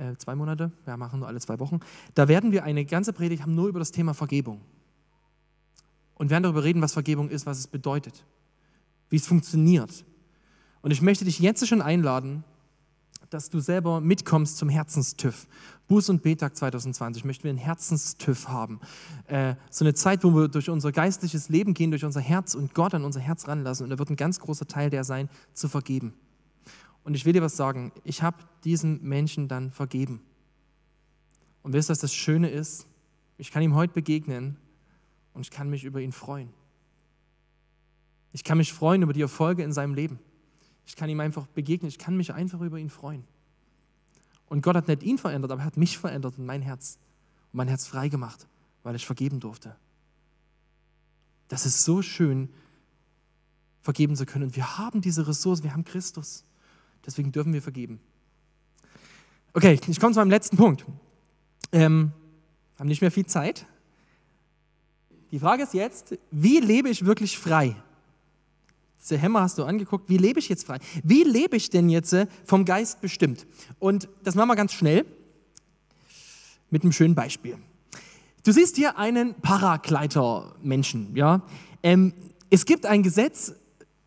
äh, 0.01 0.17
zwei 0.17 0.35
Monate, 0.35 0.71
wir 0.85 0.97
machen 0.97 1.19
nur 1.19 1.27
alle 1.27 1.39
zwei 1.39 1.59
Wochen, 1.59 1.79
da 2.15 2.27
werden 2.27 2.51
wir 2.51 2.63
eine 2.63 2.85
ganze 2.85 3.13
Predigt 3.13 3.43
haben 3.43 3.55
nur 3.55 3.67
über 3.67 3.79
das 3.79 3.91
Thema 3.91 4.13
Vergebung. 4.13 4.61
Und 6.15 6.29
werden 6.29 6.43
darüber 6.43 6.63
reden, 6.63 6.81
was 6.81 6.93
Vergebung 6.93 7.29
ist, 7.29 7.45
was 7.45 7.59
es 7.59 7.67
bedeutet, 7.67 8.25
wie 9.09 9.15
es 9.15 9.27
funktioniert. 9.27 10.05
Und 10.81 10.91
ich 10.91 11.01
möchte 11.01 11.25
dich 11.25 11.39
jetzt 11.39 11.67
schon 11.67 11.81
einladen, 11.81 12.43
dass 13.29 13.49
du 13.49 13.59
selber 13.59 14.01
mitkommst 14.01 14.57
zum 14.57 14.69
Herzenstüff. 14.69 15.47
Buß- 15.89 16.09
und 16.09 16.21
Betag 16.21 16.55
2020 16.55 17.23
möchten 17.23 17.43
wir 17.43 17.49
einen 17.49 17.59
Herzenstüff 17.59 18.47
haben. 18.47 18.79
Äh, 19.27 19.55
so 19.69 19.85
eine 19.85 19.93
Zeit, 19.93 20.23
wo 20.23 20.31
wir 20.35 20.47
durch 20.47 20.69
unser 20.69 20.91
geistliches 20.91 21.49
Leben 21.49 21.73
gehen, 21.73 21.91
durch 21.91 22.03
unser 22.03 22.21
Herz 22.21 22.55
und 22.55 22.73
Gott 22.73 22.93
an 22.93 23.05
unser 23.05 23.19
Herz 23.19 23.47
ranlassen. 23.47 23.85
Und 23.85 23.89
da 23.89 23.99
wird 23.99 24.09
ein 24.09 24.15
ganz 24.15 24.39
großer 24.39 24.67
Teil 24.67 24.89
der 24.89 25.03
sein, 25.03 25.29
zu 25.53 25.69
vergeben. 25.69 26.13
Und 27.03 27.15
ich 27.15 27.25
will 27.25 27.33
dir 27.33 27.41
was 27.41 27.57
sagen, 27.57 27.91
ich 28.03 28.21
habe 28.21 28.37
diesen 28.63 29.01
Menschen 29.03 29.47
dann 29.47 29.71
vergeben. 29.71 30.21
Und 31.63 31.73
wisst 31.73 31.89
ihr, 31.89 31.93
was 31.93 31.99
das 31.99 32.13
Schöne 32.13 32.49
ist? 32.49 32.87
Ich 33.37 33.51
kann 33.51 33.63
ihm 33.63 33.75
heute 33.75 33.93
begegnen 33.93 34.57
und 35.33 35.41
ich 35.41 35.51
kann 35.51 35.69
mich 35.69 35.83
über 35.83 35.99
ihn 35.99 36.11
freuen. 36.11 36.49
Ich 38.33 38.43
kann 38.43 38.57
mich 38.57 38.71
freuen 38.71 39.01
über 39.01 39.13
die 39.13 39.21
Erfolge 39.21 39.63
in 39.63 39.73
seinem 39.73 39.93
Leben. 39.93 40.19
Ich 40.85 40.95
kann 40.95 41.09
ihm 41.09 41.19
einfach 41.19 41.47
begegnen, 41.47 41.89
ich 41.89 41.97
kann 41.97 42.17
mich 42.17 42.33
einfach 42.33 42.61
über 42.61 42.77
ihn 42.77 42.89
freuen. 42.89 43.23
Und 44.47 44.61
Gott 44.61 44.75
hat 44.75 44.87
nicht 44.87 45.03
ihn 45.03 45.17
verändert, 45.17 45.51
aber 45.51 45.61
er 45.61 45.65
hat 45.65 45.77
mich 45.77 45.97
verändert 45.97 46.37
und 46.37 46.45
mein 46.45 46.61
Herz 46.61 46.97
und 47.51 47.57
mein 47.57 47.67
Herz 47.67 47.87
frei 47.87 48.09
gemacht, 48.09 48.47
weil 48.83 48.95
ich 48.95 49.05
vergeben 49.05 49.39
durfte. 49.39 49.75
Das 51.47 51.65
ist 51.65 51.83
so 51.83 52.01
schön, 52.01 52.49
vergeben 53.81 54.15
zu 54.15 54.25
können. 54.25 54.45
Und 54.45 54.55
wir 54.55 54.77
haben 54.77 55.01
diese 55.01 55.27
Ressource, 55.27 55.63
wir 55.63 55.73
haben 55.73 55.83
Christus. 55.83 56.43
Deswegen 57.05 57.31
dürfen 57.31 57.53
wir 57.53 57.61
vergeben. 57.61 57.99
Okay, 59.53 59.79
ich 59.87 59.99
komme 59.99 60.13
zu 60.13 60.19
meinem 60.19 60.29
letzten 60.29 60.57
Punkt. 60.57 60.85
Ähm, 61.71 62.11
haben 62.77 62.87
nicht 62.87 63.01
mehr 63.01 63.11
viel 63.11 63.25
Zeit. 63.25 63.65
Die 65.31 65.39
Frage 65.39 65.63
ist 65.63 65.73
jetzt, 65.73 66.17
wie 66.31 66.59
lebe 66.59 66.89
ich 66.89 67.05
wirklich 67.05 67.37
frei? 67.37 67.75
Diese 69.01 69.17
Hämmer 69.17 69.41
hast 69.41 69.57
du 69.57 69.63
angeguckt. 69.63 70.09
Wie 70.09 70.17
lebe 70.17 70.39
ich 70.39 70.47
jetzt 70.47 70.65
frei? 70.65 70.77
Wie 71.03 71.23
lebe 71.23 71.57
ich 71.57 71.69
denn 71.69 71.89
jetzt 71.89 72.13
äh, 72.13 72.27
vom 72.45 72.65
Geist 72.65 73.01
bestimmt? 73.01 73.47
Und 73.79 74.07
das 74.23 74.35
machen 74.35 74.49
wir 74.49 74.55
ganz 74.55 74.73
schnell 74.73 75.05
mit 76.69 76.83
einem 76.83 76.91
schönen 76.91 77.15
Beispiel. 77.15 77.57
Du 78.43 78.51
siehst 78.51 78.75
hier 78.75 78.97
einen 78.97 79.35
Paragleiter-Menschen. 79.35 81.15
Ja? 81.15 81.41
Ähm, 81.83 82.13
es 82.49 82.65
gibt 82.65 82.85
ein 82.85 83.03
Gesetz 83.03 83.53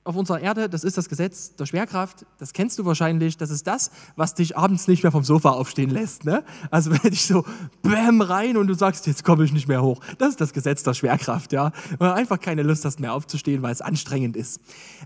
auf 0.04 0.16
unserer 0.16 0.40
Erde, 0.40 0.68
das 0.68 0.84
ist 0.84 0.98
das 0.98 1.08
Gesetz 1.08 1.56
der 1.56 1.64
Schwerkraft, 1.64 2.26
das 2.38 2.52
kennst 2.52 2.78
du 2.78 2.84
wahrscheinlich, 2.84 3.38
das 3.38 3.50
ist 3.50 3.66
das, 3.66 3.90
was 4.16 4.34
dich 4.34 4.56
abends 4.56 4.86
nicht 4.86 5.02
mehr 5.02 5.10
vom 5.10 5.24
Sofa 5.24 5.50
aufstehen 5.50 5.88
lässt. 5.88 6.24
Ne? 6.24 6.44
Also 6.70 6.90
wenn 6.90 7.10
dich 7.10 7.26
so 7.26 7.44
bäm 7.82 8.20
rein 8.20 8.58
und 8.58 8.66
du 8.66 8.74
sagst, 8.74 9.06
jetzt 9.06 9.24
komme 9.24 9.44
ich 9.44 9.52
nicht 9.52 9.66
mehr 9.66 9.82
hoch, 9.82 10.00
das 10.18 10.30
ist 10.30 10.40
das 10.42 10.52
Gesetz 10.52 10.82
der 10.82 10.92
Schwerkraft. 10.92 11.52
Ja? 11.52 11.72
Weil 11.98 12.10
du 12.10 12.14
einfach 12.14 12.38
keine 12.38 12.62
Lust 12.62 12.84
hast 12.84 13.00
mehr 13.00 13.14
aufzustehen, 13.14 13.62
weil 13.62 13.72
es 13.72 13.80
anstrengend 13.80 14.36
ist. 14.36 14.60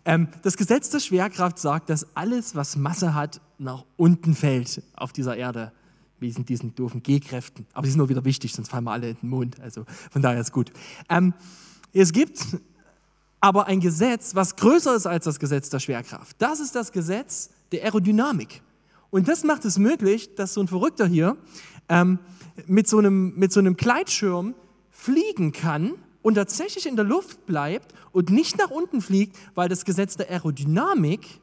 Ähm, 0.04 0.28
das 0.42 0.56
Gesetz 0.56 0.90
der 0.90 1.00
Schwerkraft 1.00 1.60
sagt, 1.60 1.90
dass 1.90 2.16
alles, 2.16 2.56
was 2.56 2.76
Masse 2.76 3.14
hat, 3.14 3.40
nach 3.58 3.84
unten 3.96 4.34
fällt 4.34 4.82
auf 4.96 5.12
dieser 5.12 5.36
Erde. 5.36 5.72
Wie 6.18 6.32
sind 6.32 6.48
diesen 6.48 6.74
doofen 6.74 7.04
G-Kräften. 7.04 7.66
Aber 7.72 7.84
die 7.84 7.90
sind 7.90 7.98
nur 7.98 8.08
wieder 8.08 8.24
wichtig, 8.24 8.52
sonst 8.52 8.68
fallen 8.68 8.82
wir 8.82 8.90
alle 8.90 9.10
in 9.10 9.16
den 9.22 9.30
Mond. 9.30 9.60
Also 9.60 9.84
von 10.10 10.22
daher 10.22 10.40
ist 10.40 10.52
gut. 10.52 10.72
Ähm, 11.08 11.34
es 11.92 12.12
gibt 12.12 12.40
aber 13.40 13.66
ein 13.66 13.80
Gesetz, 13.80 14.34
was 14.34 14.56
größer 14.56 14.94
ist 14.94 15.06
als 15.06 15.24
das 15.24 15.38
Gesetz 15.38 15.70
der 15.70 15.78
Schwerkraft. 15.78 16.36
Das 16.38 16.60
ist 16.60 16.74
das 16.74 16.92
Gesetz 16.92 17.50
der 17.72 17.84
Aerodynamik. 17.84 18.62
Und 19.10 19.28
das 19.28 19.44
macht 19.44 19.64
es 19.64 19.78
möglich, 19.78 20.34
dass 20.34 20.54
so 20.54 20.60
ein 20.60 20.68
Verrückter 20.68 21.06
hier 21.06 21.36
ähm, 21.88 22.18
mit, 22.66 22.88
so 22.88 22.98
einem, 22.98 23.34
mit 23.36 23.52
so 23.52 23.60
einem 23.60 23.76
Gleitschirm 23.76 24.54
fliegen 24.90 25.52
kann 25.52 25.94
und 26.22 26.34
tatsächlich 26.34 26.86
in 26.86 26.96
der 26.96 27.04
Luft 27.04 27.46
bleibt 27.46 27.94
und 28.12 28.30
nicht 28.30 28.58
nach 28.58 28.70
unten 28.70 29.00
fliegt, 29.00 29.36
weil 29.54 29.68
das 29.68 29.84
Gesetz 29.84 30.16
der 30.16 30.28
Aerodynamik 30.30 31.40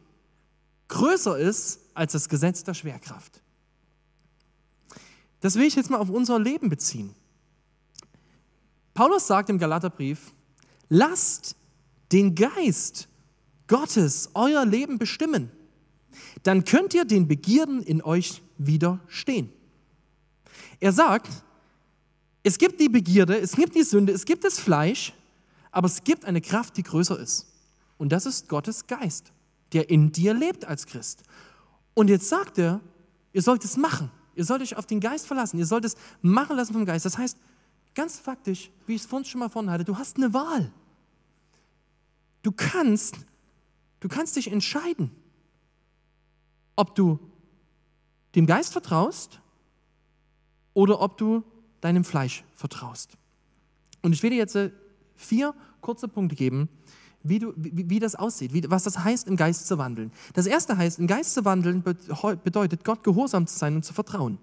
größer 0.89 1.37
ist 1.37 1.79
als 1.93 2.11
das 2.11 2.29
Gesetz 2.29 2.63
der 2.63 2.73
Schwerkraft. 2.73 3.41
Das 5.39 5.55
will 5.55 5.65
ich 5.65 5.75
jetzt 5.75 5.89
mal 5.89 5.99
auf 5.99 6.09
unser 6.09 6.39
Leben 6.39 6.69
beziehen. 6.69 7.15
Paulus 8.93 9.27
sagt 9.27 9.49
im 9.49 9.57
Galaterbrief, 9.57 10.33
lasst 10.89 11.55
den 12.11 12.35
Geist 12.35 13.07
Gottes 13.67 14.29
euer 14.33 14.65
Leben 14.65 14.97
bestimmen, 14.97 15.51
dann 16.43 16.63
könnt 16.63 16.93
ihr 16.93 17.05
den 17.05 17.27
Begierden 17.27 17.81
in 17.81 18.01
euch 18.01 18.41
widerstehen. 18.57 19.51
Er 20.79 20.91
sagt, 20.91 21.29
es 22.43 22.57
gibt 22.57 22.79
die 22.79 22.89
Begierde, 22.89 23.39
es 23.39 23.53
gibt 23.53 23.75
die 23.75 23.83
Sünde, 23.83 24.13
es 24.13 24.25
gibt 24.25 24.43
das 24.43 24.59
Fleisch, 24.59 25.13
aber 25.71 25.87
es 25.87 26.03
gibt 26.03 26.25
eine 26.25 26.41
Kraft, 26.41 26.77
die 26.77 26.83
größer 26.83 27.19
ist. 27.19 27.47
Und 27.97 28.11
das 28.11 28.25
ist 28.25 28.47
Gottes 28.47 28.85
Geist, 28.87 29.31
der 29.73 29.89
in 29.89 30.11
dir 30.11 30.33
lebt 30.33 30.65
als 30.65 30.85
Christ. 30.85 31.23
Und 31.93 32.09
jetzt 32.09 32.29
sagt 32.29 32.57
er, 32.59 32.81
ihr 33.33 33.41
sollt 33.41 33.63
es 33.65 33.77
machen. 33.77 34.11
Ihr 34.35 34.43
sollt 34.43 34.61
euch 34.61 34.75
auf 34.75 34.85
den 34.85 34.99
Geist 34.99 35.25
verlassen. 35.25 35.57
Ihr 35.57 35.65
sollt 35.65 35.85
es 35.85 35.95
machen 36.21 36.57
lassen 36.57 36.73
vom 36.73 36.85
Geist. 36.85 37.05
Das 37.05 37.17
heißt, 37.17 37.37
ganz 37.95 38.19
faktisch, 38.19 38.69
wie 38.85 38.95
ich 38.95 39.01
es 39.01 39.07
vorhin 39.07 39.25
schon 39.25 39.39
mal 39.39 39.49
vorhin 39.49 39.71
hatte, 39.71 39.85
du 39.85 39.97
hast 39.97 40.17
eine 40.17 40.33
Wahl. 40.33 40.71
Du 42.45 42.51
kannst, 42.51 43.15
du 44.01 44.07
kannst 44.07 44.35
dich 44.35 44.51
entscheiden, 44.51 45.09
ob 46.75 46.93
du 46.93 47.17
dem 48.35 48.45
Geist 48.45 48.71
vertraust 48.71 49.41
oder 50.75 51.01
ob 51.01 51.17
du 51.17 51.43
deinem 51.81 52.03
Fleisch 52.03 52.43
vertraust. 52.55 53.17
Und 54.03 54.13
ich 54.13 54.21
will 54.21 54.29
dir 54.29 54.35
jetzt 54.35 54.55
äh, 54.55 54.69
vier 55.15 55.55
kurze 55.81 56.07
Punkte 56.07 56.35
geben, 56.35 56.69
wie, 57.23 57.39
du, 57.39 57.51
wie, 57.55 57.89
wie 57.89 57.99
das 57.99 58.13
aussieht, 58.13 58.53
wie, 58.53 58.69
was 58.69 58.83
das 58.83 58.99
heißt, 58.99 59.27
im 59.27 59.37
Geist 59.37 59.65
zu 59.65 59.79
wandeln. 59.79 60.11
Das 60.33 60.45
erste 60.45 60.77
heißt, 60.77 60.99
im 60.99 61.07
Geist 61.07 61.33
zu 61.33 61.45
wandeln 61.45 61.81
bedeutet, 61.81 62.83
Gott 62.83 63.03
gehorsam 63.03 63.47
zu 63.47 63.57
sein 63.57 63.73
und 63.73 63.85
zu 63.85 63.93
vertrauen. 63.95 64.37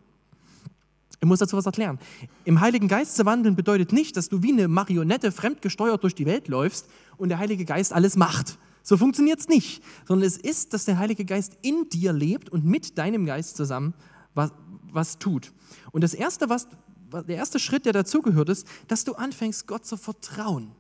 Ich 1.23 1.29
muss 1.29 1.39
dazu 1.39 1.57
was 1.57 1.67
erklären. 1.67 2.01
Im 2.45 2.61
Heiligen 2.61 2.89
Geist 2.89 3.15
zu 3.15 3.25
wandeln 3.25 3.55
bedeutet 3.55 3.93
nicht, 3.93 4.17
dass 4.17 4.29
du 4.29 4.43
wie 4.43 4.51
eine 4.51 4.67
Marionette 4.67 5.31
fremdgesteuert 5.31 6.03
durch 6.03 6.17
die 6.17 6.27
Welt 6.27 6.49
läufst 6.49 6.89
und 7.17 7.29
der 7.29 7.39
Heilige 7.39 7.65
Geist 7.65 7.93
alles 7.93 8.17
macht. 8.17 8.59
So 8.83 8.97
funktioniert 8.97 9.39
es 9.39 9.47
nicht, 9.47 9.85
sondern 10.05 10.27
es 10.27 10.37
ist, 10.37 10.75
dass 10.75 10.85
der 10.85 10.99
Heilige 10.99 11.25
Geist 11.25 11.57
in 11.63 11.89
dir 11.91 12.13
lebt 12.13 12.49
und 12.49 12.65
mit 12.65 12.99
deinem 12.99 13.25
Geist 13.25 13.57
zusammen 13.57 13.95
was, 14.35 14.51
was 14.91 15.21
tut. 15.21 15.53
Und 15.93 16.03
das 16.03 16.13
erste, 16.13 16.49
was, 16.49 16.67
der 17.13 17.37
erste 17.37 17.61
Schritt, 17.61 17.87
der 17.87 17.93
dazugehört, 17.93 18.49
ist, 18.49 18.67
dass 18.89 19.05
du 19.05 19.13
anfängst, 19.13 19.69
Gott 19.69 19.87
zu 19.87 19.97
vertrauen. 19.97 20.73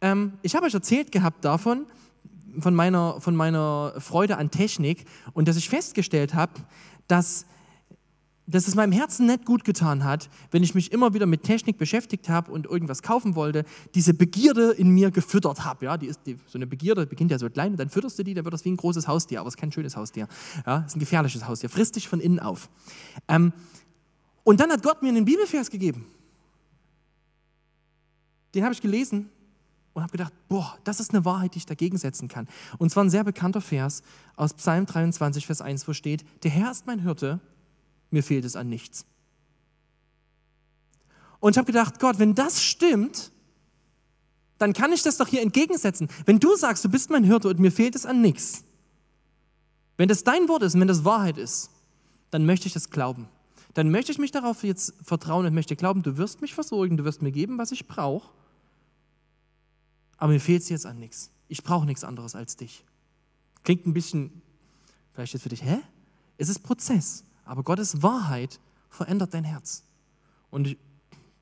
Ähm, 0.00 0.32
ich 0.42 0.56
habe 0.56 0.66
euch 0.66 0.74
erzählt 0.74 1.12
gehabt 1.12 1.44
davon, 1.44 1.86
von 2.58 2.74
meiner, 2.74 3.20
von 3.20 3.36
meiner 3.36 3.94
Freude 4.00 4.36
an 4.36 4.50
Technik 4.50 5.04
und 5.32 5.46
dass 5.46 5.56
ich 5.56 5.68
festgestellt 5.68 6.34
habe, 6.34 6.54
dass 7.06 7.46
dass 8.46 8.68
es 8.68 8.74
meinem 8.76 8.92
Herzen 8.92 9.26
nicht 9.26 9.44
gut 9.44 9.64
getan 9.64 10.04
hat, 10.04 10.30
wenn 10.52 10.62
ich 10.62 10.74
mich 10.74 10.92
immer 10.92 11.14
wieder 11.14 11.26
mit 11.26 11.42
Technik 11.42 11.78
beschäftigt 11.78 12.28
habe 12.28 12.52
und 12.52 12.66
irgendwas 12.66 13.02
kaufen 13.02 13.34
wollte, 13.34 13.64
diese 13.94 14.14
Begierde 14.14 14.70
in 14.70 14.90
mir 14.90 15.10
gefüttert 15.10 15.64
habe. 15.64 15.86
Ja, 15.86 15.96
die 15.96 16.06
ist, 16.06 16.20
die, 16.26 16.36
so 16.46 16.56
eine 16.56 16.66
Begierde 16.66 17.06
beginnt 17.06 17.32
ja 17.32 17.38
so 17.38 17.50
klein 17.50 17.72
und 17.72 17.80
dann 17.80 17.90
fütterst 17.90 18.18
du 18.18 18.22
die, 18.22 18.34
dann 18.34 18.44
wird 18.44 18.54
das 18.54 18.64
wie 18.64 18.70
ein 18.70 18.76
großes 18.76 19.08
Haustier, 19.08 19.40
aber 19.40 19.48
es 19.48 19.54
ist 19.54 19.60
kein 19.60 19.72
schönes 19.72 19.96
Haustier. 19.96 20.28
Ja, 20.64 20.80
es 20.80 20.92
ist 20.92 20.96
ein 20.96 21.00
gefährliches 21.00 21.46
Haustier, 21.46 21.68
frisst 21.68 21.96
dich 21.96 22.08
von 22.08 22.20
innen 22.20 22.38
auf. 22.38 22.68
Ähm, 23.26 23.52
und 24.44 24.60
dann 24.60 24.70
hat 24.70 24.82
Gott 24.82 25.02
mir 25.02 25.08
einen 25.08 25.24
Bibelvers 25.24 25.70
gegeben. 25.70 26.06
Den 28.54 28.62
habe 28.62 28.72
ich 28.72 28.80
gelesen 28.80 29.28
und 29.92 30.02
habe 30.02 30.12
gedacht, 30.12 30.32
boah, 30.48 30.78
das 30.84 31.00
ist 31.00 31.12
eine 31.12 31.24
Wahrheit, 31.24 31.54
die 31.54 31.58
ich 31.58 31.66
dagegen 31.66 31.98
setzen 31.98 32.28
kann. 32.28 32.46
Und 32.78 32.90
zwar 32.90 33.02
ein 33.02 33.10
sehr 33.10 33.24
bekannter 33.24 33.60
Vers 33.60 34.02
aus 34.36 34.54
Psalm 34.54 34.86
23, 34.86 35.46
Vers 35.46 35.60
1, 35.60 35.88
wo 35.88 35.92
steht, 35.92 36.24
der 36.44 36.52
Herr 36.52 36.70
ist 36.70 36.86
mein 36.86 37.00
Hirte 37.00 37.40
mir 38.16 38.22
fehlt 38.22 38.46
es 38.46 38.56
an 38.56 38.68
nichts. 38.68 39.04
Und 41.38 41.52
ich 41.52 41.58
habe 41.58 41.66
gedacht, 41.66 42.00
Gott, 42.00 42.18
wenn 42.18 42.34
das 42.34 42.62
stimmt, 42.62 43.30
dann 44.58 44.72
kann 44.72 44.90
ich 44.90 45.02
das 45.02 45.18
doch 45.18 45.28
hier 45.28 45.42
entgegensetzen. 45.42 46.08
Wenn 46.24 46.40
du 46.40 46.56
sagst, 46.56 46.82
du 46.82 46.88
bist 46.88 47.10
mein 47.10 47.24
Hirte 47.24 47.48
und 47.48 47.60
mir 47.60 47.70
fehlt 47.70 47.94
es 47.94 48.06
an 48.06 48.22
nichts, 48.22 48.64
wenn 49.98 50.08
das 50.08 50.24
dein 50.24 50.48
Wort 50.48 50.62
ist 50.62 50.74
und 50.74 50.80
wenn 50.80 50.88
das 50.88 51.04
Wahrheit 51.04 51.36
ist, 51.36 51.70
dann 52.30 52.46
möchte 52.46 52.66
ich 52.66 52.72
das 52.72 52.90
glauben. 52.90 53.28
Dann 53.74 53.90
möchte 53.90 54.12
ich 54.12 54.18
mich 54.18 54.32
darauf 54.32 54.64
jetzt 54.64 54.94
vertrauen 55.02 55.44
und 55.44 55.54
möchte 55.54 55.76
glauben, 55.76 56.02
du 56.02 56.16
wirst 56.16 56.40
mich 56.40 56.54
versorgen, 56.54 56.96
du 56.96 57.04
wirst 57.04 57.20
mir 57.20 57.32
geben, 57.32 57.58
was 57.58 57.70
ich 57.70 57.86
brauche. 57.86 58.30
Aber 60.16 60.32
mir 60.32 60.40
fehlt 60.40 60.62
es 60.62 60.70
jetzt 60.70 60.86
an 60.86 60.98
nichts. 60.98 61.30
Ich 61.48 61.62
brauche 61.62 61.84
nichts 61.84 62.02
anderes 62.02 62.34
als 62.34 62.56
dich. 62.56 62.82
Klingt 63.62 63.86
ein 63.86 63.92
bisschen, 63.92 64.42
vielleicht 65.12 65.34
jetzt 65.34 65.42
für 65.42 65.50
dich, 65.50 65.62
hä? 65.62 65.80
Es 66.38 66.48
ist 66.48 66.60
Prozess. 66.60 67.25
Aber 67.46 67.62
Gottes 67.62 68.02
Wahrheit 68.02 68.60
verändert 68.90 69.32
dein 69.32 69.44
Herz. 69.44 69.84
Und 70.50 70.66
ich 70.66 70.78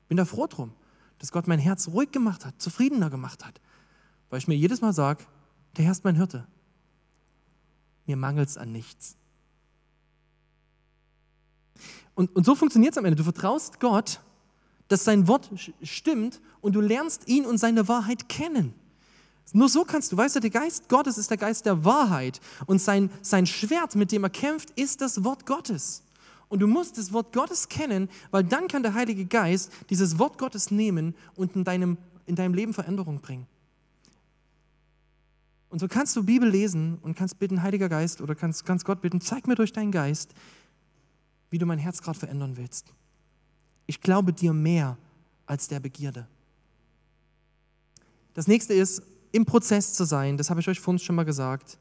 bin 0.07 0.17
da 0.17 0.25
froh 0.25 0.47
drum, 0.47 0.71
dass 1.19 1.31
Gott 1.31 1.47
mein 1.47 1.59
Herz 1.59 1.87
ruhig 1.89 2.11
gemacht 2.11 2.45
hat, 2.45 2.61
zufriedener 2.61 3.09
gemacht 3.09 3.43
hat. 3.43 3.59
Weil 4.29 4.39
ich 4.39 4.47
mir 4.47 4.55
jedes 4.55 4.81
Mal 4.81 4.93
sage, 4.93 5.25
der 5.75 5.85
Herr 5.85 5.91
ist 5.91 6.03
mein 6.03 6.15
Hirte. 6.15 6.47
Mir 8.05 8.15
mangelt 8.15 8.47
es 8.47 8.57
an 8.57 8.71
nichts. 8.71 9.17
Und, 12.13 12.33
und 12.35 12.45
so 12.45 12.55
funktioniert 12.55 12.93
es 12.93 12.97
am 12.97 13.05
Ende. 13.05 13.17
Du 13.17 13.23
vertraust 13.23 13.79
Gott, 13.79 14.21
dass 14.87 15.03
sein 15.03 15.27
Wort 15.27 15.49
stimmt 15.81 16.39
und 16.61 16.73
du 16.73 16.81
lernst 16.81 17.27
ihn 17.27 17.45
und 17.45 17.57
seine 17.57 17.87
Wahrheit 17.87 18.29
kennen. 18.29 18.73
Nur 19.53 19.69
so 19.69 19.85
kannst 19.85 20.11
du, 20.11 20.17
weißt 20.17 20.35
du, 20.35 20.39
der 20.39 20.49
Geist 20.49 20.89
Gottes 20.89 21.17
ist 21.17 21.29
der 21.29 21.37
Geist 21.37 21.65
der 21.65 21.85
Wahrheit 21.85 22.41
und 22.65 22.81
sein, 22.81 23.09
sein 23.21 23.45
Schwert, 23.45 23.95
mit 23.95 24.11
dem 24.11 24.23
er 24.23 24.29
kämpft, 24.29 24.71
ist 24.71 25.01
das 25.01 25.23
Wort 25.23 25.45
Gottes. 25.45 26.03
Und 26.49 26.59
du 26.59 26.67
musst 26.67 26.97
das 26.97 27.13
Wort 27.13 27.33
Gottes 27.33 27.69
kennen, 27.69 28.09
weil 28.31 28.43
dann 28.43 28.67
kann 28.67 28.83
der 28.83 28.93
Heilige 28.93 29.25
Geist 29.25 29.71
dieses 29.89 30.19
Wort 30.19 30.37
Gottes 30.37 30.71
nehmen 30.71 31.15
und 31.35 31.55
in 31.55 31.63
deinem, 31.63 31.97
in 32.25 32.35
deinem 32.35 32.53
Leben 32.53 32.73
Veränderung 32.73 33.19
bringen. 33.21 33.47
Und 35.69 35.79
so 35.79 35.87
kannst 35.87 36.15
du 36.15 36.23
Bibel 36.23 36.47
lesen 36.47 36.99
und 37.01 37.15
kannst 37.15 37.39
bitten, 37.39 37.61
Heiliger 37.61 37.89
Geist, 37.89 38.21
oder 38.21 38.35
kannst, 38.35 38.65
kannst 38.65 38.85
Gott 38.85 39.01
bitten, 39.01 39.19
zeig 39.19 39.47
mir 39.47 39.55
durch 39.55 39.73
deinen 39.73 39.91
Geist, 39.91 40.33
wie 41.49 41.57
du 41.57 41.65
mein 41.65 41.79
Herz 41.79 42.01
gerade 42.01 42.17
verändern 42.17 42.55
willst. 42.57 42.93
Ich 43.85 44.01
glaube 44.01 44.31
dir 44.31 44.53
mehr 44.53 44.97
als 45.45 45.67
der 45.67 45.79
Begierde. 45.79 46.27
Das 48.33 48.47
nächste 48.47 48.73
ist, 48.73 49.01
im 49.35 49.45
Prozess 49.45 49.93
zu 49.93 50.05
sein, 50.05 50.37
das 50.37 50.49
habe 50.49 50.61
ich 50.61 50.69
euch 50.69 50.79
vorhin 50.79 50.99
schon 50.99 51.15
mal 51.15 51.25
gesagt. 51.25 51.77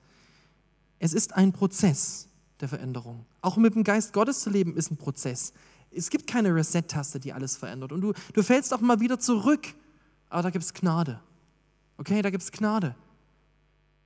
Es 0.99 1.13
ist 1.13 1.35
ein 1.35 1.53
Prozess 1.53 2.29
der 2.61 2.69
Veränderung. 2.69 3.27
Auch 3.43 3.57
mit 3.57 3.77
dem 3.77 3.85
Geist 3.85 4.13
Gottes 4.13 4.41
zu 4.41 4.51
leben 4.51 4.77
ist 4.77 4.91
ein 4.91 4.97
Prozess. 4.97 5.53
Es 5.93 6.11
gibt 6.11 6.27
keine 6.27 6.53
Reset-Taste, 6.53 7.21
die 7.21 7.33
alles 7.33 7.57
verändert. 7.57 7.93
Und 7.93 8.01
du, 8.01 8.13
du 8.33 8.43
fällst 8.43 8.75
auch 8.75 8.81
mal 8.81 8.99
wieder 8.99 9.21
zurück. 9.21 9.69
Aber 10.29 10.43
da 10.43 10.51
gibt 10.51 10.65
es 10.65 10.75
Gnade. 10.75 11.21
Okay, 11.97 12.23
da 12.23 12.31
gibt 12.31 12.43
es 12.43 12.51
Gnade. 12.51 12.97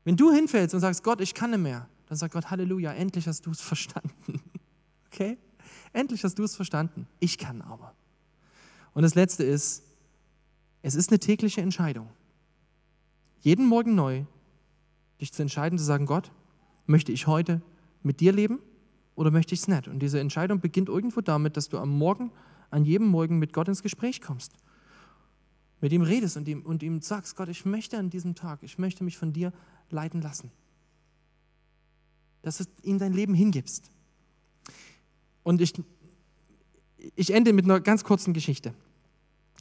Wenn 0.04 0.16
du 0.16 0.30
hinfällst 0.30 0.74
und 0.74 0.80
sagst, 0.80 1.02
Gott, 1.02 1.22
ich 1.22 1.32
kann 1.32 1.50
nicht 1.50 1.60
mehr, 1.60 1.88
dann 2.06 2.18
sagt 2.18 2.34
Gott, 2.34 2.50
Halleluja, 2.50 2.92
endlich 2.92 3.26
hast 3.26 3.46
du 3.46 3.50
es 3.50 3.60
verstanden. 3.62 4.42
Okay? 5.06 5.38
Endlich 5.94 6.22
hast 6.22 6.38
du 6.38 6.44
es 6.44 6.54
verstanden. 6.54 7.06
Ich 7.18 7.38
kann 7.38 7.62
aber. 7.62 7.94
Und 8.92 9.02
das 9.02 9.14
Letzte 9.14 9.44
ist, 9.44 9.84
es 10.82 10.94
ist 10.94 11.10
eine 11.10 11.18
tägliche 11.18 11.62
Entscheidung 11.62 12.08
jeden 13.40 13.66
Morgen 13.66 13.94
neu, 13.94 14.24
dich 15.20 15.32
zu 15.32 15.42
entscheiden, 15.42 15.78
zu 15.78 15.84
sagen, 15.84 16.06
Gott, 16.06 16.32
möchte 16.86 17.12
ich 17.12 17.26
heute 17.26 17.62
mit 18.02 18.20
dir 18.20 18.32
leben 18.32 18.58
oder 19.14 19.30
möchte 19.30 19.54
ich 19.54 19.60
es 19.60 19.68
nicht? 19.68 19.88
Und 19.88 20.00
diese 20.00 20.20
Entscheidung 20.20 20.60
beginnt 20.60 20.88
irgendwo 20.88 21.20
damit, 21.20 21.56
dass 21.56 21.68
du 21.68 21.78
am 21.78 21.90
Morgen, 21.90 22.30
an 22.70 22.84
jedem 22.84 23.08
Morgen 23.08 23.38
mit 23.38 23.52
Gott 23.52 23.68
ins 23.68 23.82
Gespräch 23.82 24.20
kommst. 24.20 24.54
mit 25.80 25.92
ihm 25.92 26.02
redest 26.02 26.36
und 26.36 26.48
ihm, 26.48 26.62
und 26.62 26.82
ihm 26.82 27.00
sagst, 27.02 27.36
Gott, 27.36 27.48
ich 27.48 27.64
möchte 27.64 27.98
an 27.98 28.10
diesem 28.10 28.34
Tag, 28.34 28.62
ich 28.62 28.78
möchte 28.78 29.04
mich 29.04 29.16
von 29.16 29.32
dir 29.32 29.52
leiten 29.90 30.20
lassen. 30.20 30.50
Dass 32.42 32.58
du 32.58 32.64
ihm 32.82 32.98
dein 32.98 33.12
Leben 33.12 33.32
hingibst. 33.32 33.90
Und 35.44 35.60
ich, 35.60 35.72
ich 37.14 37.32
ende 37.32 37.52
mit 37.52 37.64
einer 37.64 37.80
ganz 37.80 38.02
kurzen 38.02 38.32
Geschichte. 38.34 38.74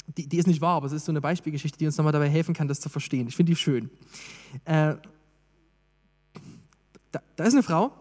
Die, 0.05 0.27
die 0.27 0.37
ist 0.37 0.47
nicht 0.47 0.61
wahr, 0.61 0.75
aber 0.75 0.87
es 0.87 0.93
ist 0.93 1.05
so 1.05 1.11
eine 1.11 1.21
Beispielgeschichte, 1.21 1.77
die 1.77 1.85
uns 1.85 1.97
nochmal 1.97 2.13
dabei 2.13 2.29
helfen 2.29 2.53
kann, 2.53 2.67
das 2.67 2.79
zu 2.79 2.89
verstehen. 2.89 3.27
Ich 3.27 3.35
finde 3.35 3.51
die 3.51 3.55
schön. 3.55 3.89
Äh, 4.63 4.95
da, 7.11 7.21
da, 7.35 7.43
ist 7.43 7.53
eine 7.53 7.63
Frau, 7.63 7.91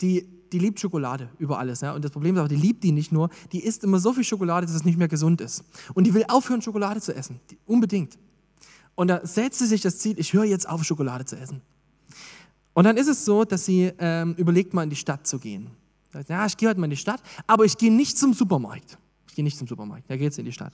die, 0.00 0.26
die 0.52 0.58
liebt 0.58 0.78
Schokolade 0.78 1.28
über 1.38 1.58
alles. 1.58 1.80
Ja? 1.80 1.94
Und 1.94 2.04
das 2.04 2.12
Problem 2.12 2.34
ist 2.36 2.40
aber, 2.40 2.48
die 2.48 2.56
liebt 2.56 2.84
die 2.84 2.92
nicht 2.92 3.12
nur, 3.12 3.30
die 3.52 3.64
isst 3.64 3.82
immer 3.82 3.98
so 3.98 4.12
viel 4.12 4.24
Schokolade, 4.24 4.66
dass 4.66 4.76
es 4.76 4.84
nicht 4.84 4.98
mehr 4.98 5.08
gesund 5.08 5.40
ist. 5.40 5.64
Und 5.94 6.06
die 6.06 6.14
will 6.14 6.24
aufhören, 6.28 6.62
Schokolade 6.62 7.00
zu 7.00 7.14
essen. 7.14 7.40
Die, 7.50 7.58
unbedingt. 7.66 8.18
Und 8.94 9.08
da 9.08 9.26
setzt 9.26 9.58
sie 9.58 9.66
sich 9.66 9.80
das 9.80 9.98
Ziel, 9.98 10.18
ich 10.18 10.32
höre 10.32 10.44
jetzt 10.44 10.68
auf, 10.68 10.82
Schokolade 10.84 11.24
zu 11.24 11.36
essen. 11.36 11.60
Und 12.72 12.84
dann 12.84 12.96
ist 12.96 13.08
es 13.08 13.24
so, 13.24 13.44
dass 13.44 13.64
sie 13.64 13.92
ähm, 13.98 14.34
überlegt, 14.34 14.74
mal 14.74 14.82
in 14.82 14.90
die 14.90 14.96
Stadt 14.96 15.26
zu 15.26 15.38
gehen. 15.38 15.70
Ja, 16.28 16.46
ich 16.46 16.56
gehe 16.56 16.68
heute 16.68 16.80
mal 16.80 16.86
in 16.86 16.90
die 16.90 16.96
Stadt, 16.96 17.22
aber 17.46 17.64
ich 17.64 17.76
gehe 17.76 17.92
nicht 17.92 18.18
zum 18.18 18.32
Supermarkt. 18.32 18.98
Ich 19.28 19.34
gehe 19.34 19.44
nicht 19.44 19.58
zum 19.58 19.66
Supermarkt, 19.66 20.10
da 20.10 20.16
geht 20.16 20.32
sie 20.32 20.40
in 20.40 20.46
die 20.46 20.52
Stadt. 20.52 20.72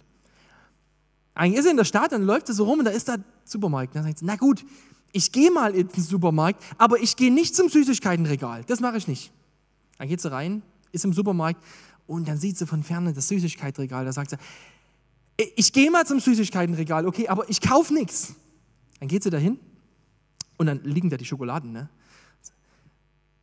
Eigentlich 1.35 1.59
ist 1.59 1.65
sie 1.65 1.71
in 1.71 1.77
der 1.77 1.85
Stadt, 1.85 2.13
dann 2.13 2.23
läuft 2.23 2.47
sie 2.47 2.53
so 2.53 2.65
rum 2.65 2.81
und 2.81 2.85
da 2.85 2.91
ist 2.91 3.09
da 3.09 3.17
Supermarkt. 3.45 3.97
Dann 3.97 4.05
sagt 4.05 4.19
sie, 4.19 4.25
na 4.25 4.37
gut, 4.37 4.65
ich 5.13 5.33
gehe 5.33 5.51
mal 5.51 5.75
in 5.75 5.89
den 5.89 6.03
Supermarkt, 6.03 6.63
aber 6.79 7.01
ich 7.01 7.17
gehe 7.17 7.33
nicht 7.33 7.55
zum 7.55 7.69
Süßigkeitenregal. 7.69 8.65
Das 8.65 8.81
mache 8.81 8.99
ich 8.99 9.09
nicht. 9.09 9.33
Dann 9.99 10.09
geht 10.09 10.21
sie 10.21 10.31
rein, 10.31 10.63
ist 10.91 11.05
im 11.05 11.13
Supermarkt 11.13 11.63
und 12.07 12.29
dann 12.29 12.39
sieht 12.39 12.59
sie 12.59 12.67
von 12.67 12.83
ferne 12.83 13.13
das 13.13 13.29
Süßigkeitenregal. 13.29 14.05
Da 14.05 14.13
sagt 14.13 14.31
sie, 14.31 14.37
ich 15.57 15.73
gehe 15.73 15.91
mal 15.91 16.07
zum 16.07 16.21
Süßigkeitenregal, 16.21 17.07
okay, 17.07 17.29
aber 17.29 17.49
ich 17.49 17.61
kaufe 17.61 17.95
nichts. 17.95 18.35
Dann 19.01 19.09
geht 19.09 19.23
sie 19.23 19.31
dahin 19.31 19.59
und 20.59 20.67
dann 20.67 20.83
liegen 20.85 21.11
da 21.11 21.17
die 21.17 21.25
Schokoladen, 21.25 21.73
ne? 21.73 21.89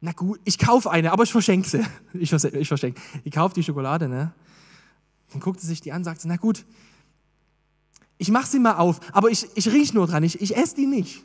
Na 0.01 0.13
gut, 0.13 0.39
ich 0.45 0.57
kaufe 0.57 0.89
eine, 0.89 1.11
aber 1.11 1.23
ich 1.23 1.31
verschenke 1.31 1.67
sie. 1.67 1.85
Ich, 2.13 2.31
ich 2.31 2.67
verschenke. 2.67 3.01
Ich 3.23 3.33
kaufe 3.33 3.53
die 3.55 3.63
Schokolade, 3.63 4.07
ne? 4.07 4.31
Dann 5.31 5.41
guckt 5.41 5.59
sie 5.59 5.67
sich 5.67 5.81
die 5.81 5.91
an, 5.91 6.03
sagt 6.03 6.21
sie, 6.21 6.27
na 6.27 6.37
gut, 6.37 6.65
ich 8.19 8.29
mache 8.29 8.47
sie 8.47 8.59
mal 8.59 8.75
auf, 8.75 8.99
aber 9.13 9.29
ich, 9.29 9.47
ich 9.55 9.71
rieche 9.71 9.95
nur 9.95 10.05
dran, 10.05 10.23
ich, 10.23 10.39
ich 10.41 10.55
esse 10.55 10.75
die 10.75 10.85
nicht. 10.85 11.23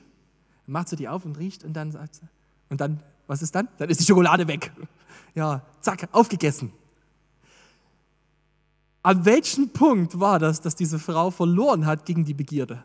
Dann 0.65 0.73
macht 0.73 0.89
sie 0.89 0.97
die 0.97 1.09
auf 1.09 1.25
und 1.25 1.37
riecht 1.37 1.65
und 1.65 1.75
dann 1.75 1.91
sagt 1.91 2.15
sie, 2.15 2.23
und 2.71 2.81
dann, 2.81 3.03
was 3.27 3.43
ist 3.43 3.55
dann? 3.55 3.69
Dann 3.79 3.91
ist 3.91 4.01
die 4.01 4.05
Schokolade 4.05 4.47
weg. 4.49 4.73
Ja, 5.35 5.63
zack, 5.81 6.09
aufgegessen. 6.13 6.73
An 9.03 9.25
welchem 9.25 9.71
Punkt 9.71 10.19
war 10.21 10.39
das, 10.39 10.61
dass 10.61 10.77
diese 10.77 11.01
Frau 11.01 11.33
verloren 11.33 11.85
hat 11.85 12.07
gegen 12.07 12.25
die 12.25 12.33
Begierde? 12.33 12.85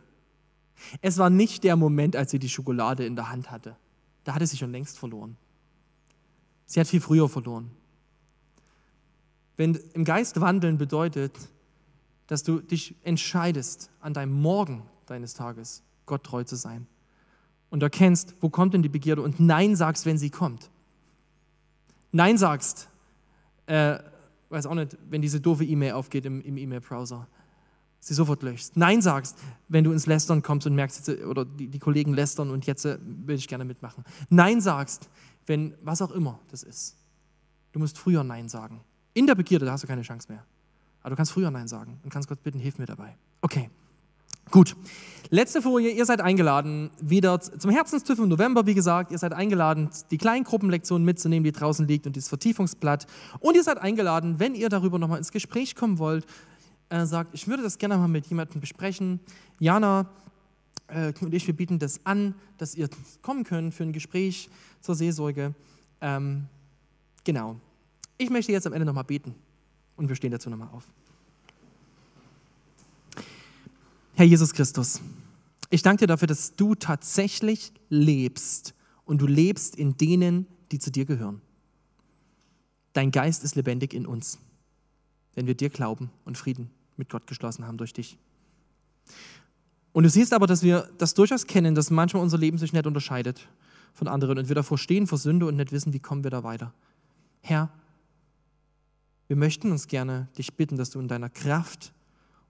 Es 1.01 1.19
war 1.19 1.29
nicht 1.29 1.63
der 1.63 1.75
Moment, 1.75 2.15
als 2.15 2.31
sie 2.31 2.39
die 2.39 2.49
Schokolade 2.49 3.05
in 3.05 3.15
der 3.15 3.29
Hand 3.29 3.51
hatte. 3.51 3.75
Da 4.23 4.33
hatte 4.33 4.47
sie 4.47 4.57
schon 4.57 4.71
längst 4.71 4.97
verloren. 4.97 5.37
Sie 6.65 6.79
hat 6.79 6.87
viel 6.87 6.99
früher 6.99 7.29
verloren. 7.29 7.69
Wenn 9.55 9.75
im 9.93 10.03
Geist 10.03 10.41
wandeln 10.41 10.79
bedeutet, 10.79 11.33
dass 12.29 12.43
du 12.43 12.59
dich 12.59 12.95
entscheidest, 13.03 13.89
an 14.01 14.13
deinem 14.13 14.33
Morgen 14.33 14.83
deines 15.07 15.33
Tages 15.33 15.81
Gott 16.05 16.23
treu 16.23 16.43
zu 16.43 16.55
sein 16.55 16.85
und 17.71 17.81
erkennst, 17.81 18.35
wo 18.39 18.49
kommt 18.49 18.75
denn 18.75 18.83
die 18.83 18.89
Begierde 18.89 19.23
und 19.23 19.39
Nein 19.39 19.75
sagst, 19.75 20.05
wenn 20.05 20.19
sie 20.19 20.29
kommt. 20.29 20.69
Nein 22.11 22.37
sagst, 22.37 22.87
äh, 23.65 23.97
weiß 24.49 24.67
auch 24.67 24.75
nicht, 24.75 24.95
wenn 25.09 25.23
diese 25.23 25.41
doofe 25.41 25.65
E-Mail 25.65 25.93
aufgeht 25.93 26.27
im, 26.27 26.41
im 26.41 26.57
E-Mail-Browser, 26.57 27.27
sie 27.99 28.13
sofort 28.13 28.43
löschst. 28.43 28.77
Nein 28.77 29.01
sagst, 29.01 29.35
wenn 29.67 29.83
du 29.83 29.91
ins 29.91 30.05
Lästern 30.05 30.43
kommst 30.43 30.67
und 30.67 30.75
merkst, 30.75 31.09
oder 31.25 31.45
die, 31.45 31.67
die 31.67 31.79
Kollegen 31.79 32.13
lästern 32.13 32.51
und 32.51 32.67
jetzt 32.67 32.85
äh, 32.85 32.99
will 33.01 33.37
ich 33.37 33.47
gerne 33.47 33.65
mitmachen. 33.65 34.03
Nein 34.29 34.61
sagst, 34.61 35.09
wenn 35.47 35.73
was 35.81 35.99
auch 36.03 36.11
immer 36.11 36.39
das 36.51 36.61
ist. 36.61 36.95
Du 37.71 37.79
musst 37.79 37.97
früher 37.97 38.23
Nein 38.23 38.49
sagen. 38.49 38.81
In 39.15 39.25
der 39.25 39.33
Begierde, 39.33 39.65
da 39.65 39.71
hast 39.71 39.83
du 39.83 39.87
keine 39.87 40.03
Chance 40.03 40.31
mehr. 40.31 40.45
Aber 41.09 41.15
du 41.15 41.17
kannst 41.17 41.31
früher 41.31 41.49
Nein 41.49 41.67
sagen 41.67 41.99
und 42.03 42.11
kannst 42.11 42.29
Gott 42.29 42.43
bitten, 42.43 42.59
hilf 42.59 42.77
mir 42.77 42.85
dabei. 42.85 43.17
Okay, 43.41 43.71
gut. 44.51 44.75
Letzte 45.31 45.59
Folie, 45.59 45.89
ihr 45.89 46.05
seid 46.05 46.21
eingeladen, 46.21 46.91
wieder 47.01 47.41
zum 47.41 47.71
Herzenstüff 47.71 48.19
im 48.19 48.27
November, 48.27 48.67
wie 48.67 48.75
gesagt. 48.75 49.11
Ihr 49.11 49.17
seid 49.17 49.33
eingeladen, 49.33 49.89
die 50.11 50.19
Kleingruppenlektion 50.19 51.03
mitzunehmen, 51.03 51.43
die 51.43 51.51
draußen 51.51 51.87
liegt 51.87 52.05
und 52.05 52.15
dieses 52.15 52.29
Vertiefungsblatt. 52.29 53.07
Und 53.39 53.55
ihr 53.55 53.63
seid 53.63 53.79
eingeladen, 53.79 54.39
wenn 54.39 54.53
ihr 54.53 54.69
darüber 54.69 54.99
nochmal 54.99 55.17
ins 55.17 55.31
Gespräch 55.31 55.75
kommen 55.75 55.97
wollt, 55.97 56.27
äh, 56.89 57.07
sagt, 57.07 57.33
ich 57.33 57.47
würde 57.47 57.63
das 57.63 57.79
gerne 57.79 57.97
mal 57.97 58.07
mit 58.07 58.27
jemandem 58.27 58.61
besprechen. 58.61 59.19
Jana 59.57 60.11
äh, 60.89 61.11
und 61.21 61.33
ich, 61.33 61.47
wir 61.47 61.55
bieten 61.55 61.79
das 61.79 62.05
an, 62.05 62.35
dass 62.59 62.75
ihr 62.75 62.87
kommen 63.23 63.45
könnt 63.45 63.73
für 63.73 63.81
ein 63.81 63.93
Gespräch 63.93 64.47
zur 64.79 64.93
Seelsorge. 64.93 65.55
Ähm, 66.01 66.45
genau. 67.23 67.55
Ich 68.19 68.29
möchte 68.29 68.51
jetzt 68.51 68.67
am 68.67 68.73
Ende 68.73 68.85
nochmal 68.85 69.05
beten 69.05 69.33
und 69.99 70.07
wir 70.07 70.15
stehen 70.15 70.31
dazu 70.31 70.49
nochmal 70.49 70.69
auf. 70.69 70.85
Herr 74.15 74.25
Jesus 74.25 74.53
Christus, 74.53 75.01
ich 75.69 75.81
danke 75.81 76.03
dir 76.03 76.07
dafür, 76.07 76.27
dass 76.27 76.55
du 76.55 76.73
tatsächlich 76.73 77.73
lebst 77.89 78.73
und 79.05 79.21
du 79.21 79.27
lebst 79.27 79.75
in 79.75 79.97
denen, 79.97 80.47
die 80.71 80.79
zu 80.79 80.89
dir 80.89 81.05
gehören. 81.05 81.41
Dein 82.93 83.11
Geist 83.11 83.43
ist 83.43 83.55
lebendig 83.55 83.93
in 83.93 84.05
uns, 84.05 84.39
wenn 85.35 85.47
wir 85.47 85.55
dir 85.55 85.69
glauben 85.69 86.09
und 86.25 86.37
Frieden 86.37 86.71
mit 86.97 87.09
Gott 87.09 87.27
geschlossen 87.27 87.67
haben 87.67 87.77
durch 87.77 87.93
dich. 87.93 88.17
Und 89.91 90.03
du 90.03 90.09
siehst 90.09 90.33
aber, 90.33 90.47
dass 90.47 90.63
wir 90.63 90.89
das 90.97 91.13
durchaus 91.13 91.45
kennen, 91.45 91.75
dass 91.75 91.91
manchmal 91.91 92.23
unser 92.23 92.37
Leben 92.37 92.57
sich 92.57 92.73
nicht 92.73 92.87
unterscheidet 92.87 93.47
von 93.93 94.07
anderen 94.07 94.37
und 94.37 94.47
wir 94.47 94.55
davor 94.55 94.77
stehen 94.77 95.07
vor 95.07 95.17
Sünde 95.17 95.45
und 95.45 95.57
nicht 95.57 95.71
wissen, 95.71 95.93
wie 95.93 95.99
kommen 95.99 96.23
wir 96.23 96.31
da 96.31 96.43
weiter. 96.43 96.73
Herr, 97.41 97.69
wir 99.29 99.35
möchten 99.35 99.71
uns 99.71 99.87
gerne 99.87 100.27
dich 100.37 100.55
bitten, 100.55 100.75
dass 100.75 100.89
du 100.89 100.99
in 100.99 101.07
deiner 101.07 101.29
Kraft 101.29 101.93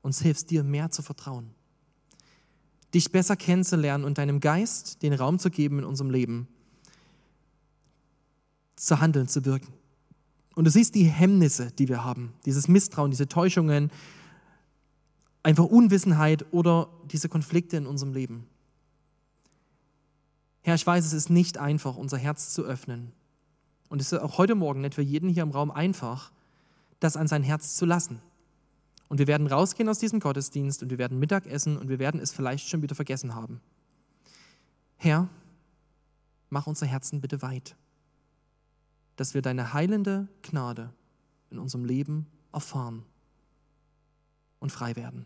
uns 0.02 0.22
hilfst, 0.22 0.50
dir 0.50 0.64
mehr 0.64 0.90
zu 0.90 1.02
vertrauen, 1.02 1.52
dich 2.94 3.12
besser 3.12 3.36
kennenzulernen 3.36 4.06
und 4.06 4.18
deinem 4.18 4.40
Geist 4.40 5.04
den 5.04 5.14
Raum 5.14 5.40
zu 5.40 5.52
geben 5.52 5.80
in 5.80 5.86
unserem 5.86 6.10
Leben, 6.10 6.48
zu 8.78 9.02
handeln, 9.02 9.28
zu 9.28 9.44
wirken. 9.44 9.74
Und 10.56 10.64
du 10.64 10.72
siehst 10.72 10.96
die 10.96 11.04
Hemmnisse, 11.04 11.70
die 11.70 11.90
wir 11.90 12.06
haben, 12.06 12.34
dieses 12.46 12.70
Misstrauen, 12.70 13.12
diese 13.12 13.28
Täuschungen, 13.28 13.92
einfach 15.44 15.66
Unwissenheit 15.66 16.46
oder 16.52 16.90
diese 17.12 17.28
Konflikte 17.28 17.76
in 17.76 17.88
unserem 17.88 18.14
Leben. 18.14 18.48
Herr, 20.62 20.76
ich 20.76 20.88
weiß, 20.88 21.06
es 21.06 21.14
ist 21.14 21.30
nicht 21.30 21.58
einfach, 21.58 21.98
unser 21.98 22.18
Herz 22.18 22.54
zu 22.54 22.64
öffnen. 22.64 23.12
Und 23.90 24.00
es 24.00 24.14
ist 24.14 24.20
auch 24.20 24.38
heute 24.38 24.56
Morgen 24.56 24.80
nicht 24.80 24.96
für 24.96 25.02
jeden 25.02 25.30
hier 25.30 25.44
im 25.44 25.52
Raum 25.52 25.72
einfach, 25.72 26.32
das 27.00 27.18
an 27.18 27.28
sein 27.28 27.44
Herz 27.44 27.76
zu 27.76 27.86
lassen. 27.86 28.22
Und 29.08 29.18
wir 29.18 29.28
werden 29.28 29.48
rausgehen 29.48 29.90
aus 29.90 30.00
diesem 30.00 30.20
Gottesdienst 30.20 30.84
und 30.84 30.92
wir 30.92 30.98
werden 30.98 31.20
Mittag 31.20 31.48
essen 31.48 31.78
und 31.78 31.90
wir 31.90 32.00
werden 32.00 32.20
es 32.20 32.32
vielleicht 32.32 32.70
schon 32.70 32.82
wieder 32.82 32.96
vergessen 32.96 33.34
haben. 33.34 33.60
Herr, 34.98 35.30
mach 36.50 36.68
unser 36.68 36.86
Herzen 36.86 37.22
bitte 37.22 37.42
weit, 37.42 37.76
dass 39.16 39.34
wir 39.34 39.42
deine 39.42 39.74
heilende 39.74 40.28
Gnade 40.44 40.94
in 41.50 41.58
unserem 41.58 41.86
Leben 41.86 42.28
erfahren 42.54 43.04
und 44.60 44.72
frei 44.72 44.96
werden. 44.96 45.26